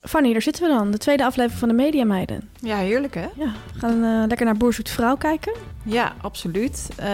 Fanny, 0.00 0.32
daar 0.32 0.42
zitten 0.42 0.62
we 0.62 0.68
dan. 0.68 0.90
De 0.90 0.98
tweede 0.98 1.24
aflevering 1.24 1.58
van 1.60 1.68
de 1.68 1.74
Media 1.74 2.04
Meiden. 2.04 2.50
Ja, 2.60 2.76
heerlijk 2.76 3.14
hè? 3.14 3.26
Ja, 3.34 3.52
we 3.72 3.78
gaan 3.78 4.04
eh, 4.04 4.28
lekker 4.28 4.46
naar 4.46 4.56
Boer 4.56 4.72
Zoekt 4.72 4.90
Vrouw 4.90 5.16
kijken. 5.16 5.52
Ja, 5.84 6.14
absoluut. 6.20 6.88
Eh, 6.96 7.08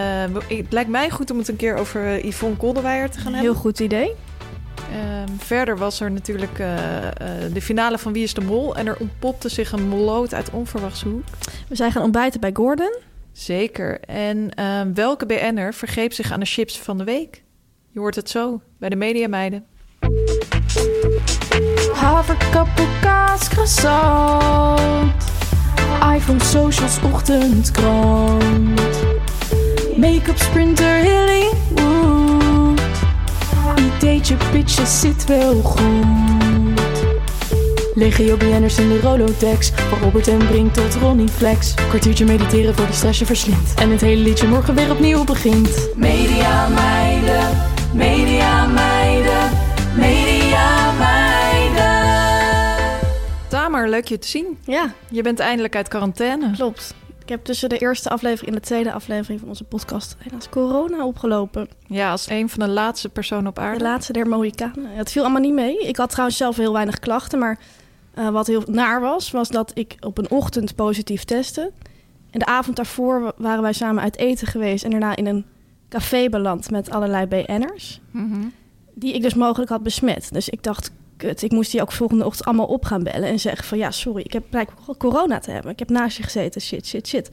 het 0.48 0.72
lijkt 0.72 0.90
mij 0.90 1.10
goed 1.10 1.30
om 1.30 1.38
het 1.38 1.48
een 1.48 1.56
keer 1.56 1.76
over 1.76 2.06
eh, 2.06 2.24
Yvonne 2.24 2.56
Kolderweijer 2.56 3.10
te 3.10 3.18
gaan 3.18 3.32
Heel 3.32 3.42
hebben. 3.42 3.60
goed 3.60 3.80
idee. 3.80 4.12
Ehm, 4.92 5.28
verder 5.38 5.78
was 5.78 6.00
er 6.00 6.10
natuurlijk 6.10 6.56
de 7.52 7.60
finale 7.60 7.98
van 7.98 8.12
Wie 8.12 8.22
is 8.22 8.34
de 8.34 8.40
Mol. 8.40 8.76
En 8.76 8.86
er 8.86 8.96
ontpopte 8.98 9.48
zich 9.48 9.72
een 9.72 9.88
moloot 9.88 10.34
uit 10.34 10.50
onverwachte 10.50 11.08
hoek. 11.08 11.24
We 11.68 11.76
zijn 11.76 11.92
gaan 11.92 12.02
ontbijten 12.02 12.40
bij 12.40 12.50
Gordon. 12.52 12.96
Zeker. 13.32 14.00
En 14.00 14.50
ehm, 14.54 14.92
welke 14.94 15.26
BN'er 15.26 15.74
vergreep 15.74 16.12
zich 16.12 16.32
aan 16.32 16.40
de 16.40 16.46
chips 16.46 16.78
van 16.78 16.98
de 16.98 17.04
week? 17.04 17.42
Je 17.90 17.98
hoort 17.98 18.14
het 18.14 18.30
zo 18.30 18.60
bij 18.78 18.88
de 18.88 18.96
Mediameiden. 18.96 19.64
Haverkappel, 20.00 20.35
kaas, 23.00 23.48
croissant. 23.48 25.12
iPhone, 26.16 26.40
socials, 26.40 26.98
ochtendkrant. 27.02 28.80
Make-up, 29.96 30.38
sprinter, 30.38 31.04
Hollywood. 31.04 32.80
Ideetje, 33.76 34.36
pitje, 34.52 34.86
zit 34.86 35.26
wel 35.26 35.62
goed. 35.62 35.84
Legio 37.94 38.36
BN'ers 38.36 38.78
in 38.78 38.88
de 38.88 39.00
Rolodex. 39.00 39.72
Van 39.88 39.98
Robert 39.98 40.28
en 40.28 40.46
Brink 40.46 40.74
tot 40.74 40.94
Ronnie 40.94 41.28
Flex. 41.28 41.74
Kwartiertje 41.88 42.24
mediteren 42.24 42.74
voor 42.74 42.86
de 42.86 42.92
stress 42.92 43.18
je 43.18 43.26
verslindt. 43.26 43.74
En 43.74 43.90
het 43.90 44.00
hele 44.00 44.22
liedje 44.22 44.46
morgen 44.46 44.74
weer 44.74 44.90
opnieuw 44.90 45.24
begint. 45.24 45.88
Media 45.94 46.68
meiden, 46.68 47.48
media 47.92 48.66
meiden, 48.66 48.85
Leuk 53.88 54.08
je 54.08 54.18
te 54.18 54.28
zien. 54.28 54.58
Ja, 54.64 54.92
Je 55.10 55.22
bent 55.22 55.38
eindelijk 55.38 55.76
uit 55.76 55.88
quarantaine. 55.88 56.50
klopt. 56.50 56.94
Ik 57.22 57.28
heb 57.32 57.44
tussen 57.44 57.68
de 57.68 57.78
eerste 57.78 58.08
aflevering 58.10 58.54
en 58.54 58.60
de 58.60 58.66
tweede 58.66 58.92
aflevering 58.92 59.40
van 59.40 59.48
onze 59.48 59.64
podcast 59.64 60.16
helaas 60.18 60.48
corona 60.48 61.06
opgelopen. 61.06 61.68
Ja, 61.86 62.10
als 62.10 62.30
een 62.30 62.48
van 62.48 62.58
de 62.60 62.68
laatste 62.68 63.08
personen 63.08 63.46
op 63.46 63.54
De 63.54 63.60
aarde. 63.60 63.84
laatste 63.84 64.12
der 64.12 64.26
Mohikanen. 64.28 64.86
Het 64.90 65.12
viel 65.12 65.22
allemaal 65.22 65.40
niet 65.40 65.52
mee. 65.52 65.78
Ik 65.78 65.96
had 65.96 66.10
trouwens 66.10 66.36
zelf 66.38 66.56
heel 66.56 66.72
weinig 66.72 66.98
klachten. 66.98 67.38
Maar 67.38 67.58
eh, 68.14 68.28
wat 68.28 68.46
heel 68.46 68.62
naar 68.66 69.00
was, 69.00 69.30
was 69.30 69.48
dat 69.48 69.70
ik 69.74 69.96
op 70.00 70.18
een 70.18 70.30
ochtend 70.30 70.74
positief 70.74 71.24
testte. 71.24 71.72
En 72.30 72.38
de 72.38 72.46
avond 72.46 72.76
daarvoor 72.76 73.20
wa- 73.22 73.32
waren 73.36 73.62
wij 73.62 73.72
samen 73.72 74.02
uit 74.02 74.16
eten 74.18 74.46
geweest. 74.46 74.84
En 74.84 74.90
daarna 74.90 75.16
in 75.16 75.26
een 75.26 75.44
café 75.88 76.28
beland 76.28 76.70
met 76.70 76.90
allerlei 76.90 77.26
BN'ers. 77.26 78.00
Mhm. 78.10 78.40
Die 78.94 79.14
ik 79.14 79.22
dus 79.22 79.34
mogelijk 79.34 79.70
had 79.70 79.82
besmet. 79.82 80.28
Dus 80.32 80.48
ik 80.48 80.62
dacht, 80.62 80.90
kut, 81.16 81.42
ik 81.42 81.50
moest 81.52 81.70
die 81.70 81.80
ook 81.80 81.92
volgende 81.92 82.24
ochtend 82.24 82.46
allemaal 82.46 82.66
op 82.66 82.84
gaan 82.84 83.02
bellen. 83.02 83.28
En 83.28 83.38
zeggen 83.40 83.64
van, 83.64 83.78
ja, 83.78 83.90
sorry, 83.90 84.22
ik 84.22 84.32
heb 84.32 84.44
blijkbaar 84.50 84.96
corona 84.98 85.38
te 85.38 85.50
hebben. 85.50 85.70
Ik 85.72 85.78
heb 85.78 85.90
naast 85.90 86.16
je 86.16 86.22
gezeten, 86.22 86.60
shit, 86.60 86.86
shit, 86.86 87.08
shit. 87.08 87.28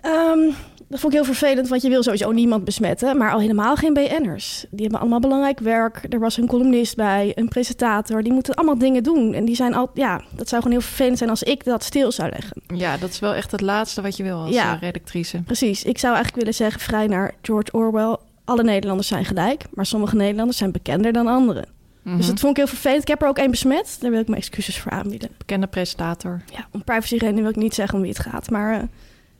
Ehm, 0.00 0.40
dat 0.88 1.00
vond 1.00 1.12
ik 1.12 1.18
heel 1.18 1.24
vervelend, 1.34 1.68
want 1.68 1.82
je 1.82 1.88
wil 1.88 2.02
sowieso 2.02 2.30
niemand 2.32 2.64
besmetten. 2.64 3.16
Maar 3.16 3.32
al 3.32 3.40
helemaal 3.40 3.76
geen 3.76 3.92
BN'ers. 3.94 4.64
Die 4.70 4.82
hebben 4.82 5.00
allemaal 5.00 5.20
belangrijk 5.20 5.58
werk. 5.60 6.00
Er 6.08 6.18
was 6.18 6.36
een 6.36 6.46
columnist 6.46 6.96
bij, 6.96 7.32
een 7.34 7.48
presentator. 7.48 8.22
Die 8.22 8.32
moeten 8.32 8.54
allemaal 8.54 8.78
dingen 8.78 9.02
doen. 9.02 9.34
En 9.34 9.44
die 9.44 9.54
zijn 9.54 9.74
al, 9.74 9.90
ja, 9.94 10.22
dat 10.36 10.48
zou 10.48 10.62
gewoon 10.62 10.78
heel 10.78 10.86
vervelend 10.86 11.18
zijn 11.18 11.30
als 11.30 11.42
ik 11.42 11.64
dat 11.64 11.84
stil 11.84 12.12
zou 12.12 12.30
leggen. 12.30 12.62
Ja, 12.74 12.96
dat 12.96 13.10
is 13.10 13.18
wel 13.18 13.34
echt 13.34 13.50
het 13.50 13.60
laatste 13.60 14.02
wat 14.02 14.16
je 14.16 14.22
wil 14.22 14.36
als 14.38 14.54
Ja. 14.54 14.74
eh, 14.74 14.80
redactrice. 14.80 15.42
Precies, 15.42 15.84
ik 15.84 15.98
zou 15.98 16.14
eigenlijk 16.14 16.42
willen 16.44 16.58
zeggen, 16.58 16.80
vrij 16.80 17.06
naar 17.06 17.34
George 17.42 17.72
Orwell. 17.72 18.16
Alle 18.44 18.62
Nederlanders 18.62 19.08
zijn 19.08 19.24
gelijk, 19.24 19.64
maar 19.74 19.86
sommige 19.86 20.16
Nederlanders 20.16 20.58
zijn 20.58 20.72
bekender 20.72 21.12
dan 21.12 21.26
anderen. 21.26 21.64
Mhm. 22.06 22.16
Dus 22.16 22.26
dat 22.26 22.40
vond 22.40 22.50
ik 22.50 22.56
heel 22.56 22.74
vervelend. 22.74 23.02
Ik 23.02 23.08
heb 23.08 23.22
er 23.22 23.28
ook 23.28 23.38
één 23.38 23.50
besmet. 23.50 23.96
Daar 24.00 24.10
wil 24.10 24.20
ik 24.20 24.28
mijn 24.28 24.40
excuses 24.40 24.78
voor 24.78 24.92
aanbieden. 24.92 25.30
Bekende 25.38 25.66
presentator. 25.66 26.42
Ja, 26.52 26.68
om 26.72 26.84
privacy 26.84 27.16
redenen 27.16 27.42
wil 27.42 27.50
ik 27.50 27.56
niet 27.56 27.74
zeggen 27.74 27.94
om 27.96 28.00
wie 28.00 28.12
het 28.12 28.20
gaat. 28.20 28.50
Maar 28.50 28.74
eh, 28.74 28.82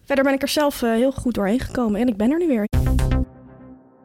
verder 0.04 0.24
ben 0.24 0.34
ik 0.34 0.42
er 0.42 0.48
zelf 0.48 0.82
eh, 0.82 0.90
heel 0.90 1.12
goed 1.12 1.34
doorheen 1.34 1.60
gekomen. 1.60 2.00
En 2.00 2.08
ik 2.08 2.16
ben 2.16 2.30
er 2.30 2.38
nu 2.38 2.46
weer. 2.46 2.68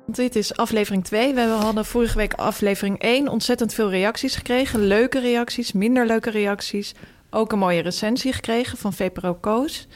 Dit 0.05 0.35
is 0.35 0.55
aflevering 0.55 1.03
2. 1.03 1.33
We 1.33 1.41
hadden 1.41 1.85
vorige 1.85 2.17
week 2.17 2.33
aflevering 2.33 3.00
1 3.00 3.27
ontzettend 3.27 3.73
veel 3.73 3.89
reacties 3.89 4.35
gekregen. 4.35 4.88
Leuke 4.88 5.19
reacties, 5.19 5.71
minder 5.71 6.05
leuke 6.05 6.29
reacties. 6.29 6.94
Ook 7.29 7.51
een 7.51 7.59
mooie 7.59 7.81
recensie 7.81 8.33
gekregen 8.33 8.77
van 8.77 8.94
VPRO 8.94 9.33
Koos. 9.33 9.88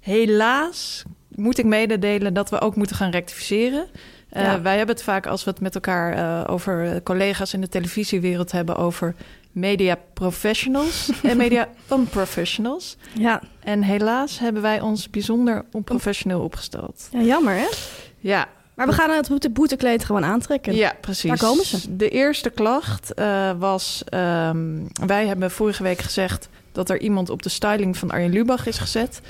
Helaas 0.00 1.02
moet 1.28 1.58
ik 1.58 1.64
mededelen 1.64 2.34
dat 2.34 2.50
we 2.50 2.60
ook 2.60 2.76
moeten 2.76 2.96
gaan 2.96 3.10
rectificeren. 3.10 3.86
Eh, 4.34 4.42
Ja. 4.42 4.60
Wij 4.62 4.76
hebben 4.76 4.94
het 4.94 5.04
vaak 5.04 5.26
als 5.26 5.44
we 5.44 5.50
het 5.50 5.60
met 5.60 5.74
elkaar 5.74 6.12
eh, 6.12 6.52
over 6.52 7.02
collega's 7.02 7.52
in 7.52 7.60
de 7.60 7.68
televisiewereld 7.68 8.52
hebben... 8.52 8.76
over 8.76 9.14
media 9.52 9.98
professionals 10.14 11.10
en 11.22 11.36
media 11.36 11.68
unprofessionals. 11.92 12.96
Ja, 13.12 13.40
En 13.60 13.82
helaas 13.82 14.38
hebben 14.38 14.62
wij 14.62 14.80
ons 14.80 15.10
bijzonder 15.10 15.64
onprofessioneel 15.72 16.40
opgesteld. 16.40 17.08
ja 17.12 17.20
jammer 17.20 17.54
hè? 17.54 17.66
Ja, 18.18 18.48
Maar 18.74 18.86
we 18.86 18.92
gaan 18.92 19.10
het 19.10 19.28
boete 19.28 19.50
boetekleed 19.50 20.04
gewoon 20.04 20.24
aantrekken. 20.24 20.74
ja, 20.74 20.92
precies. 21.00 21.28
Daar 21.28 21.38
komen 21.48 21.64
ze. 21.64 21.96
De 21.96 22.08
eerste 22.08 22.50
klacht 22.50 23.14
eh, 23.14 23.50
was... 23.58 24.02
ehm, 24.08 24.82
wij 25.06 25.26
hebben 25.26 25.50
vorige 25.50 25.82
week 25.82 26.00
gezegd 26.00 26.48
dat 26.72 26.90
er 26.90 27.00
iemand 27.00 27.30
op 27.30 27.42
de 27.42 27.48
styling 27.48 27.96
van 27.96 28.10
Arjen 28.10 28.32
Lubach 28.32 28.66
is 28.66 28.78
gezet. 28.78 29.20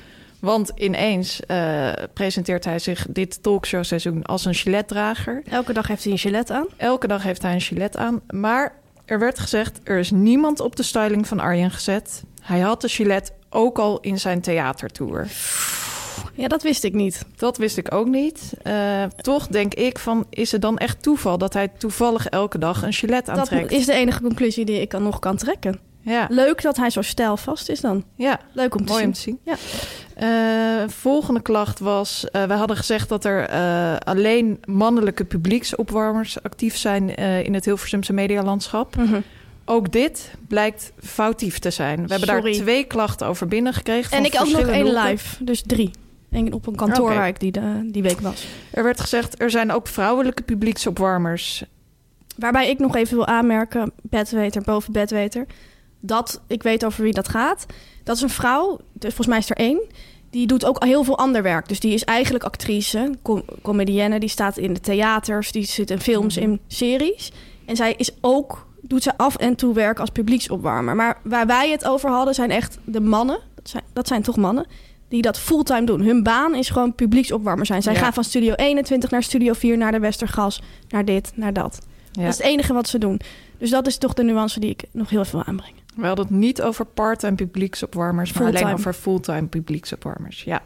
Want 0.44 0.72
ineens 0.74 1.40
eh, 1.46 1.92
presenteert 2.12 2.64
hij 2.64 2.78
zich 2.78 3.06
dit 3.10 3.42
talkshowseizoen 3.42 4.22
als 4.22 4.44
een 4.44 4.54
giletdrager. 4.54 5.42
Elke 5.48 5.72
dag 5.72 5.86
heeft 5.88 6.04
hij 6.04 6.12
een 6.12 6.18
gilet 6.18 6.50
aan. 6.50 6.66
Elke 6.76 7.06
dag 7.06 7.22
heeft 7.22 7.42
hij 7.42 7.54
een 7.54 7.60
gilet 7.60 7.96
aan. 7.96 8.20
Maar 8.30 8.74
er 9.04 9.18
werd 9.18 9.38
gezegd, 9.38 9.80
er 9.84 9.98
is 9.98 10.10
niemand 10.10 10.60
op 10.60 10.76
de 10.76 10.82
styling 10.82 11.28
van 11.28 11.40
Arjen 11.40 11.70
gezet. 11.70 12.22
Hij 12.42 12.60
had 12.60 12.80
de 12.80 12.88
gilet 12.88 13.32
ook 13.50 13.78
al 13.78 14.00
in 14.00 14.20
zijn 14.20 14.40
theatertour. 14.40 15.28
Ja, 16.34 16.48
dat 16.48 16.62
wist 16.62 16.84
ik 16.84 16.94
niet. 16.94 17.24
Dat 17.36 17.56
wist 17.56 17.76
ik 17.76 17.94
ook 17.94 18.06
niet. 18.06 18.52
Eh, 18.62 19.04
toch 19.16 19.46
denk 19.46 19.74
ik 19.74 19.98
van, 19.98 20.26
is 20.30 20.52
het 20.52 20.62
dan 20.62 20.78
echt 20.78 21.02
toeval 21.02 21.38
dat 21.38 21.52
hij 21.52 21.68
toevallig 21.68 22.28
elke 22.28 22.58
dag 22.58 22.82
een 22.82 22.92
gilet 22.92 23.26
Dat 23.26 23.38
aantrekt? 23.38 23.72
is 23.72 23.86
de 23.86 23.92
enige 23.92 24.20
conclusie 24.22 24.64
die 24.64 24.80
ik 24.80 24.90
dan 24.90 25.02
nog 25.02 25.18
kan 25.18 25.36
trekken. 25.36 25.80
Ja, 26.04 26.26
Leuk 26.30 26.62
dat 26.62 26.76
hij 26.76 26.90
zo 26.90 27.02
stijlvast 27.02 27.68
is 27.68 27.80
dan. 27.80 28.04
ja. 28.14 28.40
Leuk 28.52 28.74
om 28.74 28.84
te 28.86 28.92
mooi 28.92 28.98
zien. 28.98 29.08
om 29.08 29.14
te 29.14 29.20
zien. 29.20 29.38
Ja. 29.44 29.56
Eh, 30.14 30.88
volgende 30.88 31.42
klacht 31.42 31.78
was, 31.78 32.26
eh, 32.30 32.44
we 32.44 32.52
hadden 32.54 32.76
gezegd 32.76 33.08
dat 33.08 33.24
er 33.24 33.48
eh, 33.48 33.96
alleen 33.98 34.58
mannelijke 34.64 35.24
publieksopwarmers 35.24 36.42
actief 36.42 36.76
zijn 36.76 37.14
in 37.44 37.54
het 37.54 37.64
Hilversumse 37.64 38.12
medialandschap. 38.12 38.96
Mhm. 38.96 39.20
Ook 39.64 39.92
dit 39.92 40.34
blijkt 40.48 40.92
foutief 41.02 41.58
te 41.58 41.70
zijn. 41.70 42.02
We 42.06 42.10
hebben 42.10 42.28
Sorry. 42.28 42.52
daar 42.52 42.62
twee 42.62 42.84
klachten 42.84 43.26
over 43.26 43.48
binnengekregen. 43.48 44.08
van 44.10 44.18
En 44.18 44.24
ik 44.24 44.40
ook 44.40 44.48
nog 44.48 44.60
één 44.66 44.92
live. 44.94 45.44
Dus 45.44 45.62
drie. 45.66 45.90
En 46.30 46.52
op 46.52 46.66
een 46.66 46.76
kantoor 46.76 47.14
waar 47.14 47.28
ik 47.28 47.40
die, 47.40 47.52
de- 47.52 47.88
die 47.92 48.02
week 48.02 48.20
was. 48.20 48.46
Er 48.70 48.82
werd 48.82 49.00
gezegd, 49.00 49.40
er 49.42 49.50
zijn 49.50 49.72
ook 49.72 49.86
vrouwelijke 49.86 50.42
publieksopwarmers. 50.42 51.64
Waarbij 52.36 52.68
ik 52.70 52.78
nog 52.78 52.96
even 52.96 53.16
wil 53.16 53.26
aanmerken, 53.26 53.92
bedweter 54.02 54.62
boven 54.62 54.92
bedweter, 54.92 55.46
dat 56.06 56.40
ik 56.46 56.62
weet 56.62 56.84
over 56.84 57.02
wie 57.02 57.12
dat 57.12 57.28
gaat. 57.28 57.66
Dat 58.04 58.16
is 58.16 58.22
een 58.22 58.30
vrouw, 58.30 58.78
dus 58.92 59.14
volgens 59.14 59.26
mij 59.26 59.38
is 59.38 59.50
er 59.50 59.56
één, 59.56 59.82
die 60.30 60.46
doet 60.46 60.64
ook 60.64 60.84
heel 60.84 61.04
veel 61.04 61.18
ander 61.18 61.42
werk. 61.42 61.68
Dus 61.68 61.80
die 61.80 61.92
is 61.94 62.04
eigenlijk 62.04 62.44
actrice, 62.44 63.10
com 63.22 63.44
comedienne. 63.62 64.20
Die 64.20 64.28
staat 64.28 64.56
in 64.56 64.74
de 64.74 64.80
theaters, 64.80 65.52
die 65.52 65.64
zit 65.64 65.90
in 65.90 66.00
films, 66.00 66.36
in 66.36 66.60
series. 66.66 67.32
En 67.66 67.76
zij 67.76 67.94
is 67.96 68.10
ook, 68.20 68.66
doet 68.80 69.02
ze 69.02 69.16
af 69.16 69.36
en 69.36 69.54
toe 69.54 69.74
werk 69.74 69.98
als 69.98 70.10
publieksopwarmer. 70.10 70.94
Maar 70.96 71.18
waar 71.22 71.46
wij 71.46 71.70
het 71.70 71.84
over 71.84 72.10
hadden, 72.10 72.34
zijn 72.34 72.50
echt 72.50 72.78
de 72.84 73.00
mannen. 73.00 73.38
Dat 73.54 73.68
zijn, 73.68 73.82
dat 73.92 74.06
zijn 74.08 74.22
toch 74.22 74.36
mannen? 74.36 74.66
Die 75.08 75.22
dat 75.22 75.38
fulltime 75.38 75.84
doen. 75.84 76.00
Hun 76.00 76.22
baan 76.22 76.54
is 76.54 76.68
gewoon 76.70 76.94
publieksopwarmer 76.94 77.66
zijn. 77.66 77.82
Zij 77.82 77.92
Ja. 77.92 77.98
gaan 77.98 78.12
van 78.12 78.24
Studio 78.24 78.52
21 78.54 79.10
naar 79.10 79.22
Studio 79.22 79.52
4, 79.52 79.76
naar 79.76 79.92
de 79.92 79.98
Westergas, 79.98 80.62
naar 80.88 81.04
dit, 81.04 81.32
naar 81.34 81.52
dat. 81.52 81.78
Ja. 82.12 82.22
Dat 82.22 82.30
is 82.32 82.38
het 82.38 82.46
enige 82.46 82.72
wat 82.72 82.88
ze 82.88 82.98
doen. 82.98 83.20
Dus 83.58 83.70
dat 83.70 83.86
is 83.86 83.96
toch 83.98 84.14
de 84.14 84.22
nuance 84.22 84.60
die 84.60 84.70
ik 84.70 84.84
nog 84.92 85.10
heel 85.10 85.24
veel 85.24 85.38
wil 85.38 85.48
aanbrengen. 85.48 85.82
We 85.96 86.06
hadden 86.06 86.24
het 86.26 86.34
niet 86.34 86.62
over 86.62 86.84
part-time 86.84 87.34
publieksopwarmers, 87.34 88.32
maar 88.32 88.46
alleen 88.48 88.72
over 88.72 88.92
fulltime 88.92 89.46
publieksopwarmers. 89.46 90.42
Ja. 90.44 90.62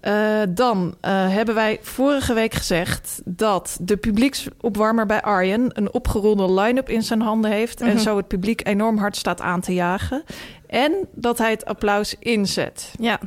Eh, 0.00 0.40
dan 0.48 0.94
eh, 1.00 1.28
hebben 1.28 1.54
wij 1.54 1.78
vorige 1.82 2.34
week 2.34 2.54
gezegd 2.54 3.20
dat 3.24 3.78
de 3.80 3.96
publieksopwarmer 3.96 5.06
bij 5.06 5.22
Arjen 5.22 5.70
een 5.72 5.92
opgerolde 5.92 6.52
line-up 6.60 6.88
in 6.88 7.02
zijn 7.02 7.20
handen 7.20 7.50
heeft 7.50 7.80
en 7.80 7.88
Mhm. 7.88 7.98
zo 7.98 8.16
het 8.16 8.28
publiek 8.28 8.66
enorm 8.66 8.98
hard 8.98 9.16
staat 9.16 9.40
aan 9.40 9.60
te 9.60 9.74
jagen. 9.74 10.22
En 10.66 10.92
dat 11.14 11.38
hij 11.38 11.50
het 11.50 11.64
applaus 11.64 12.16
inzet. 12.18 12.92
Ja, 13.00 13.18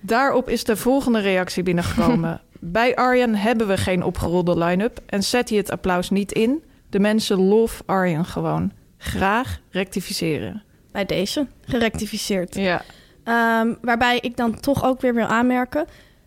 Daarop 0.00 0.48
is 0.48 0.64
de 0.64 0.76
volgende 0.76 1.18
reactie 1.20 1.62
binnengekomen. 1.62 2.40
Bij 2.60 2.96
Arjen 2.96 3.34
hebben 3.34 3.66
we 3.66 3.76
geen 3.76 4.02
opgerolde 4.02 4.58
line-up 4.58 5.00
en 5.06 5.22
zet 5.22 5.48
hij 5.48 5.58
het 5.58 5.70
applaus 5.70 6.10
niet 6.10 6.32
in. 6.32 6.62
De 6.90 6.98
mensen 6.98 7.38
love 7.40 7.82
Arjen 7.86 8.24
gewoon. 8.24 8.72
Graag 9.04 9.60
rectificeren. 9.70 10.62
bij 10.92 11.04
deze 11.04 11.46
gerectificeerd. 11.66 12.54
Ja. 12.54 12.82
Ehm, 13.24 13.74
waarbij 13.80 14.18
ik 14.18 14.36
dan 14.36 14.60
toch 14.60 14.84
ook 14.84 15.00
weer 15.00 15.14
wil 15.14 15.26
aanmerken... 15.26 15.86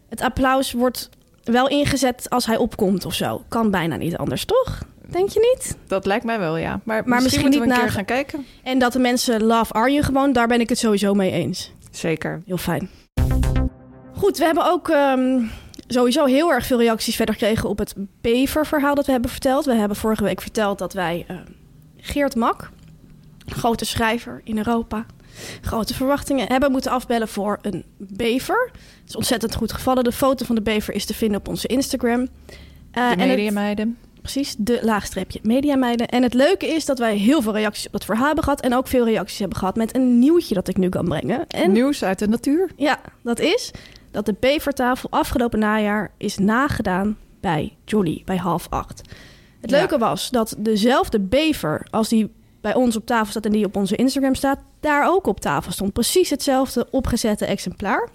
het 0.10 0.22
applaus 0.22 0.72
wordt 0.72 1.10
wel 1.44 1.68
ingezet 1.70 2.30
als 2.30 2.46
hij 2.46 2.58
opkomt 2.58 3.06
of 3.06 3.14
zo. 3.14 3.44
Kan 3.48 3.72
bijna 3.72 3.96
niet 3.96 4.18
anders, 4.18 4.46
toch? 4.46 4.84
Denk 5.10 5.30
je 5.30 5.54
niet? 5.56 5.78
Dat 5.88 6.06
lijkt 6.06 6.26
mij 6.26 6.40
wel, 6.40 6.58
ja. 6.58 6.70
Maar, 6.70 6.84
Maar 6.84 7.22
misschien, 7.22 7.22
misschien 7.22 7.50
moeten 7.50 7.70
we 7.70 7.76
een 7.76 7.80
keer 7.80 7.92
gaan 7.92 8.06
kijken. 8.06 8.46
En 8.64 8.80
dat 8.80 8.94
de 8.94 9.00
mensen 9.00 9.44
love 9.44 9.74
Arjen 9.74 10.04
gewoon, 10.04 10.34
daar 10.34 10.48
ben 10.48 10.60
ik 10.60 10.70
het 10.70 10.78
sowieso 10.78 11.14
mee 11.14 11.32
eens. 11.32 11.72
Zeker. 11.92 12.42
Heel 12.46 12.58
fijn. 12.58 12.90
Goed, 14.14 14.38
we 14.38 14.44
hebben 14.46 14.72
ook 14.72 14.90
ehm, 14.90 15.44
sowieso 15.88 16.26
heel 16.26 16.52
erg 16.52 16.66
veel 16.66 16.80
reacties 16.80 17.16
verder 17.16 17.36
gekregen 17.36 17.70
op 17.70 17.78
het 17.78 17.94
beververhaal 18.22 18.96
dat 18.96 19.06
we 19.06 19.12
hebben 19.12 19.32
verteld. 19.32 19.66
We 19.66 19.74
hebben 19.74 19.98
vorige 19.98 20.24
week 20.24 20.42
verteld 20.42 20.80
dat 20.80 20.94
wij 20.94 21.26
ehm, 21.28 21.42
Geert 21.98 22.36
Mak, 22.36 22.70
grote 23.46 23.86
schrijver 23.86 24.42
in 24.44 24.58
Europa, 24.58 25.06
grote 25.62 25.94
verwachtingen, 25.94 26.48
hebben 26.48 26.72
moeten 26.72 26.92
afbellen 26.92 27.28
voor 27.28 27.60
een 27.62 27.84
bever. 27.98 28.70
Het 28.74 29.10
is 29.10 29.16
ontzettend 29.16 29.56
goed 29.56 29.72
gevallen. 29.72 30.04
De 30.04 30.12
foto 30.12 30.46
van 30.46 30.56
de 30.56 30.62
bever 30.62 30.94
is 30.94 31.06
te 31.06 31.14
vinden 31.14 31.40
op 31.40 31.48
onze 31.48 31.68
Instagram. 31.68 32.22
Eh, 32.22 32.28
De 32.92 33.00
en 33.00 33.20
het- 33.20 33.28
mediameiden. 33.28 33.98
Precies, 34.22 34.56
de 34.58 34.80
laagstreepje 34.82 35.40
mediameiden. 35.44 36.08
En 36.08 36.24
het 36.24 36.34
leuke 36.34 36.68
is 36.68 36.86
dat 36.86 37.00
wij 37.00 37.16
heel 37.18 37.42
veel 37.42 37.54
reacties 37.54 37.86
op 37.86 37.92
dat 37.92 38.06
verhaal 38.06 38.26
hebben 38.26 38.44
gehad. 38.44 38.62
En 38.62 38.76
ook 38.76 38.88
veel 38.88 39.06
reacties 39.06 39.40
hebben 39.40 39.58
gehad 39.58 39.76
met 39.76 39.96
een 39.96 40.20
nieuwtje 40.20 40.54
dat 40.56 40.68
ik 40.68 40.78
nu 40.78 40.90
kan 40.90 41.06
brengen. 41.06 41.48
En 41.48 41.72
Nieuws 41.72 42.04
uit 42.04 42.20
de 42.20 42.28
natuur. 42.28 42.70
ja, 42.76 43.00
dat 43.24 43.40
is 43.40 43.72
dat 44.12 44.26
de 44.26 44.36
bevertafel 44.40 45.10
afgelopen 45.12 45.60
najaar 45.60 46.12
is 46.18 46.38
nagedaan 46.38 47.18
bij 47.42 47.78
Jolly, 47.86 48.22
bij 48.26 48.38
half 48.38 48.68
acht. 48.70 49.02
Het 49.68 49.76
Ja. 49.76 49.82
leuke 49.88 49.98
was 49.98 50.30
dat 50.30 50.56
dezelfde 50.58 51.20
bever 51.20 51.88
als 51.90 52.10
die 52.10 52.32
bij 52.62 52.74
ons 52.76 52.96
op 52.96 53.06
tafel 53.06 53.30
staat 53.32 53.46
en 53.46 53.52
die 53.52 53.66
op 53.66 53.76
onze 53.76 53.96
Instagram 53.96 54.36
staat, 54.36 54.60
daar 54.80 55.08
ook 55.10 55.28
op 55.28 55.40
tafel 55.40 55.72
stond. 55.72 55.94
Precies 55.94 56.30
hetzelfde 56.30 56.88
opgezette 56.92 57.46
exemplaar. 57.46 58.10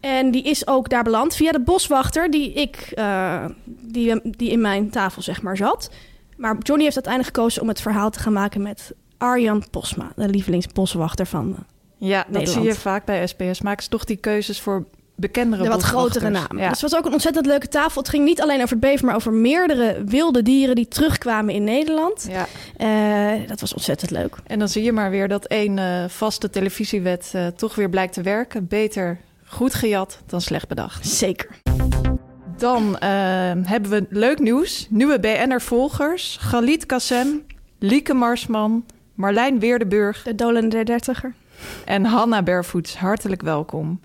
En 0.00 0.30
die 0.30 0.42
is 0.42 0.66
ook 0.66 0.88
daar 0.88 1.02
beland 1.02 1.34
via 1.34 1.52
de 1.52 1.60
boswachter 1.60 2.30
die 2.30 2.52
ik, 2.52 2.76
eh, 2.94 3.44
die, 3.64 4.20
die 4.36 4.50
in 4.50 4.60
mijn 4.60 4.90
tafel 4.90 5.22
zeg 5.22 5.42
maar 5.42 5.56
zat. 5.56 5.90
Maar 6.36 6.56
Johnny 6.58 6.84
heeft 6.84 6.96
uiteindelijk 6.96 7.36
gekozen 7.36 7.62
om 7.62 7.68
het 7.68 7.80
verhaal 7.80 8.10
te 8.10 8.18
gaan 8.18 8.32
maken 8.32 8.62
met 8.62 8.92
Arjan 9.18 9.64
Posma, 9.70 10.12
de 10.16 10.28
lievelingsboswachter 10.28 11.26
van 11.26 11.54
eh, 11.56 12.08
Ja, 12.08 12.18
dat 12.22 12.26
Nederland. 12.32 12.58
zie 12.62 12.72
je 12.72 12.74
vaak 12.78 13.04
bij 13.04 13.26
SBS. 13.26 13.60
Maken 13.60 13.82
ze 13.82 13.88
toch 13.88 14.04
die 14.04 14.16
keuzes 14.16 14.60
voor 14.60 14.84
bekendere 15.16 15.62
de 15.62 15.68
wat 15.68 15.82
grotere 15.82 16.30
namen. 16.30 16.56
Ja. 16.62 16.68
Dus 16.68 16.80
het 16.80 16.90
was 16.90 17.00
ook 17.00 17.06
een 17.06 17.12
ontzettend 17.12 17.46
leuke 17.46 17.68
tafel. 17.68 18.00
Het 18.00 18.10
ging 18.10 18.24
niet 18.24 18.40
alleen 18.40 18.56
over 18.62 18.70
het 18.70 18.80
bever, 18.80 19.06
maar 19.06 19.14
over 19.14 19.32
meerdere 19.32 20.04
wilde 20.06 20.42
dieren 20.42 20.74
die 20.74 20.88
terugkwamen 20.88 21.54
in 21.54 21.64
Nederland. 21.64 22.26
ja. 22.30 22.46
Eh, 22.76 23.48
dat 23.48 23.60
was 23.60 23.74
ontzettend 23.74 24.10
leuk. 24.10 24.36
En 24.46 24.58
dan 24.58 24.68
zie 24.68 24.82
je 24.82 24.92
maar 24.92 25.10
weer 25.10 25.28
dat 25.28 25.44
één 25.44 25.78
eh, 25.78 26.04
vaste 26.08 26.50
televisiewet 26.50 27.30
eh, 27.32 27.46
toch 27.46 27.74
weer 27.74 27.88
blijkt 27.88 28.12
te 28.12 28.22
werken. 28.22 28.66
Beter 28.68 29.18
goed 29.44 29.74
gejat 29.74 30.18
dan 30.26 30.40
slecht 30.40 30.68
bedacht. 30.68 31.06
Zeker. 31.08 31.48
Dan 32.56 32.96
hebben 33.66 33.90
we 33.90 34.06
leuk 34.08 34.38
nieuws. 34.38 34.86
Nieuwe 34.90 35.20
BN'er-volgers. 35.20 36.36
Galit 36.40 36.86
Kassem, 36.86 37.46
Lieke 37.78 38.14
Marsman, 38.14 38.84
Marlijn 39.14 39.58
Weerdenburg 39.58 40.22
De 40.22 40.34
Dolen 40.34 40.68
der 40.68 40.84
Dertiger. 40.84 41.34
en 41.84 42.04
Hanna 42.04 42.42
Bervoets. 42.42 42.96
Hartelijk 42.96 43.42
welkom. 43.42 44.00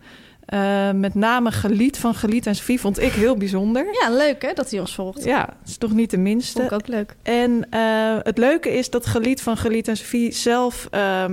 Eh, 0.52 0.92
met 0.92 1.16
name 1.16 1.52
Galiet 1.52 1.98
van 1.98 2.14
Galiet 2.16 2.46
en 2.48 2.56
Sofie 2.56 2.80
vond 2.80 3.00
ik 3.02 3.12
heel 3.12 3.36
bijzonder. 3.38 3.86
Ja, 4.02 4.10
leuk 4.16 4.42
hè, 4.42 4.54
dat 4.54 4.72
hij 4.72 4.80
ons 4.80 4.96
volgt. 4.96 5.24
Ja, 5.24 5.46
dat 5.46 5.70
is 5.70 5.78
toch 5.78 5.92
niet 5.92 6.10
de 6.10 6.18
minste. 6.18 6.52
Vond 6.60 6.72
ik 6.72 6.78
ook 6.78 6.88
leuk. 6.88 7.16
En 7.24 7.68
eh, 7.70 8.18
het 8.24 8.38
leuke 8.38 8.70
is 8.70 8.90
dat 8.90 9.06
Galiet 9.06 9.42
van 9.42 9.58
Galiet 9.58 9.88
en 9.88 9.98
Sofie 9.98 10.32
zelf 10.32 10.88
eh, 10.92 11.26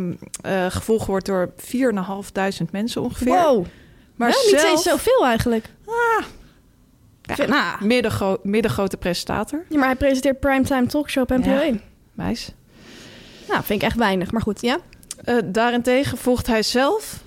gevolgd 0.69 1.07
wordt 1.07 1.27
door 1.27 1.51
4.500 1.57 2.71
mensen 2.71 3.03
ongeveer. 3.03 3.27
Wow, 3.33 3.65
Maar 4.17 4.31
wel 4.31 4.51
niet 4.51 4.61
zelf 4.61 4.71
eens 4.73 4.83
zoveel 4.83 5.25
eigenlijk. 5.27 5.67
ja. 5.87 6.25
Vind- 7.35 7.49
nou, 7.49 7.85
middengro- 7.85 8.39
middengrote 8.43 8.97
presentator. 8.97 9.65
ja, 9.69 9.77
maar 9.79 9.87
hij 9.87 9.97
presenteert 9.97 10.41
Primetime 10.41 10.87
Talkshow 10.87 11.23
op 11.23 11.29
NPO 11.39 11.51
Ja. 11.51 11.63
1. 11.63 11.81
Meis. 12.13 12.53
Nou, 13.49 13.63
vind 13.65 13.83
ik 13.83 13.89
echt 13.89 13.97
weinig, 13.97 14.33
maar 14.33 14.43
goed, 14.43 14.61
ja. 14.61 14.79
Daarentegen 15.45 16.19
volgt 16.19 16.47
hij 16.47 16.63
zelf 16.63 17.23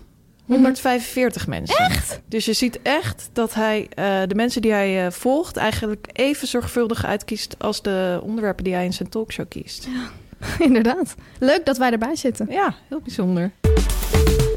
145 0.52 1.48
mensen. 1.48 1.86
Echt? 1.86 2.22
Dus 2.28 2.46
je 2.46 2.54
ziet 2.54 2.80
echt 2.82 3.30
dat 3.34 3.54
hij 3.54 3.88
eh, 3.94 4.22
de 4.28 4.36
mensen 4.36 4.62
die 4.62 4.72
hij 4.72 5.06
eh, 5.06 5.12
volgt 5.12 5.58
eigenlijk 5.58 6.08
even 6.14 6.48
zorgvuldig 6.48 7.06
uitkiest 7.06 7.56
als 7.58 7.82
de 7.82 8.20
onderwerpen 8.24 8.64
die 8.64 8.74
hij 8.74 8.86
in 8.86 8.94
zijn 8.94 9.10
talkshow 9.10 9.48
kiest. 9.48 9.88
Inderdaad. 10.60 11.16
Leuk 11.40 11.66
dat 11.66 11.78
wij 11.78 11.92
erbij 11.92 12.16
zitten. 12.16 12.48
Ja, 12.50 12.76
heel 12.88 13.02
bijzonder. 13.02 13.52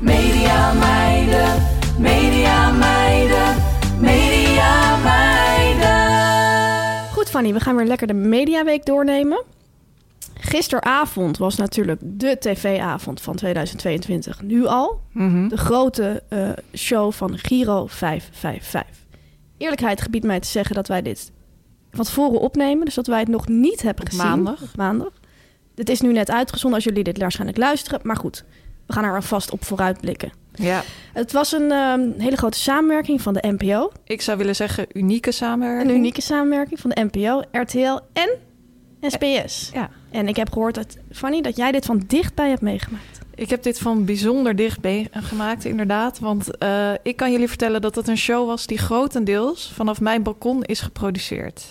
Media 0.01 0.73
meiden, 0.73 1.63
media 1.99 2.71
meiden, 2.71 3.57
media 4.01 4.97
meiden. 4.97 6.05
Goed, 7.13 7.31
Fanny, 7.31 7.53
we 7.53 7.61
gaan 7.61 7.77
weer 7.77 7.87
lekker 7.87 8.07
de 8.07 8.15
Mediaweek 8.15 8.85
doornemen. 8.85 9.43
Gisteravond 10.45 11.39
was 11.39 11.57
natuurlijk 11.57 12.01
de 12.05 12.37
tv-avond 12.39 13.21
van 13.21 13.35
2022 13.37 14.43
nu 14.43 14.67
al. 14.67 15.01
Mhm. 15.13 15.49
De 15.49 15.57
grote 15.57 16.23
eh, 16.29 16.49
show 16.75 17.13
van 17.13 17.39
Giro 17.39 17.87
555. 17.87 18.97
Eerlijkheid 19.59 20.03
gebiedt 20.03 20.25
mij 20.25 20.41
te 20.41 20.49
zeggen 20.49 20.75
dat 20.75 20.89
wij 20.89 21.03
dit 21.03 21.31
van 21.93 22.05
tevoren 22.05 22.41
opnemen. 22.41 22.85
Dus 22.85 22.95
dat 22.95 23.07
wij 23.07 23.19
het 23.19 23.29
nog 23.29 23.49
niet 23.49 23.83
hebben 23.83 24.07
gezien. 24.07 24.25
maandag. 24.27 24.77
Maandag. 24.77 25.13
Dit 25.75 25.89
is 25.89 26.01
nu 26.01 26.13
net 26.13 26.31
uitgezonden 26.31 26.75
als 26.79 26.89
jullie 26.89 27.05
dit 27.05 27.19
waarschijnlijk 27.19 27.59
luisteren. 27.59 28.01
Maar 28.03 28.17
goed, 28.17 28.45
we 28.87 28.93
gaan 28.93 29.05
er 29.05 29.15
alvast 29.15 29.51
op 29.51 29.65
vooruitblikken. 29.65 30.33
Ja, 30.55 30.83
Het 31.13 31.33
was 31.33 31.53
een 31.53 31.71
ehm, 31.71 32.11
hele 32.19 32.37
grote 32.37 32.59
samenwerking 32.59 33.23
van 33.23 33.35
de 33.35 33.55
NPO. 33.59 33.93
ik 34.05 34.23
zou 34.23 34.39
willen 34.39 34.57
zeggen 34.57 34.87
unieke 34.93 35.33
samenwerking. 35.33 35.91
Een 35.91 35.97
unieke 35.97 36.23
samenwerking 36.23 36.81
van 36.81 36.91
de 36.91 37.09
NPO, 37.11 37.43
RTL 37.53 37.99
en 38.13 38.31
SBS. 39.11 39.71
Ja, 39.73 39.91
En 40.11 40.29
ik 40.29 40.37
heb 40.37 40.53
gehoord, 40.53 40.75
dat, 40.75 40.97
Fanny, 41.13 41.41
dat 41.41 41.57
jij 41.57 41.73
dit 41.73 41.85
van 41.85 42.03
dichtbij 42.07 42.49
hebt 42.49 42.61
meegemaakt. 42.61 43.19
ik 43.35 43.51
heb 43.51 43.63
dit 43.63 43.79
van 43.79 44.05
bijzonder 44.05 44.57
dichtbij 44.57 45.09
gemaakt, 45.13 45.65
inderdaad. 45.65 46.19
Want 46.19 46.57
eh, 46.59 46.91
ik 47.03 47.17
kan 47.17 47.33
jullie 47.33 47.49
vertellen 47.49 47.81
dat 47.81 47.95
het 47.95 48.09
een 48.09 48.17
show 48.19 48.47
was 48.47 48.67
die 48.67 48.79
grotendeels 48.79 49.71
vanaf 49.75 50.01
mijn 50.01 50.23
balkon 50.23 50.63
is 50.65 50.81
geproduceerd. 50.81 51.65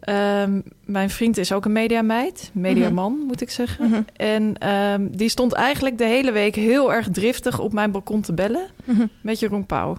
Ehm, 0.00 0.60
mijn 0.84 1.10
vriend 1.10 1.36
is 1.38 1.52
ook 1.52 1.64
een 1.64 1.72
mediameid, 1.72 2.50
mediaman 2.52 3.18
moet 3.26 3.40
ik 3.40 3.50
zeggen. 3.50 3.88
Mhm. 3.90 4.00
En 4.16 4.58
ehm, 4.58 5.06
die 5.10 5.28
stond 5.28 5.52
eigenlijk 5.52 5.98
de 5.98 6.04
hele 6.04 6.32
week 6.32 6.54
heel 6.54 6.92
erg 6.92 7.08
driftig 7.10 7.58
op 7.58 7.72
mijn 7.72 7.90
balkon 7.90 8.20
te 8.20 8.32
bellen 8.32 8.66
Mhm. 8.84 9.06
met 9.20 9.38
Jeroen 9.38 9.66
Pauw 9.66 9.96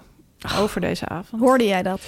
over 0.59 0.81
deze 0.81 1.07
avond. 1.07 1.41
Hoorde 1.41 1.65
jij 1.65 1.83
dat? 1.83 2.01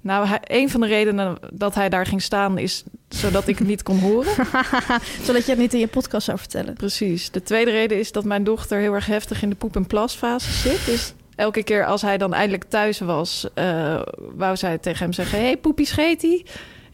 Nou, 0.00 0.26
hij, 0.26 0.38
een 0.42 0.70
van 0.70 0.80
de 0.80 0.86
redenen 0.86 1.36
dat 1.52 1.74
hij 1.74 1.88
daar 1.88 2.06
ging 2.06 2.22
staan 2.22 2.58
is 2.58 2.84
zodat 3.14 3.48
ik 3.48 3.58
het 3.58 3.68
niet 3.68 3.82
kon 3.82 3.98
horen. 3.98 4.32
Zodat 5.26 5.44
je 5.44 5.50
het 5.50 5.58
niet 5.58 5.74
in 5.74 5.80
je 5.80 5.86
podcast 5.86 6.24
zou 6.24 6.38
vertellen. 6.38 6.74
Precies. 6.74 7.30
De 7.30 7.42
tweede 7.42 7.70
reden 7.70 7.98
is 7.98 8.12
dat 8.12 8.24
mijn 8.24 8.44
dochter 8.44 8.78
heel 8.78 8.94
erg 8.94 9.06
heftig 9.06 9.42
in 9.42 9.48
de 9.48 9.54
poep- 9.54 9.76
en 9.76 9.86
plasfase 9.86 10.52
zit. 10.52 10.86
Dus 10.86 11.14
elke 11.36 11.62
keer 11.62 11.86
als 11.86 12.02
hij 12.02 12.18
dan 12.18 12.34
eindelijk 12.34 12.64
thuis 12.64 12.98
was, 12.98 13.46
eh, 13.54 14.00
wou 14.36 14.56
zij 14.56 14.78
tegen 14.78 15.02
hem 15.02 15.12
zeggen... 15.12 15.38
hey, 15.38 15.56
poepie 15.56 15.86
scheet 15.86 16.22
hij. 16.22 16.44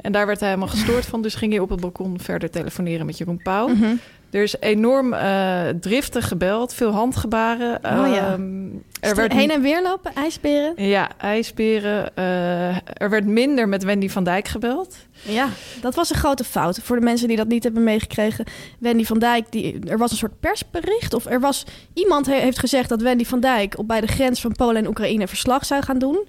En 0.00 0.12
daar 0.12 0.26
werd 0.26 0.40
hij 0.40 0.48
helemaal 0.48 0.70
gestoord 0.70 1.06
van. 1.06 1.22
Dus 1.22 1.34
ging 1.34 1.52
hij 1.52 1.60
op 1.60 1.70
het 1.70 1.80
balkon 1.80 2.20
verder 2.20 2.50
telefoneren 2.50 3.06
met 3.06 3.18
Jeroen 3.18 3.42
Pauw. 3.42 3.68
Mhm. 3.68 3.94
Er 4.30 4.42
is 4.42 4.54
enorm 4.60 5.12
eh, 5.12 5.60
driftig 5.80 6.28
gebeld, 6.28 6.74
veel 6.74 6.90
handgebaren. 6.90 7.74
Oh 7.76 8.14
ja. 8.14 8.32
Ehm, 8.32 8.66
er 9.00 9.14
werd 9.14 9.32
Heen 9.32 9.50
en 9.50 9.62
weer 9.62 9.82
lopen, 9.82 10.14
ijsberen. 10.14 10.72
Ja, 10.76 11.08
ijsberen. 11.18 12.16
eh, 12.16 12.76
er 12.76 13.10
werd 13.10 13.26
minder 13.26 13.68
met 13.68 13.84
Wendy 13.84 14.08
van 14.08 14.24
Dijk 14.24 14.48
gebeld. 14.48 14.96
Ja, 15.22 15.48
dat 15.80 15.94
was 15.94 16.10
een 16.10 16.16
grote 16.16 16.44
fout. 16.44 16.78
Voor 16.82 16.96
de 16.96 17.02
mensen 17.04 17.28
die 17.28 17.36
dat 17.36 17.48
niet 17.48 17.62
hebben 17.64 17.84
meegekregen. 17.84 18.44
Wendy 18.78 19.04
van 19.04 19.18
Dijk, 19.18 19.46
die, 19.50 19.78
er 19.88 19.98
was 19.98 20.10
een 20.10 20.16
soort 20.16 20.40
persbericht. 20.40 21.14
Of 21.14 21.26
er 21.26 21.40
was 21.40 21.64
iemand 21.94 22.26
he- 22.26 22.40
heeft 22.40 22.58
gezegd 22.58 22.88
dat 22.88 23.02
Wendy 23.02 23.24
van 23.24 23.40
Dijk 23.40 23.78
op 23.78 23.88
bij 23.88 24.00
de 24.00 24.06
grens 24.06 24.40
van 24.40 24.52
Polen 24.52 24.76
en 24.76 24.86
Oekraïne 24.88 25.28
verslag 25.28 25.64
zou 25.66 25.82
gaan 25.82 25.98
doen. 25.98 26.26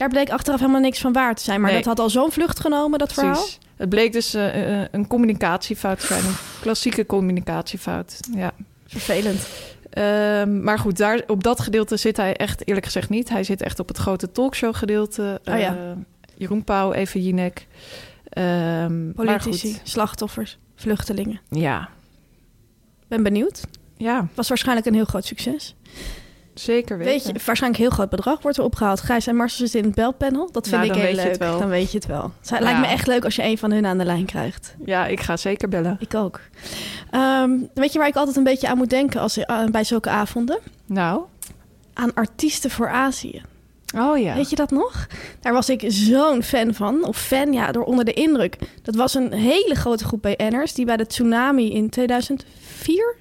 Daar 0.00 0.08
bleek 0.08 0.30
achteraf 0.30 0.60
helemaal 0.60 0.80
niks 0.80 1.00
van 1.00 1.12
waar 1.12 1.34
te 1.34 1.42
zijn. 1.42 1.60
Maar 1.60 1.70
Nee. 1.70 1.78
dat 1.78 1.88
had 1.88 1.98
al 1.98 2.10
zo'n 2.10 2.32
vlucht 2.32 2.60
genomen, 2.60 2.98
dat 2.98 3.12
verhaal. 3.12 3.46
Het 3.76 3.88
bleek 3.88 4.12
dus 4.12 4.34
eh, 4.34 4.80
eh, 4.82 4.88
een 4.90 5.06
communicatiefout 5.06 6.00
te 6.00 6.06
zijn. 6.06 6.24
Een 6.24 6.34
klassieke 6.60 7.06
communicatiefout. 7.06 8.18
Ja. 8.34 8.52
Vervelend. 8.86 9.48
Ehm, 9.90 10.62
maar 10.62 10.78
goed, 10.78 10.96
daar, 10.96 11.22
op 11.26 11.42
dat 11.44 11.60
gedeelte 11.60 11.96
zit 11.96 12.16
hij 12.16 12.36
echt 12.36 12.66
eerlijk 12.66 12.86
gezegd 12.86 13.08
niet. 13.08 13.28
Hij 13.28 13.44
zit 13.44 13.62
echt 13.62 13.78
op 13.80 13.88
het 13.88 13.96
grote 13.96 14.32
talkshow 14.32 14.74
gedeelte. 14.74 15.40
Oh 15.44 15.58
ja. 15.58 15.96
Jeroen 16.36 16.64
Pauw, 16.64 16.92
Eva 16.92 17.18
Jinek. 17.18 17.66
Ehm, 18.28 19.04
maar 19.04 19.14
Politici, 19.14 19.72
goed, 19.72 19.80
slachtoffers, 19.88 20.58
vluchtelingen. 20.74 21.40
ja. 21.50 21.88
Ben 23.08 23.22
benieuwd. 23.22 23.60
ja, 23.96 24.28
Was 24.34 24.48
waarschijnlijk 24.48 24.86
een 24.86 24.94
heel 24.94 25.04
groot 25.04 25.24
succes. 25.24 25.74
Zeker 26.54 26.98
weten. 26.98 27.12
Weet 27.12 27.26
je, 27.26 27.32
waarschijnlijk 27.32 27.82
een 27.82 27.86
heel 27.88 27.96
groot 27.96 28.08
bedrag 28.10 28.42
wordt 28.42 28.58
er 28.58 28.64
opgehaald. 28.64 29.00
Gijs 29.00 29.26
en 29.26 29.36
Marcel 29.36 29.58
zitten 29.58 29.78
in 29.80 29.86
het 29.86 29.94
belpanel. 29.94 30.48
Dat 30.52 30.68
vind 30.68 30.82
Nou, 30.82 30.94
ik 30.98 31.04
heel 31.06 31.14
leuk. 31.14 31.38
Dan 31.38 31.68
weet 31.68 31.90
je 31.92 31.98
het 31.98 32.06
wel. 32.06 32.32
Het 32.40 32.48
Ja. 32.48 32.60
lijkt 32.60 32.80
me 32.80 32.86
echt 32.86 33.06
leuk 33.06 33.24
als 33.24 33.36
je 33.36 33.42
een 33.44 33.58
van 33.58 33.70
hun 33.72 33.86
aan 33.86 33.98
de 33.98 34.04
lijn 34.04 34.24
krijgt. 34.24 34.74
Ja, 34.84 35.06
ik 35.06 35.20
ga 35.20 35.36
zeker 35.36 35.68
bellen. 35.68 35.96
Ik 36.00 36.14
ook. 36.14 36.40
Ehm, 37.10 37.50
weet 37.74 37.92
je 37.92 37.98
waar 37.98 38.08
ik 38.08 38.16
altijd 38.16 38.36
een 38.36 38.44
beetje 38.44 38.68
aan 38.68 38.76
moet 38.76 38.90
denken 38.90 39.20
als, 39.20 39.36
eh, 39.38 39.64
bij 39.64 39.84
zulke 39.84 40.08
avonden? 40.10 40.58
Nou? 40.86 41.20
Aan 41.94 42.14
artiesten 42.14 42.70
voor 42.70 42.88
Azië. 42.88 43.42
Oh 43.96 44.18
ja. 44.18 44.34
Weet 44.34 44.50
je 44.50 44.56
dat 44.56 44.70
nog? 44.70 45.06
Daar 45.40 45.52
was 45.52 45.68
ik 45.68 45.84
zo'n 45.86 46.42
fan 46.42 46.74
van. 46.74 47.04
Of 47.04 47.16
fan, 47.16 47.52
ja, 47.52 47.72
door 47.72 47.84
onder 47.84 48.04
de 48.04 48.12
indruk. 48.12 48.56
Dat 48.82 48.94
was 48.94 49.14
een 49.14 49.32
hele 49.32 49.74
grote 49.74 50.04
groep 50.04 50.22
BN'ers 50.22 50.74
die 50.74 50.84
bij 50.84 50.96
de 50.96 51.06
tsunami 51.06 51.72
in 51.72 51.90
2004 51.90 53.16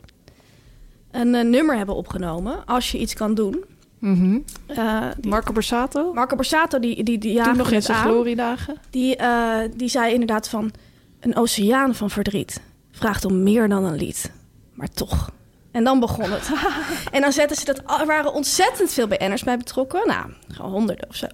een 1.11 1.35
eh, 1.35 1.43
nummer 1.45 1.77
hebben 1.77 1.95
opgenomen. 1.95 2.65
Als 2.65 2.91
je 2.91 2.97
iets 2.97 3.13
kan 3.13 3.33
doen. 3.33 3.63
Mhm. 3.99 4.39
Eh, 4.67 5.01
die- 5.17 5.29
Marco 5.29 5.53
Borsato? 5.53 6.13
Marco 6.13 6.35
Borsato, 6.35 6.79
die, 6.79 7.03
die, 7.03 7.17
die 7.17 7.41
Toen 7.41 7.57
nog 7.57 7.71
in 7.71 7.81
zijn 7.81 7.97
gloriedagen. 7.97 8.77
Die, 8.89 9.15
eh, 9.15 9.57
die 9.75 9.89
zei 9.89 10.13
inderdaad 10.13 10.49
van... 10.49 10.71
een 11.19 11.35
oceaan 11.35 11.95
van 11.95 12.09
verdriet 12.09 12.61
vraagt 12.91 13.25
om 13.25 13.43
meer 13.43 13.69
dan 13.69 13.83
een 13.83 13.95
lied. 13.95 14.31
Maar 14.73 14.89
toch. 14.89 15.31
En 15.71 15.83
dan 15.83 15.99
begon 15.99 16.31
het. 16.31 16.49
en 17.11 17.21
dan 17.21 17.31
zetten 17.31 17.57
ze 17.57 17.65
dat... 17.65 17.81
Er 17.99 18.05
waren 18.05 18.33
ontzettend 18.33 18.91
veel 18.91 19.07
BN'ers 19.07 19.43
bij 19.43 19.57
betrokken. 19.57 20.07
Nou, 20.07 20.25
gewoon 20.47 20.71
honderden 20.71 21.09
of 21.09 21.15
zo. 21.15 21.27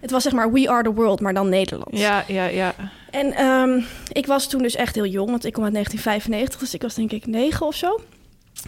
Het 0.00 0.10
was 0.10 0.22
zeg 0.22 0.32
maar 0.32 0.52
We 0.52 0.70
Are 0.70 0.82
The 0.82 0.92
World, 0.92 1.20
maar 1.20 1.34
dan 1.34 1.48
Nederlands. 1.48 2.00
Ja, 2.00 2.24
ja, 2.26 2.44
ja. 2.44 2.74
En 3.10 3.32
ehm, 3.32 3.80
ik 4.12 4.26
was 4.26 4.48
toen 4.48 4.62
dus 4.62 4.74
echt 4.74 4.94
heel 4.94 5.06
jong, 5.06 5.30
want 5.30 5.44
ik 5.44 5.52
kom 5.52 5.64
uit 5.64 5.72
1995, 5.72 6.60
dus 6.60 6.74
ik 6.74 6.82
was 6.82 6.94
denk 6.94 7.12
ik 7.12 7.26
negen 7.26 7.66
of 7.66 7.74
zo. 7.74 8.00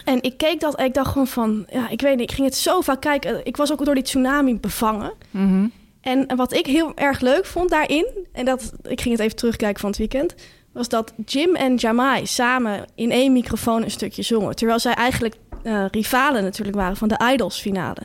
En 0.04 0.22
ik 0.22 0.36
keek 0.36 0.60
dat 0.60 0.74
en 0.76 0.84
ik 0.84 0.94
dacht 0.94 1.10
gewoon 1.12 1.26
van, 1.26 1.66
ja, 1.72 1.88
ik 1.88 2.00
weet 2.00 2.16
niet, 2.16 2.30
ik 2.30 2.36
ging 2.36 2.46
het 2.46 2.56
zo 2.56 2.80
vaak 2.80 3.00
kijken. 3.00 3.40
Ik 3.46 3.56
was 3.56 3.72
ook 3.72 3.84
door 3.84 3.94
die 3.94 4.02
tsunami 4.04 4.56
bevangen. 4.58 5.12
Mhm. 5.30 5.66
En 6.00 6.36
wat 6.36 6.52
ik 6.52 6.66
heel 6.66 6.92
erg 6.94 7.20
leuk 7.20 7.46
vond 7.46 7.70
daarin, 7.70 8.06
en 8.32 8.44
dat 8.44 8.72
ik 8.82 9.00
ging 9.00 9.14
het 9.14 9.24
even 9.24 9.36
terugkijken 9.36 9.80
van 9.80 9.88
het 9.90 9.98
weekend, 9.98 10.34
was 10.72 10.88
dat 10.88 11.12
Jim 11.26 11.54
en 11.54 11.74
Jamai 11.74 12.26
samen 12.26 12.84
in 12.94 13.10
één 13.10 13.32
microfoon 13.32 13.82
een 13.82 13.90
stukje 13.90 14.22
zongen. 14.22 14.56
Terwijl 14.56 14.78
zij 14.78 14.92
eigenlijk 14.94 15.34
eh, 15.62 15.84
rivalen 15.90 16.42
natuurlijk 16.42 16.76
waren 16.76 16.96
van 16.96 17.08
de 17.08 17.30
Idols 17.32 17.60
finale. 17.60 18.00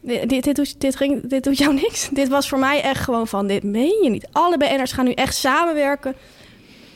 Dit, 0.00 0.28
dit, 0.28 0.44
dit, 0.44 0.56
doet- 0.56 0.80
dit, 0.80 0.96
ging, 0.96 1.28
dit 1.28 1.44
doet 1.44 1.58
jou 1.58 1.74
niks. 1.82 2.08
Dit 2.12 2.28
was 2.28 2.48
voor 2.48 2.58
mij 2.58 2.82
echt 2.82 3.04
gewoon 3.04 3.26
van, 3.26 3.46
dit 3.46 3.62
meen 3.62 4.02
je 4.02 4.10
niet. 4.10 4.28
Alle 4.32 4.56
BN'ers 4.56 4.92
gaan 4.92 5.04
nu 5.04 5.12
echt 5.12 5.34
samenwerken, 5.36 6.14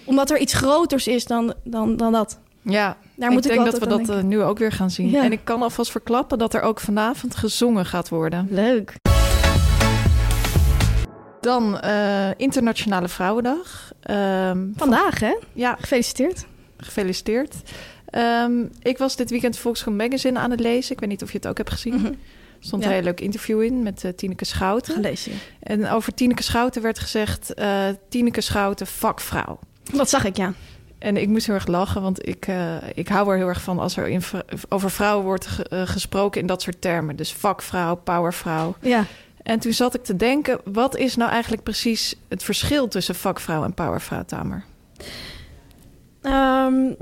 omdat 0.05 0.31
er 0.31 0.39
iets 0.39 0.55
groters 0.55 1.07
is 1.07 1.25
dan, 1.25 1.55
dan, 1.65 1.97
dan 1.97 2.13
dat. 2.13 2.39
Ja, 2.63 2.97
Daar 3.23 3.31
ik 3.31 3.37
moet 3.37 3.47
ik 3.47 3.53
denk 3.53 3.71
dat 3.71 3.79
we 3.81 3.87
dat 3.87 4.09
eh, 4.09 4.23
nu 4.23 4.43
ook 4.43 4.59
weer 4.59 4.73
gaan 4.73 4.91
zien. 4.91 5.11
Ja. 5.11 5.23
En 5.25 5.33
ik 5.33 5.41
kan 5.45 5.63
alvast 5.63 5.91
verklappen 5.91 6.39
dat 6.39 6.55
er 6.55 6.61
ook 6.63 6.81
vanavond 6.81 7.37
gezongen 7.37 7.87
gaat 7.87 8.09
worden. 8.09 8.47
Leuk. 8.51 8.95
Dan 11.41 11.81
eh, 11.81 12.29
Internationale 12.37 13.09
Vrouwendag. 13.09 13.93
Ehm, 14.01 14.67
Vandaag, 14.77 15.21
hè? 15.21 15.35
ja, 15.53 15.77
Gefeliciteerd. 15.81 16.47
gefeliciteerd. 16.77 17.55
Ehm, 18.07 18.53
ik 18.83 18.99
was 18.99 19.17
dit 19.17 19.31
weekend 19.31 19.59
Volkskrant 19.59 19.97
Magazine 19.97 20.39
aan 20.39 20.51
het 20.51 20.61
lezen. 20.61 20.93
Ik 20.93 21.01
weet 21.01 21.09
niet 21.09 21.23
of 21.23 21.31
je 21.33 21.37
het 21.37 21.47
ook 21.47 21.57
hebt 21.57 21.71
gezien. 21.71 21.95
Mhm. 21.95 22.07
Er 22.07 22.15
stond 22.61 22.83
Ja. 22.83 22.89
een 22.89 22.95
heel 22.95 23.05
leuk 23.05 23.21
interview 23.21 23.63
in 23.63 23.83
met 23.83 24.05
eh, 24.05 24.11
Tineke 24.13 24.45
Schouten. 24.45 24.95
Gelezen. 24.95 25.33
En 25.63 25.89
over 25.89 26.15
Tineke 26.15 26.43
Schouten 26.43 26.83
werd 26.83 26.99
gezegd... 26.99 27.55
eh 27.55 27.85
Tineke 28.09 28.41
Schouten, 28.41 28.87
vakvrouw. 28.87 29.59
Dat 29.93 30.09
zag 30.09 30.25
ik, 30.25 30.37
ja. 30.37 30.53
En 31.03 31.17
ik 31.17 31.29
moest 31.29 31.47
heel 31.47 31.55
erg 31.55 31.67
lachen, 31.67 32.03
want 32.03 32.29
ik, 32.29 32.47
eh, 32.47 32.77
ik 32.95 33.09
hou 33.09 33.31
er 33.31 33.37
heel 33.37 33.49
erg 33.49 33.63
van... 33.63 33.79
als 33.79 33.97
er 33.97 34.09
in, 34.09 34.23
over 34.69 34.91
vrouwen 34.91 35.25
wordt 35.25 35.47
ge- 35.47 35.65
eh, 35.69 35.83
gesproken 35.87 36.41
in 36.41 36.47
dat 36.47 36.63
soort 36.63 36.81
termen. 36.81 37.17
Dus 37.17 37.33
vakvrouw, 37.33 37.95
powervrouw. 37.95 38.75
Ja. 38.81 39.05
En 39.43 39.59
toen 39.59 39.73
zat 39.73 39.95
ik 39.95 40.05
te 40.05 40.17
denken... 40.17 40.61
wat 40.65 40.97
is 40.97 41.17
nou 41.17 41.31
eigenlijk 41.31 41.63
precies 41.63 42.15
het 42.29 42.43
verschil 42.45 42.89
tussen 42.89 43.15
vakvrouw 43.15 43.65
en 43.65 43.75
powervrouw, 43.75 44.25
Tamer? 44.25 44.65
Ehm, 46.23 46.93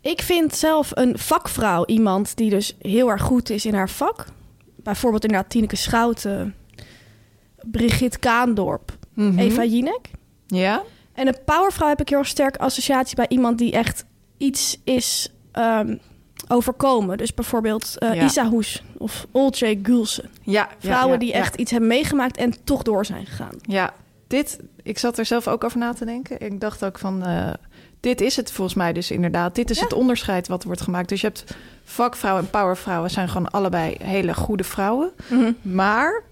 ik 0.00 0.22
vind 0.22 0.54
zelf 0.54 0.90
een 0.94 1.18
vakvrouw 1.18 1.84
iemand 1.86 2.36
die 2.36 2.50
dus 2.50 2.76
heel 2.78 3.10
erg 3.10 3.22
goed 3.22 3.50
is 3.50 3.66
in 3.66 3.74
haar 3.74 3.90
vak. 3.90 4.24
Bijvoorbeeld 4.76 5.24
inderdaad 5.24 5.50
Tineke 5.50 5.76
Schouten, 5.76 6.54
Brigitte 7.62 8.18
Kaandorp, 8.18 8.92
Mhm. 9.14 9.38
Eva 9.38 9.64
Jinek. 9.64 10.10
Ja? 10.46 10.82
En 11.12 11.26
een 11.26 11.36
powervrouw 11.44 11.88
heb 11.88 12.00
ik 12.00 12.08
heel 12.08 12.24
sterk 12.24 12.56
associatie 12.56 13.16
bij 13.16 13.28
iemand 13.28 13.58
die 13.58 13.72
echt 13.72 14.04
iets 14.36 14.80
is 14.84 15.32
ehm, 15.52 15.96
overkomen. 16.48 17.18
Dus 17.18 17.34
bijvoorbeeld 17.34 17.98
eh, 17.98 18.14
Ja. 18.14 18.24
Isa 18.24 18.48
Hoes 18.48 18.82
of 18.98 19.26
Olcay 19.30 19.78
Gulsen. 19.82 20.30
Ja. 20.42 20.68
Vrouwen 20.78 21.12
ja, 21.12 21.18
die 21.18 21.32
echt 21.32 21.54
iets 21.54 21.70
hebben 21.70 21.88
meegemaakt 21.88 22.36
en 22.36 22.64
toch 22.64 22.82
door 22.82 23.06
zijn 23.06 23.26
gegaan. 23.26 23.54
Ja, 23.62 23.92
dit, 24.26 24.58
ik 24.82 24.98
zat 24.98 25.18
er 25.18 25.24
zelf 25.24 25.48
ook 25.48 25.64
over 25.64 25.78
na 25.78 25.92
te 25.92 26.04
denken. 26.04 26.40
Ik 26.40 26.60
dacht 26.60 26.84
ook 26.84 26.98
van, 26.98 27.24
eh, 27.24 27.52
dit 28.00 28.20
is 28.20 28.36
het 28.36 28.52
volgens 28.52 28.76
mij 28.76 28.92
dus 28.92 29.10
inderdaad. 29.10 29.54
Dit 29.54 29.70
is 29.70 29.80
het 29.80 29.92
onderscheid 29.92 30.48
wat 30.48 30.64
wordt 30.64 30.80
gemaakt. 30.80 31.08
Dus 31.08 31.20
je 31.20 31.26
hebt 31.26 31.44
vakvrouwen 31.84 32.44
en 32.44 32.50
powervrouwen 32.50 33.10
zijn 33.10 33.28
gewoon 33.28 33.50
allebei 33.50 33.96
hele 34.02 34.34
goede 34.34 34.64
vrouwen. 34.64 35.12
Maar 35.62 36.22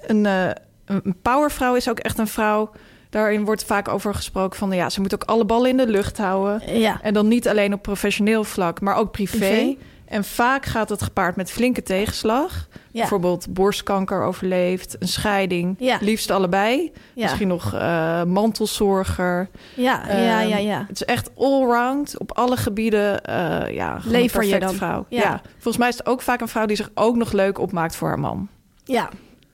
een, 0.00 0.26
eh, 0.26 0.50
een 0.84 1.16
powervrouw 1.22 1.74
is 1.74 1.88
ook 1.88 1.98
echt 1.98 2.18
een 2.18 2.26
vrouw... 2.28 2.70
Daarin 3.10 3.44
wordt 3.44 3.64
vaak 3.64 3.88
over 3.88 4.14
gesproken 4.14 4.58
van... 4.58 4.70
ja, 4.72 4.90
ze 4.90 5.00
moet 5.00 5.14
ook 5.14 5.24
alle 5.24 5.44
ballen 5.44 5.70
in 5.70 5.76
de 5.76 5.86
lucht 5.86 6.18
houden. 6.18 6.78
Ja, 6.78 6.98
En 7.02 7.14
dan 7.14 7.28
niet 7.28 7.48
alleen 7.48 7.72
op 7.72 7.82
professioneel 7.82 8.44
vlak, 8.44 8.80
maar 8.80 8.96
ook 8.96 9.10
privé. 9.10 9.36
Privé. 9.38 9.76
En 10.04 10.24
vaak 10.24 10.66
gaat 10.66 10.88
het 10.88 11.02
gepaard 11.02 11.36
met 11.36 11.50
flinke 11.50 11.82
tegenslag. 11.82 12.68
ja. 12.72 13.00
Bijvoorbeeld 13.00 13.46
borstkanker 13.52 14.22
overleefd, 14.22 14.96
een 14.98 15.08
scheiding. 15.08 15.76
Ja. 15.78 15.98
Liefst 16.00 16.30
allebei. 16.30 16.92
ja. 17.14 17.22
Misschien 17.24 17.48
nog 17.48 17.74
eh, 17.74 18.22
mantelzorger. 18.24 19.48
Ja, 19.74 20.02
ja, 20.08 20.40
ja, 20.40 20.56
Ehm, 20.56 20.66
ja. 20.66 20.84
Het 20.88 21.00
is 21.00 21.04
echt 21.04 21.30
allround 21.36 22.18
op 22.18 22.32
alle 22.32 22.56
gebieden. 22.56 23.24
eh 23.24 23.74
ja, 23.74 23.98
Lever 24.04 24.44
je 24.44 24.58
dan. 24.58 24.74
vrouw. 24.74 25.06
Ja. 25.08 25.40
Volgens 25.52 25.76
mij 25.76 25.88
is 25.88 25.96
het 25.98 26.06
ook 26.06 26.22
vaak 26.22 26.40
een 26.40 26.48
vrouw 26.48 26.66
die 26.66 26.76
zich 26.76 26.90
ook 26.94 27.16
nog 27.16 27.32
leuk 27.32 27.58
opmaakt 27.58 27.96
voor 27.96 28.08
haar 28.08 28.18
man. 28.20 28.48
Ja. 28.84 29.08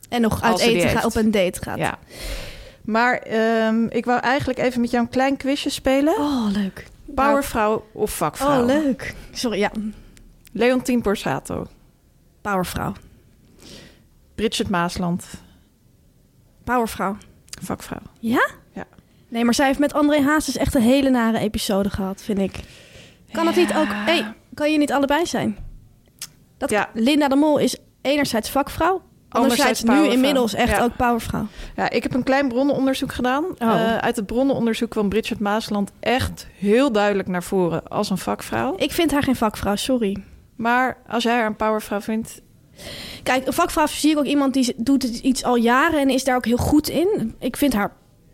En 0.09 0.21
nog 0.21 0.43
uit 0.43 0.53
Als 0.53 0.63
eten 0.63 0.89
gaat, 0.89 1.05
op 1.05 1.15
een 1.15 1.31
date 1.31 1.63
gaat. 1.63 1.79
Ja. 1.79 1.99
Maar 2.87 3.19
ehm, 3.19 3.87
ik 3.89 4.05
wou 4.05 4.21
eigenlijk 4.21 4.59
even 4.59 4.81
met 4.81 4.91
jou 4.91 5.05
een 5.05 5.11
klein 5.11 5.37
quizje 5.37 5.71
spelen. 5.71 6.15
Oh, 6.19 6.47
leuk. 6.53 6.87
Powervrouw 7.15 7.87
of 7.93 8.17
vakvrouw? 8.17 8.61
Oh, 8.61 8.67
leuk. 8.67 9.15
Sorry, 9.33 9.59
ja. 9.59 9.71
Leontien 10.53 11.03
Borsato. 11.03 11.67
Powervrouw. 12.41 12.93
Bridget 14.35 14.69
Maasland. 14.69 15.25
Powervrouw. 16.65 17.17
Vakvrouw. 17.63 18.03
Ja? 18.19 18.49
Ja. 18.73 18.85
Nee, 19.29 19.45
maar 19.45 19.55
zij 19.55 19.67
heeft 19.67 19.79
met 19.79 19.93
André 19.93 20.21
Hazes 20.21 20.57
echt 20.57 20.75
een 20.75 20.83
hele 20.83 21.11
nare 21.11 21.39
episode 21.39 21.91
gehad, 21.91 22.23
vind 22.23 22.39
ik. 22.39 22.61
Kan 23.33 23.47
het 23.47 23.57
niet 23.57 23.75
ook... 23.75 23.89
hey, 23.89 24.35
kan 24.55 24.73
je 24.73 24.79
niet 24.79 24.93
allebei 24.93 25.27
zijn? 25.27 25.57
Dat, 26.57 26.71
Ja. 26.71 26.89
Linda 26.95 27.29
de 27.29 27.37
Mol 27.37 27.59
is 27.59 27.77
enerzijds 28.03 28.51
vakvrouw... 28.51 29.03
Anderzijds 29.37 29.83
nu 29.83 30.07
inmiddels 30.07 30.55
echt 30.55 30.71
Ja. 30.71 30.83
ook 30.83 30.97
powervrouw. 30.97 31.47
Ja, 31.77 31.91
ik 31.91 32.03
heb 32.03 32.15
een 32.15 32.23
klein 32.23 32.49
bronnenonderzoek 32.49 33.13
gedaan. 33.13 33.45
Oh. 33.45 33.55
Eh, 33.59 33.97
uit 33.97 34.17
het 34.17 34.27
bronnenonderzoek 34.27 34.91
kwam 34.91 35.09
Bridget 35.09 35.39
Maasland 35.41 35.91
echt 36.01 36.47
heel 36.59 36.93
duidelijk 36.93 37.29
naar 37.29 37.43
voren 37.43 37.89
als 37.89 38.11
een 38.11 38.19
vakvrouw. 38.19 38.75
Ik 38.77 38.93
vind 38.93 39.11
haar 39.11 39.23
geen 39.23 39.37
vakvrouw, 39.37 39.77
sorry. 39.77 40.17
Maar 40.57 40.97
als 41.09 41.23
jij 41.23 41.35
haar 41.35 41.47
een 41.47 41.57
powervrouw 41.57 42.01
vindt, 42.01 42.41
Kijk, 43.23 43.47
een 43.47 43.53
vakvrouw 43.53 43.87
zie 43.87 44.11
ik 44.11 44.19
ook 44.19 44.25
iemand 44.25 44.55
die 44.55 44.75
doet 44.77 45.03
het 45.03 45.19
iets 45.19 45.45
al 45.45 45.57
jaren 45.57 46.01
en 46.01 46.11
is 46.11 46.25
daar 46.25 46.37
ook 46.37 46.45
heel 46.45 46.57
goed 46.57 46.89
in. 46.89 47.35
Ik 47.39 47.57
vind 47.57 47.73
haar 47.73 47.93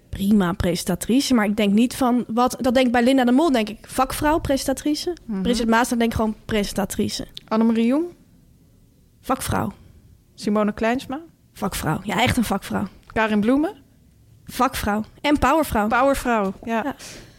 prima 0.08 0.52
presentatrice. 0.52 1.34
Maar 1.34 1.44
ik 1.44 1.56
denk 1.56 1.72
niet 1.72 1.96
van 1.96 2.24
wat. 2.28 2.56
Dat 2.60 2.74
denk 2.74 2.86
ik 2.86 2.92
bij 2.92 3.02
Linda 3.02 3.24
de 3.24 3.32
Mol, 3.32 3.52
denk 3.52 3.68
ik 3.68 3.78
vakvrouw, 3.82 4.38
presentatrice. 4.38 5.16
Mhm. 5.24 5.42
Bridget 5.42 5.68
Maas, 5.68 5.88
dan 5.88 5.98
denk 5.98 6.10
ik 6.10 6.16
gewoon 6.16 6.34
presentatrice. 6.44 7.26
Annemarie 7.48 7.86
Jong, 7.86 8.04
Vakvrouw. 9.20 9.72
Simone 10.42 10.72
Kleinsma, 10.72 11.20
Vakvrouw. 11.52 11.98
Ja, 12.02 12.22
echt 12.22 12.36
een 12.36 12.44
vakvrouw. 12.44 12.86
Karin 13.12 13.40
Bloemen, 13.40 13.72
Vakvrouw. 14.46 15.04
En 15.20 15.38
powervrouw. 15.38 15.86
powervrouw. 15.88 16.52
Ja. 16.64 16.82
Ja. 16.84 16.94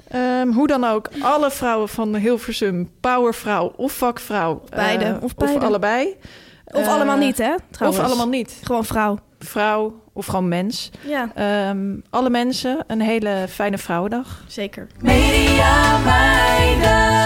Ehm, 0.07 0.51
hoe 0.51 0.67
dan 0.67 0.83
ook, 0.83 1.09
alle 1.21 1.51
vrouwen 1.51 1.89
van 1.89 2.15
Hilversum, 2.15 2.89
powervrouw 2.99 3.73
of 3.75 3.91
vakvrouw. 3.93 4.63
beide, 4.69 5.05
eh, 5.05 5.23
of 5.23 5.35
beide. 5.35 5.65
allebei. 5.65 6.15
of 6.65 6.81
Eh, 6.81 6.87
allemaal 6.93 7.17
niet, 7.17 7.37
hè? 7.37 7.55
Trouwens. 7.71 8.01
Of 8.03 8.07
allemaal 8.07 8.27
niet. 8.29 8.59
Gewoon 8.63 8.85
vrouw. 8.85 9.19
Vrouw 9.39 10.01
of 10.13 10.25
gewoon 10.25 10.47
mens. 10.47 10.91
Ja, 11.07 11.31
Ehm, 11.35 11.95
alle 12.09 12.29
mensen, 12.29 12.83
een 12.87 13.01
hele 13.01 13.45
fijne 13.49 13.77
vrouwendag. 13.77 14.43
zeker. 14.47 14.87
Media 14.99 15.97
meiden. 15.97 17.22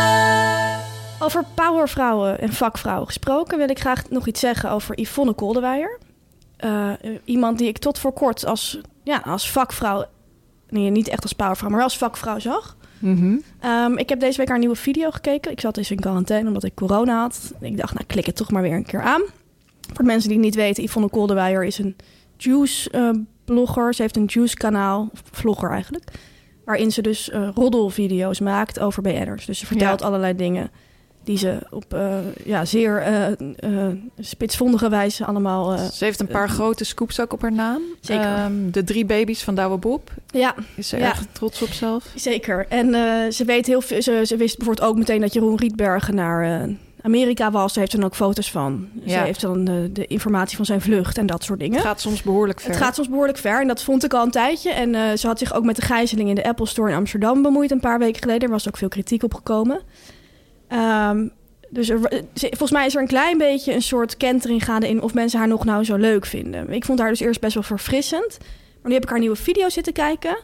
Over 1.19 1.43
powervrouwen 1.55 2.39
en 2.39 2.53
vakvrouwen 2.53 3.05
gesproken 3.07 3.57
wil 3.57 3.69
ik 3.69 3.79
graag 3.79 4.09
nog 4.09 4.27
iets 4.27 4.39
zeggen 4.39 4.71
over 4.71 4.99
Yvonne 4.99 5.33
Koldewijer. 5.33 5.99
Eh, 6.57 6.91
iemand 7.25 7.57
die 7.57 7.67
ik 7.67 7.77
tot 7.77 7.99
voor 7.99 8.11
kort 8.13 8.45
als, 8.45 8.79
ja, 9.03 9.17
als 9.25 9.51
vakvrouw, 9.51 10.05
nee, 10.69 10.89
niet 10.89 11.07
echt 11.07 11.23
als 11.23 11.33
powervrouw, 11.33 11.69
maar 11.69 11.83
als 11.83 11.97
vakvrouw 11.97 12.39
zag. 12.39 12.77
Ehm, 13.59 13.97
ik 13.97 14.09
heb 14.09 14.19
deze 14.19 14.37
week 14.37 14.47
haar 14.49 14.59
nieuwe 14.59 14.75
video 14.75 15.11
gekeken. 15.11 15.51
Ik 15.51 15.59
zat 15.59 15.75
dus 15.75 15.91
in 15.91 15.99
quarantaine 15.99 16.47
omdat 16.47 16.63
ik 16.63 16.75
corona 16.75 17.19
had. 17.21 17.53
Ik 17.59 17.77
dacht, 17.77 17.93
nou 17.93 18.05
klik 18.05 18.25
het 18.25 18.35
toch 18.35 18.51
maar 18.51 18.61
weer 18.61 18.73
een 18.75 18.85
keer 18.85 19.01
aan. 19.01 19.21
Voor 19.87 19.95
de 19.97 20.03
mensen 20.03 20.29
die 20.29 20.37
het 20.37 20.45
niet 20.47 20.55
weten, 20.55 20.83
Yvonne 20.83 21.09
Koldewijer 21.09 21.63
is 21.63 21.77
een 21.77 21.95
juice-blogger. 22.37 23.93
ze 23.93 24.01
heeft 24.01 24.15
een 24.15 24.25
juice-kanaal, 24.25 25.09
vlogger 25.31 25.71
eigenlijk. 25.71 26.11
Waarin 26.65 26.91
ze 26.91 27.01
dus 27.01 27.29
eh, 27.29 27.49
roddelvideo's 27.55 28.39
maakt 28.39 28.79
over 28.79 29.01
BN'ers. 29.01 29.45
Dus 29.45 29.59
ze 29.59 29.65
vertelt 29.65 29.99
Ja. 29.99 30.05
allerlei 30.05 30.35
dingen 30.35 30.71
die 31.27 31.37
ze 31.37 31.57
op 31.69 31.93
eh, 31.93 32.17
ja, 32.43 32.65
zeer 32.65 33.01
eh, 33.01 33.27
eh, 33.27 33.93
spitsvondige 34.19 34.89
wijze 34.89 35.25
allemaal... 35.25 35.77
Ze 35.77 36.03
heeft 36.05 36.19
een 36.19 36.27
paar 36.27 36.49
grote 36.49 36.83
scoops 36.83 37.19
ook 37.19 37.33
op 37.33 37.41
haar 37.41 37.51
naam. 37.51 37.81
Zeker. 38.01 38.25
Ehm, 38.25 38.71
de 38.71 38.83
drie 38.83 39.05
baby's 39.05 39.43
van 39.43 39.55
Douwe 39.55 39.77
Bob. 39.77 40.11
ja, 40.31 40.55
Is 40.75 40.87
ze 40.87 40.97
Ja. 40.97 41.05
erg 41.05 41.25
trots 41.31 41.61
op 41.61 41.69
zelf. 41.69 42.05
Zeker. 42.15 42.65
En 42.69 42.89
ze 43.33 43.45
weet 43.45 43.65
heel 43.65 43.81
veel. 43.81 44.01
Ze, 44.01 44.21
ze 44.25 44.35
wist 44.37 44.57
bijvoorbeeld 44.57 44.87
ook 44.89 44.97
meteen 44.97 45.21
dat 45.21 45.33
Jeroen 45.33 45.57
Rietbergen 45.57 46.15
naar 46.15 46.69
Amerika 47.01 47.51
was. 47.51 47.67
Daar 47.73 47.79
heeft 47.79 47.91
ze 47.91 47.97
dan 47.97 48.05
ook 48.05 48.15
foto's 48.15 48.51
van. 48.51 48.87
Ze 49.05 49.09
Ja. 49.09 49.23
heeft 49.23 49.41
dan 49.41 49.63
de, 49.65 49.89
de 49.93 50.05
informatie 50.07 50.55
van 50.57 50.65
zijn 50.65 50.81
vlucht 50.81 51.17
en 51.17 51.25
dat 51.25 51.43
soort 51.43 51.59
dingen. 51.59 51.75
Het 51.77 51.85
gaat 51.87 52.01
soms 52.01 52.21
behoorlijk 52.23 52.59
ver. 52.61 52.69
Het 52.69 52.79
gaat 52.79 52.95
soms 52.95 53.09
behoorlijk 53.09 53.37
ver 53.37 53.61
en 53.61 53.67
dat 53.67 53.83
vond 53.83 54.03
ik 54.03 54.13
al 54.13 54.23
een 54.23 54.31
tijdje. 54.31 54.69
En 54.71 55.17
ze 55.19 55.27
had 55.27 55.39
zich 55.39 55.53
ook 55.53 55.63
met 55.65 55.75
de 55.75 55.81
gijzeling 55.81 56.29
in 56.29 56.35
de 56.35 56.43
Apple 56.43 56.65
Store 56.67 56.89
in 56.89 56.95
Amsterdam 56.95 57.41
bemoeid 57.41 57.71
een 57.71 57.79
paar 57.79 57.99
weken 57.99 58.21
geleden. 58.21 58.41
Er 58.43 58.49
was 58.53 58.67
ook 58.67 58.77
veel 58.77 58.87
kritiek 58.87 59.23
op 59.23 59.33
gekomen. 59.33 59.81
Ehm, 60.67 61.27
dus 61.69 61.91
volgens 62.39 62.71
mij 62.71 62.85
is 62.85 62.95
er 62.95 63.01
een 63.01 63.07
klein 63.07 63.37
beetje 63.37 63.73
een 63.73 63.81
soort 63.81 64.17
kentering 64.17 64.65
gaande 64.65 64.87
in 64.87 65.01
of 65.01 65.13
mensen 65.13 65.39
haar 65.39 65.47
nog 65.47 65.65
nou 65.65 65.83
zo 65.83 65.95
leuk 65.95 66.25
vinden. 66.25 66.71
Ik 66.71 66.85
vond 66.85 66.99
haar 66.99 67.09
dus 67.09 67.19
eerst 67.19 67.39
best 67.39 67.53
wel 67.53 67.63
verfrissend. 67.63 68.37
Maar 68.81 68.87
nu 68.87 68.93
heb 68.93 69.03
ik 69.03 69.09
haar 69.09 69.19
nieuwe 69.19 69.35
video 69.35 69.69
zitten 69.69 69.93
kijken. 69.93 70.37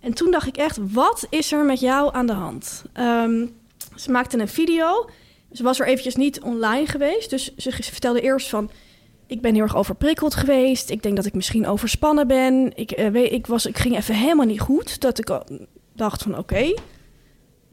En 0.00 0.14
toen 0.14 0.30
dacht 0.30 0.46
ik 0.46 0.56
echt, 0.56 0.78
wat 0.92 1.26
is 1.30 1.52
er 1.52 1.64
met 1.64 1.80
jou 1.80 2.14
aan 2.14 2.26
de 2.26 2.32
hand? 2.32 2.84
Ehm, 2.92 3.46
ze 3.94 4.10
maakte 4.10 4.38
een 4.38 4.48
video. 4.48 5.08
Ze 5.52 5.62
was 5.62 5.80
er 5.80 5.86
eventjes 5.86 6.16
niet 6.16 6.40
online 6.40 6.86
geweest. 6.86 7.30
Dus 7.30 7.54
ze 7.56 7.72
vertelde 7.72 8.20
eerst 8.20 8.48
van... 8.48 8.70
Ik 9.28 9.40
ben 9.40 9.54
heel 9.54 9.62
erg 9.62 9.76
overprikkeld 9.76 10.34
geweest. 10.34 10.90
Ik 10.90 11.02
denk 11.02 11.16
dat 11.16 11.26
ik 11.26 11.34
misschien 11.34 11.66
overspannen 11.66 12.26
ben. 12.26 12.72
Ik, 12.74 12.90
eh, 12.90 13.08
weet, 13.08 13.32
ik, 13.32 13.46
was, 13.46 13.66
ik 13.66 13.78
ging 13.78 13.96
even 13.96 14.14
helemaal 14.14 14.46
niet 14.46 14.60
goed. 14.60 15.00
Dat 15.00 15.18
ik 15.18 15.40
dacht 15.94 16.22
van 16.22 16.38
oké. 16.38 16.74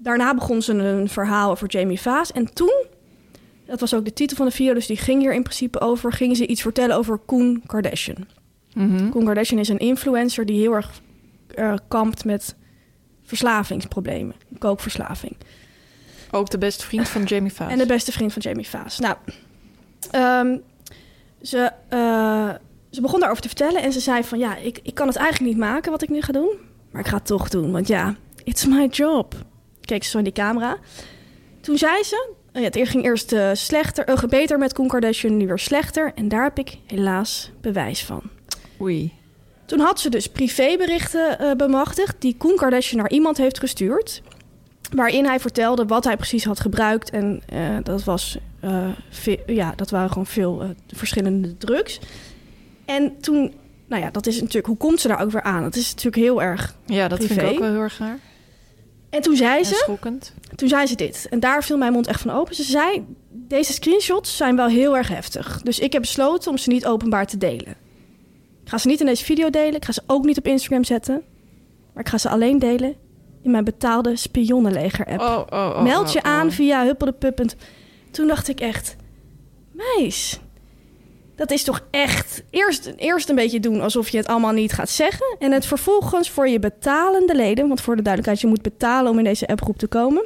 Daarna 0.04 0.34
begon 0.34 0.62
ze 0.62 0.74
een 0.74 1.10
verhaal 1.10 1.52
over 1.52 1.68
Jamie 1.68 2.02
Vaas. 2.02 2.32
En 2.32 2.54
toen, 2.54 2.86
dat 3.66 3.80
was 3.80 3.94
ook 3.94 4.06
de 4.06 4.14
titel 4.14 4.38
van 4.38 4.46
de 4.46 4.52
video... 4.52 4.74
dus 4.74 4.88
die 4.88 4.98
ging 4.98 5.22
hier 5.22 5.34
in 5.34 5.44
principe 5.44 5.80
over... 5.80 6.12
ging 6.12 6.38
ze 6.38 6.48
iets 6.48 6.62
vertellen 6.62 6.96
over 6.96 7.18
Koen 7.18 7.64
Kardashian. 7.66 8.28
Mhm. 8.74 9.10
Koen 9.10 9.26
Kardashian 9.26 9.60
is 9.60 9.70
een 9.70 9.78
influencer 9.80 10.46
die 10.46 10.60
heel 10.60 10.74
erg 10.74 11.02
eh, 11.48 11.74
kampt 11.88 12.26
met 12.26 12.56
verslavingsproblemen. 13.24 14.36
Kookverslaving. 14.58 15.38
Ook 16.32 16.50
de 16.50 16.58
beste 16.58 16.86
vriend 16.86 17.10
van 17.10 17.24
Jamie 17.24 17.52
Foxx. 17.52 17.72
En 17.72 17.78
de 17.78 17.86
beste 17.86 18.12
vriend 18.12 18.34
van 18.34 18.42
Jamie 18.42 18.68
Vaas. 18.68 19.00
Nou, 19.00 19.16
ehm, 20.12 20.58
ze, 21.42 21.72
eh, 21.90 22.50
ze 22.90 23.02
begon 23.02 23.20
daarover 23.20 23.42
te 23.42 23.48
vertellen 23.48 23.82
en 23.82 23.92
ze 23.92 24.00
zei 24.00 24.24
van... 24.24 24.40
ja, 24.40 24.56
ik, 24.56 24.80
ik 24.84 24.94
kan 24.94 25.08
het 25.08 25.16
eigenlijk 25.16 25.54
niet 25.54 25.64
maken 25.64 25.92
wat 25.92 26.02
ik 26.02 26.10
nu 26.10 26.22
ga 26.22 26.32
doen. 26.32 26.56
Maar 26.92 27.02
ik 27.02 27.08
ga 27.08 27.16
het 27.16 27.26
toch 27.26 27.50
doen, 27.50 27.72
want 27.72 27.88
ja, 27.88 28.16
it's 28.44 28.66
my 28.66 28.86
job. 28.86 29.36
Keek 29.86 30.04
ze 30.04 30.10
zo 30.10 30.18
in 30.18 30.24
die 30.24 30.34
camera. 30.34 30.78
Toen 31.62 31.78
zei 31.78 32.04
ze... 32.04 32.30
oh 32.54 32.62
ja, 32.62 32.68
het 32.68 32.90
ging 32.90 33.04
eerst 33.04 33.32
eh, 33.32 33.50
slechter, 33.54 34.06
eh, 34.06 34.24
beter 34.24 34.58
met 34.58 34.74
Koen 34.74 34.88
Kardashian, 34.88 35.38
nu 35.38 35.48
weer 35.48 35.60
slechter. 35.60 36.12
En 36.16 36.28
daar 36.28 36.44
heb 36.44 36.58
ik 36.58 36.78
helaas 36.86 37.52
bewijs 37.62 38.04
van. 38.04 38.22
Oei. 38.82 39.14
Toen 39.66 39.80
had 39.80 40.00
ze 40.00 40.10
dus 40.10 40.28
privéberichten 40.28 41.40
eh, 41.40 41.52
bemachtigd 41.52 42.16
die 42.20 42.36
Koen 42.38 42.56
Kardashian 42.56 43.02
naar 43.02 43.12
iemand 43.12 43.38
heeft 43.38 43.60
gestuurd. 43.60 44.22
Waarin 44.96 45.26
hij 45.26 45.40
vertelde 45.40 45.86
wat 45.86 46.04
hij 46.04 46.18
precies 46.18 46.44
had 46.44 46.60
gebruikt. 46.60 47.10
En 47.10 47.42
dat, 47.84 48.04
was, 48.04 48.38
ja, 49.46 49.74
dat 49.76 49.90
waren 49.90 50.10
gewoon 50.10 50.26
veel 50.26 50.76
verschillende 50.88 51.58
drugs. 51.58 52.00
En 52.86 53.20
toen, 53.20 53.54
nou 53.88 54.02
ja, 54.02 54.12
dat 54.12 54.28
is 54.28 54.40
natuurlijk, 54.40 54.66
hoe 54.66 54.78
komt 54.78 55.00
ze 55.00 55.08
daar 55.08 55.22
ook 55.22 55.32
weer 55.32 55.42
aan? 55.42 55.64
Dat 55.64 55.76
is 55.76 55.90
natuurlijk 55.90 56.24
heel 56.24 56.42
erg. 56.42 56.76
Ja, 56.86 57.08
dat 57.08 57.24
vind 57.24 57.42
ik 57.42 57.48
ook 57.48 57.60
wel 57.60 57.72
heel 57.72 57.80
erg 57.80 57.98
raar. 57.98 58.20
En 59.14 59.22
toen 59.22 59.36
zei 59.36 59.64
ze, 59.64 59.74
schokkend. 59.74 60.34
toen 60.56 60.68
zei 60.68 60.86
ze 60.86 60.96
dit. 60.96 61.28
En 61.30 61.40
daar 61.40 61.64
viel 61.64 61.78
mijn 61.78 61.94
mond 61.94 62.08
echt 62.08 62.22
van 62.22 62.32
open. 62.32 62.56
Ze 62.56 62.64
zei, 62.64 63.06
deze 63.30 63.74
screenshots 63.74 64.38
zijn 64.38 64.56
wel 64.56 64.68
heel 64.68 64.98
erg 64.98 65.08
heftig. 65.08 65.62
Dus 65.62 65.80
ik 65.80 65.94
heb 65.94 66.02
besloten 66.02 66.52
om 66.52 66.58
ze 66.58 66.70
niet 66.70 66.86
openbaar 66.86 67.26
te 67.26 67.38
delen. 67.38 67.76
Ik 68.64 68.70
ga 68.70 68.78
ze 68.78 68.88
niet 68.88 69.00
in 69.00 69.06
deze 69.06 69.24
video 69.24 69.50
delen. 69.50 69.76
Ik 69.76 69.86
ga 69.86 69.92
ze 69.92 70.02
ook 70.08 70.26
niet 70.26 70.38
op 70.38 70.48
Instagram 70.48 70.84
zetten. 70.84 71.22
Maar 71.94 72.04
ik 72.04 72.10
ga 72.10 72.18
ze 72.18 72.30
alleen 72.30 72.60
delen 72.60 72.96
in 73.42 73.52
mijn 73.52 73.64
betaalde 73.64 74.16
spionnenleger-app. 74.16 75.22
Oh, 75.22 75.60
oh, 75.60 75.76
oh, 75.76 75.84
Meld 75.84 76.14
je 76.14 76.24
aan 76.24 76.52
via 76.52 76.84
huppeldepup. 76.84 77.44
Toen 78.12 78.28
dacht 78.28 78.48
ik 78.48 78.60
echt... 78.60 78.96
Meis, 79.72 80.40
dat 81.36 81.52
is 81.52 81.64
toch 81.64 81.82
echt... 81.92 82.44
Eerst, 82.50 82.94
eerst 82.96 83.30
een 83.30 83.36
beetje 83.36 83.60
doen 83.60 83.82
alsof 83.82 84.10
je 84.10 84.18
het 84.18 84.28
allemaal 84.28 84.52
niet 84.52 84.74
gaat 84.74 84.90
zeggen. 84.90 85.36
En 85.40 85.52
het 85.52 85.66
vervolgens 85.66 86.30
voor 86.30 86.48
je 86.48 86.60
betalende 86.60 87.36
leden... 87.36 87.68
want 87.68 87.82
voor 87.82 87.96
de 87.96 88.02
duidelijkheid, 88.02 88.42
je 88.42 88.48
moet 88.48 88.62
betalen 88.62 89.12
om 89.12 89.18
in 89.18 89.24
deze 89.24 89.48
appgroep 89.48 89.78
te 89.78 89.88
komen... 89.88 90.26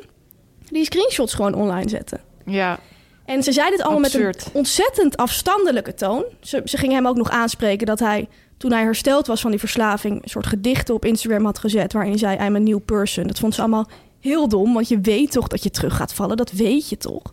die 0.70 0.86
screenshots 0.86 1.34
gewoon 1.34 1.54
online 1.54 1.90
zetten. 1.90 2.22
Ja, 2.46 2.80
En 3.26 3.44
ze 3.44 3.52
zei 3.52 3.70
dit 3.70 3.82
allemaal 3.82 4.00
met 4.00 4.14
een 4.14 4.34
ontzettend 4.54 5.18
afstandelijke 5.18 5.94
toon. 5.94 6.26
Ze, 6.42 6.62
ze 6.66 6.78
ging 6.78 6.94
hem 6.94 7.08
ook 7.08 7.18
nog 7.18 7.30
aanspreken 7.30 7.88
dat 7.88 8.00
hij, 8.00 8.28
toen 8.58 8.72
hij 8.72 8.84
hersteld 8.84 9.28
was 9.28 9.42
van 9.42 9.52
die 9.52 9.60
verslaving, 9.60 10.24
een 10.24 10.30
soort 10.30 10.48
gedichten 10.48 10.94
op 10.96 11.06
Instagram 11.06 11.46
had 11.46 11.60
gezet. 11.60 11.94
waarin 11.94 12.12
hij 12.12 12.20
zei: 12.20 12.48
I'm 12.48 12.56
a 12.56 12.60
new 12.60 12.80
person. 12.86 13.28
Dat 13.28 13.40
vond 13.40 13.56
ze 13.56 13.62
allemaal 13.62 13.90
heel 14.20 14.48
dom, 14.48 14.74
want 14.74 14.88
je 14.88 15.00
weet 15.02 15.32
toch 15.32 15.48
dat 15.48 15.64
je 15.64 15.70
terug 15.70 15.96
gaat 15.96 16.14
vallen. 16.14 16.38
Dat 16.38 16.52
weet 16.52 16.90
je 16.90 16.98
toch? 16.98 17.24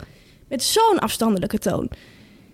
Met 0.49 0.63
zo'n 0.63 0.99
afstandelijke 0.99 1.59
toon. 1.59 1.91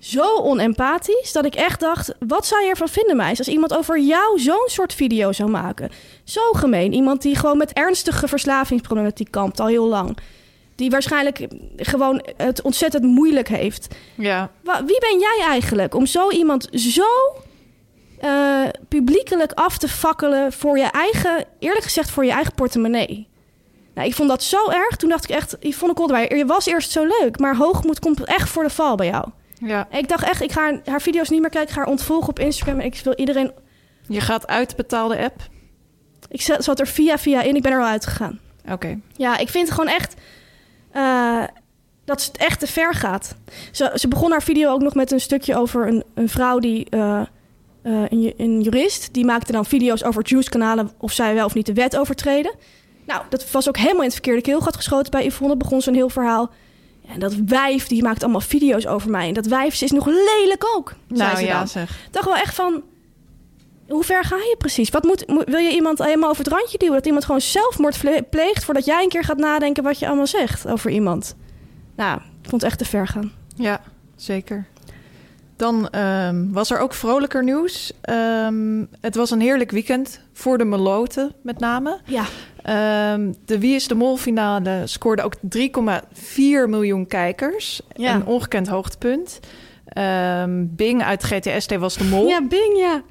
Zo 0.01 0.37
onempathisch 0.37 1.33
dat 1.33 1.45
ik 1.45 1.55
echt 1.55 1.81
dacht: 1.81 2.15
wat 2.19 2.47
zou 2.47 2.63
je 2.63 2.69
ervan 2.69 2.89
vinden, 2.89 3.17
meis, 3.17 3.39
als 3.39 3.49
iemand 3.49 3.77
over 3.77 4.01
jou 4.01 4.39
zo'n 4.39 4.67
soort 4.67 4.95
video 4.95 5.33
zou 5.33 5.51
maken? 5.51 5.91
Zo 6.25 6.41
gemeen. 6.53 6.93
Iemand 6.93 7.23
die 7.23 7.37
gewoon 7.37 7.59
met 7.59 7.73
ernstige 7.73 8.29
verslavingsproblematiek 8.29 9.31
kampt 9.31 9.61
al 9.61 9.67
heel 9.67 9.87
lang. 9.87 10.17
Die 10.75 10.91
waarschijnlijk 10.91 11.47
gewoon 11.77 12.23
het 12.37 12.63
ontzettend 12.63 13.05
moeilijk 13.05 13.49
heeft. 13.49 13.95
ja. 14.15 14.51
Wie 14.63 15.01
ben 15.01 15.19
jij 15.19 15.39
eigenlijk 15.47 15.95
om 15.95 16.07
zo 16.07 16.31
iemand 16.31 16.69
zo 16.73 17.07
eh, 18.21 18.63
publiekelijk 18.89 19.53
af 19.53 19.79
te 19.79 19.89
fakkelen 19.89 20.53
voor 20.53 20.79
je 20.79 20.85
eigen, 20.85 21.45
eerlijk 21.59 21.85
gezegd, 21.85 22.11
voor 22.11 22.25
je 22.25 22.31
eigen 22.31 22.55
portemonnee? 22.55 23.29
Nou, 23.95 24.09
ik 24.09 24.15
vond 24.15 24.29
dat 24.29 24.43
zo 24.43 24.71
erg. 24.71 24.97
Toen 24.97 25.09
dacht 25.09 25.25
ik 25.25 25.31
echt, 25.31 25.57
Yvonne 25.61 25.95
Kolderweijer, 25.95 26.37
je 26.37 26.47
was 26.47 26.67
eerst 26.67 26.91
zo 26.91 27.05
leuk, 27.21 27.39
maar 27.39 27.57
hoogmoed 27.57 27.99
komt 27.99 28.25
echt 28.25 28.49
voor 28.49 28.63
de 28.63 28.71
val 28.71 28.97
bij 28.97 29.07
jou. 29.07 29.25
Ja. 29.61 29.89
Ik 29.91 30.09
dacht 30.09 30.25
echt, 30.25 30.43
ik 30.43 30.53
ga 30.53 30.61
haar, 30.61 30.81
haar 30.85 31.03
video's 31.03 31.29
niet 31.29 31.41
meer 31.41 31.51
kijken, 31.51 31.69
ik 31.69 31.75
ga 31.75 31.81
haar 31.81 31.91
ontvolgen 31.91 32.29
op 32.29 32.39
Instagram 32.39 32.81
en 32.81 32.87
ik 32.87 33.01
wil 33.05 33.15
iedereen... 33.15 33.53
Je 34.09 34.21
gaat 34.21 34.47
uit 34.47 34.71
de 34.71 34.77
betaalde 34.77 35.19
app. 35.19 35.41
Ik 36.29 36.41
zat 36.41 36.81
er 36.81 36.87
via 36.87 37.19
via 37.19 37.43
in, 37.43 37.57
ik 37.57 37.63
ben 37.63 37.73
er 37.73 37.81
al 37.81 37.87
uitgegaan. 37.87 38.39
Oké. 38.71 38.99
Ja, 39.17 39.39
ik 39.39 39.49
vind 39.49 39.67
het 39.69 39.75
gewoon 39.75 39.95
echt 39.95 40.15
eh, 40.93 41.45
dat 42.05 42.25
het 42.25 42.37
echt 42.37 42.61
te 42.61 42.67
ver 42.67 42.95
gaat. 42.95 43.35
Ze, 43.73 43.93
ze 43.95 44.09
begon 44.09 44.31
haar 44.31 44.43
video 44.43 44.73
ook 44.73 44.81
nog 44.81 44.95
met 44.95 45.13
een 45.13 45.21
stukje 45.21 45.57
over 45.57 45.89
een, 45.89 46.05
een 46.15 46.29
vrouw 46.29 46.59
die. 46.59 46.87
eh, 46.91 47.21
eh, 47.83 48.03
een, 48.09 48.35
een 48.37 48.61
jurist 48.61 49.15
die 49.15 49.25
maakte 49.25 49.53
dan 49.53 49.67
video's 49.67 50.03
over 50.05 50.27
Juice-kanalen 50.27 50.91
of 50.99 51.13
zij 51.13 51.35
wel 51.35 51.45
of 51.45 51.55
niet 51.55 51.67
de 51.67 51.73
wet 51.73 51.97
overtreden. 51.97 52.55
Nou, 53.07 53.23
dat 53.29 53.51
was 53.51 53.69
ook 53.69 53.77
helemaal 53.77 53.99
in 53.99 54.05
het 54.05 54.13
verkeerde 54.13 54.41
keelgat 54.41 54.77
geschoten 54.77 55.11
bij 55.11 55.25
Yvonne. 55.25 55.57
Begon 55.57 55.81
ze 55.83 55.89
een 55.89 55.95
heel 55.95 56.09
verhaal. 56.09 56.51
En 57.13 57.21
dat 57.21 57.35
wijf, 57.47 57.87
die 57.87 58.03
maakt 58.03 58.23
allemaal 58.23 58.41
video's 58.41 58.87
over 58.87 59.11
mij. 59.11 59.29
En 59.29 59.35
dat 59.35 59.47
wijf, 59.47 59.75
ze 59.75 59.85
is 59.85 59.91
nog 59.91 60.07
lelijk 60.07 60.65
ook. 60.77 60.95
Nou 61.09 61.37
ze 61.37 61.45
ja, 61.45 61.59
dan. 61.59 61.69
zeg. 61.69 61.99
Dacht 62.11 62.25
wel 62.27 62.37
echt 62.37 62.55
van... 62.55 62.83
Hoe 63.89 64.05
ver 64.05 64.25
ga 64.25 64.37
je 64.37 64.55
precies? 64.59 64.89
Wat 64.91 65.05
moet, 65.05 65.27
moet- 65.29 65.49
wil 65.49 65.59
je 65.59 65.71
iemand 65.75 65.99
helemaal 65.99 66.31
over 66.31 66.45
het 66.45 66.53
randje 66.53 66.79
duwen? 66.79 66.95
Dat 66.95 67.07
iemand 67.07 67.25
gewoon 67.25 67.41
zelfmoord 67.41 68.03
pleegt 68.31 68.65
voordat 68.65 68.85
jij 68.85 69.03
een 69.03 69.09
keer 69.09 69.25
gaat 69.25 69.37
nadenken 69.39 69.83
wat 69.83 69.99
je 69.99 70.07
allemaal 70.07 70.27
zegt 70.27 70.67
over 70.67 70.91
iemand? 70.91 71.37
Nou, 71.97 72.17
ik 72.43 72.49
vond 72.49 72.63
het 72.63 72.71
echt 72.71 72.79
te 72.79 72.85
ver 72.85 73.07
gaan. 73.09 73.33
Ja, 73.57 73.81
zeker. 74.17 74.67
Dan 75.57 75.89
ehm, 75.89 76.51
was 76.53 76.71
er 76.71 76.79
ook 76.79 76.95
vrolijker 76.95 77.45
nieuws. 77.45 77.93
Ehm, 78.01 78.85
het 79.01 79.15
was 79.15 79.31
een 79.31 79.41
heerlijk 79.41 79.71
weekend 79.71 80.21
voor 80.33 80.59
de 80.59 80.65
Meloten 80.65 81.33
met 81.43 81.59
name. 81.59 82.01
Ja. 82.05 82.25
Ehm, 82.63 83.33
de 83.45 83.59
Wie 83.59 83.75
is 83.75 83.89
de 83.89 83.95
Mol 83.95 84.17
finale 84.17 84.83
scoorde 84.85 85.23
ook 85.23 85.35
3,4 85.41 86.69
miljoen 86.69 87.07
kijkers. 87.07 87.81
Ja. 87.93 88.15
Een 88.15 88.27
ongekend 88.27 88.69
hoogtepunt. 88.69 89.41
Ehm, 89.85 90.67
Bing 90.69 91.03
uit 91.03 91.25
GTST 91.25 91.77
was 91.77 91.97
de 91.97 92.05
mol. 92.05 92.29
Ja, 92.29 92.43
Bing, 92.47 92.79
ja. 92.79 93.03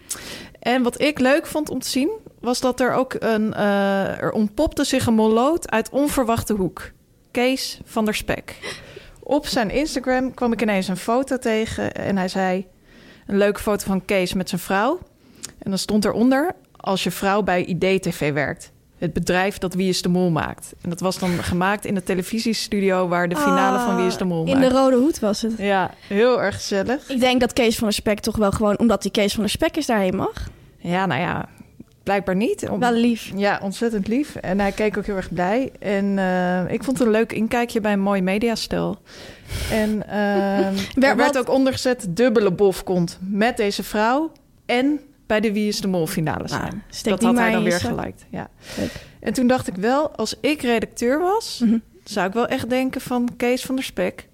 En 0.60 0.84
wat 0.84 1.02
ik 1.02 1.20
leuk 1.20 1.46
vond 1.46 1.70
om 1.70 1.80
te 1.80 1.90
zien, 1.90 2.10
was 2.40 2.60
dat 2.60 2.80
er 2.80 2.94
ook 2.94 3.16
een... 3.20 3.54
eh, 3.54 4.22
er 4.22 4.32
ontpopte 4.32 4.84
zich 4.84 5.06
een 5.06 5.14
moloot 5.14 5.72
uit 5.72 5.90
onverwachte 5.90 6.54
hoek. 6.54 6.92
Kees 7.32 7.80
van 7.84 8.06
der 8.06 8.16
Spek. 8.16 8.76
Op 9.20 9.46
zijn 9.48 9.70
Instagram 9.70 10.34
kwam 10.34 10.52
ik 10.54 10.62
ineens 10.62 10.88
een 10.88 10.98
foto 10.98 11.38
tegen 11.38 11.94
en 11.94 12.18
hij 12.18 12.28
zei... 12.28 12.68
een 13.28 13.38
leuke 13.38 13.60
foto 13.62 13.86
van 13.86 14.06
Kees 14.06 14.34
met 14.34 14.50
zijn 14.50 14.62
vrouw. 14.62 15.00
En 15.60 15.70
dan 15.70 15.80
stond 15.80 16.06
eronder... 16.06 16.56
als 16.76 17.04
je 17.04 17.12
vrouw 17.12 17.42
bij 17.42 17.66
IDTV 17.66 18.34
werkt. 18.34 18.72
Het 19.00 19.14
bedrijf 19.14 19.58
dat 19.58 19.74
Wie 19.74 19.90
is 19.90 20.02
de 20.02 20.10
Mol 20.10 20.30
maakt. 20.30 20.74
En 20.82 20.90
dat 20.90 21.00
was 21.00 21.20
dan 21.20 21.30
gemaakt 21.30 21.86
in 21.86 21.96
de 21.96 22.04
televisiestudio... 22.04 23.08
waar 23.08 23.30
de 23.30 23.36
finale 23.36 23.80
van 23.80 23.96
Wie 23.96 24.06
is 24.06 24.18
de 24.18 24.26
Mol 24.26 24.42
Ah, 24.44 24.48
In 24.50 24.60
maakt. 24.60 24.70
de 24.72 24.76
rode 24.78 24.96
hoed 24.96 25.20
was 25.20 25.42
het. 25.42 25.54
Ja, 25.58 25.92
heel 26.08 26.42
erg 26.42 26.56
gezellig. 26.56 27.10
Ik 27.10 27.20
denk 27.20 27.40
dat 27.40 27.54
Kees 27.54 27.76
van 27.76 27.84
der 27.88 27.94
Spek 27.96 28.20
toch 28.20 28.36
wel 28.38 28.52
gewoon, 28.52 28.80
omdat 28.80 29.04
hij 29.04 29.12
Kees 29.12 29.32
van 29.34 29.42
der 29.42 29.50
Spek 29.52 29.78
is, 29.78 29.86
daarheen 29.86 30.16
mag. 30.16 30.34
Ja, 30.78 31.06
nou 31.06 31.22
ja, 31.22 31.50
blijkbaar 32.04 32.36
niet. 32.36 32.70
Om- 32.70 32.80
Wel 32.80 32.94
lief. 32.94 33.32
Ja, 33.36 33.60
ontzettend 33.64 34.08
lief. 34.08 34.36
En 34.36 34.60
hij 34.60 34.72
keek 34.72 34.98
ook 34.98 35.06
heel 35.06 35.16
erg 35.16 35.34
blij. 35.34 35.72
En 35.80 36.18
eh, 36.20 36.72
ik 36.74 36.84
vond 36.84 36.98
het 36.98 37.08
een 37.08 37.14
leuk 37.14 37.32
inkijkje 37.32 37.82
bij 37.82 37.94
een 37.94 38.00
mooi 38.02 38.22
mediastel. 38.22 38.98
En 39.72 40.08
eh, 40.10 40.66
er 40.68 40.74
werd 40.96 41.18
wat- 41.18 41.38
ook 41.38 41.50
ondergezet 41.50 42.06
dubbele 42.10 42.52
bofkont 42.52 43.18
met 43.22 43.58
deze 43.58 43.84
vrouw 43.84 44.32
en 44.66 45.00
bij 45.30 45.40
de 45.40 45.54
Wie 45.54 45.68
is 45.68 45.82
de 45.82 45.88
Mol 45.88 46.08
finale 46.08 46.48
zijn. 46.48 46.84
steek 46.90 47.10
dat 47.12 47.20
die 47.20 47.30
had 47.30 47.38
hij 47.38 47.52
dan 47.52 47.64
weer 47.64 47.80
geliked. 47.80 48.26
Ja. 48.30 48.50
Leuk. 48.78 48.92
En 49.20 49.34
toen 49.34 49.48
dacht 49.48 49.68
ik 49.68 49.76
wel, 49.76 50.10
als 50.16 50.36
ik 50.42 50.62
redacteur 50.62 51.20
was, 51.20 51.62
Mhm. 51.64 51.78
zou 52.04 52.28
ik 52.28 52.34
wel 52.34 52.48
echt 52.48 52.70
denken 52.70 53.02
van 53.02 53.30
Kees 53.38 53.66
van 53.66 53.76
der 53.76 53.84
Spek. 53.84 54.28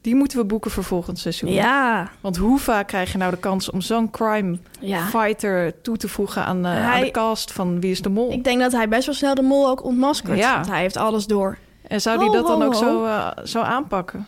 Die 0.00 0.14
moeten 0.14 0.38
we 0.38 0.44
boeken 0.44 0.70
voor 0.70 0.84
volgend 0.84 1.18
seizoen. 1.18 1.52
Ja, 1.52 2.10
Want 2.20 2.36
hoe 2.36 2.58
vaak 2.58 2.86
krijg 2.86 3.12
je 3.12 3.18
nou 3.18 3.30
de 3.30 3.36
kans 3.36 3.70
om 3.70 3.80
zo'n 3.80 4.10
crime 4.10 4.58
ja. 4.80 5.06
fighter 5.06 5.80
toe 5.82 5.96
te 5.96 6.08
voegen 6.08 6.44
aan, 6.44 6.64
eh, 6.64 6.70
aan 6.70 6.82
Hij- 6.90 7.04
de 7.04 7.10
cast 7.10 7.52
van 7.52 7.80
Wie 7.80 7.90
is 7.90 8.02
de 8.02 8.08
Mol? 8.08 8.32
Ik 8.32 8.44
denk 8.44 8.60
dat 8.60 8.72
hij 8.72 8.88
best 8.88 9.06
wel 9.06 9.14
snel 9.14 9.34
de 9.34 9.42
mol 9.42 9.68
ook 9.68 9.84
ontmaskert. 9.84 10.38
Ja. 10.38 10.54
Want 10.54 10.66
hij 10.68 10.80
heeft 10.80 10.96
alles 10.96 11.26
door. 11.26 11.58
En 11.88 12.00
zou 12.00 12.18
Ho, 12.24 12.32
dat 12.32 12.46
dan 12.46 12.60
ho, 12.60 12.66
ook 12.66 12.74
ho. 12.74 12.78
zo, 12.80 13.04
eh, 13.04 13.28
zo 13.44 13.60
aanpakken? 13.60 14.26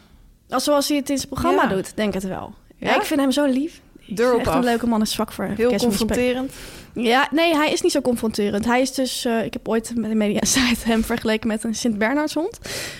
Als 0.48 0.64
zoals 0.64 0.88
hij 0.88 0.96
het 0.96 1.10
in 1.10 1.16
zijn 1.16 1.28
programma 1.28 1.62
Ja. 1.62 1.68
doet, 1.68 1.96
denk 1.96 2.14
het 2.14 2.22
wel. 2.24 2.54
Ja? 2.76 2.96
ik 2.96 3.02
vind 3.02 3.20
hem 3.20 3.30
zo 3.32 3.44
lief. 3.44 3.80
Deur 4.14 4.32
op 4.32 4.38
Echt 4.38 4.48
af. 4.48 4.54
een 4.54 4.64
leuke 4.64 4.86
man, 4.86 5.02
is 5.02 5.12
zwak 5.12 5.32
voor 5.32 5.44
Heel 5.44 5.76
confronterend. 5.76 6.52
Ja, 6.94 7.28
nee, 7.30 7.54
hij 7.54 7.72
is 7.72 7.80
niet 7.80 7.92
zo 7.92 8.00
confronterend. 8.00 8.64
Hij 8.64 8.80
is 8.80 8.92
dus, 8.92 9.24
eh, 9.24 9.44
ik 9.44 9.52
heb 9.52 9.68
ooit 9.68 9.92
met 9.94 10.10
een 10.10 10.16
media 10.16 10.44
site 10.54 10.80
hem 10.84 11.04
vergeleken 11.04 11.48
met 11.48 11.64
een 11.64 11.74
Sint-Bernardshond. 11.74 12.58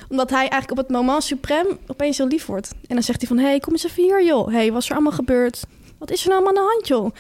Omdat 0.09 0.31
hij 0.31 0.39
eigenlijk 0.39 0.71
op 0.71 0.77
het 0.77 0.89
moment 0.89 1.25
suprem 1.25 1.79
opeens 1.87 2.17
heel 2.17 2.27
lief 2.27 2.47
wordt. 2.47 2.71
En 2.73 2.95
dan 2.95 3.03
zegt 3.03 3.21
hij 3.21 3.29
van, 3.29 3.39
hé, 3.39 3.49
hey, 3.49 3.61
kom 3.61 3.73
eens 3.73 3.85
even 3.85 4.03
hier, 4.03 4.25
joh. 4.25 4.47
Hé, 4.47 4.55
hey, 4.55 4.73
wat 4.73 4.83
is 4.83 4.89
er 4.89 4.95
allemaal 4.95 5.13
gebeurd? 5.13 5.65
Wat 5.99 6.11
is 6.11 6.23
er 6.23 6.29
nou 6.29 6.43
allemaal 6.43 6.63
aan 6.63 6.69
de 6.69 6.73
hand, 6.73 6.89
joh? 6.89 7.15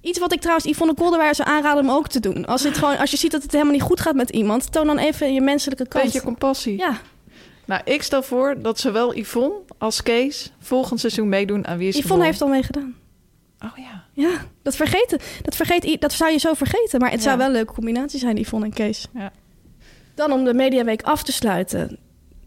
Iets 0.00 0.18
wat 0.18 0.32
ik 0.32 0.40
trouwens 0.40 0.66
Yvonne 0.66 0.94
Kolderweijer 0.94 1.34
zou 1.34 1.48
aanraden 1.48 1.82
om 1.84 1.90
ook 1.90 2.08
te 2.08 2.20
doen. 2.20 2.46
Als, 2.46 2.62
het 2.62 2.78
gewoon, 2.78 2.98
als 2.98 3.10
je 3.10 3.16
ziet 3.16 3.30
dat 3.30 3.42
het 3.42 3.52
helemaal 3.52 3.72
niet 3.72 3.82
goed 3.82 4.00
gaat 4.00 4.14
met 4.14 4.30
iemand... 4.30 4.72
toon 4.72 4.86
dan 4.86 4.98
even 4.98 5.34
je 5.34 5.40
menselijke 5.40 5.88
kant. 5.88 6.04
Beetje 6.04 6.22
compassie. 6.22 6.78
ja, 6.78 7.00
Nou, 7.64 7.80
ik 7.84 8.02
stel 8.02 8.22
voor 8.22 8.54
dat 8.58 8.78
zowel 8.78 9.16
Yvonne 9.16 9.60
als 9.78 10.02
Kees 10.02 10.52
volgend 10.60 11.00
seizoen 11.00 11.28
meedoen 11.28 11.66
aan 11.66 11.78
Wie 11.78 11.88
is 11.88 11.94
de 11.94 12.00
Yvonne 12.00 12.24
heeft 12.24 12.42
al 12.42 12.48
meegedaan. 12.48 12.94
Oh 13.64 13.76
ja. 13.76 14.04
Ja, 14.12 14.30
dat 14.62 14.76
vergeten. 14.76 15.18
Dat, 15.42 15.56
vergeet, 15.56 16.00
dat 16.00 16.12
zou 16.12 16.32
je 16.32 16.38
zo 16.38 16.54
vergeten. 16.54 17.00
Maar 17.00 17.10
het 17.10 17.22
zou 17.22 17.32
Ja. 17.32 17.38
wel 17.38 17.46
een 17.46 17.52
leuke 17.52 17.72
combinatie 17.72 18.18
zijn, 18.18 18.36
Yvonne 18.36 18.66
en 18.66 18.72
Kees. 18.72 19.06
Ja. 19.14 19.32
Dan 20.14 20.32
om 20.32 20.44
de 20.44 20.54
Mediaweek 20.54 21.02
af 21.02 21.22
te 21.22 21.32
sluiten. 21.32 21.98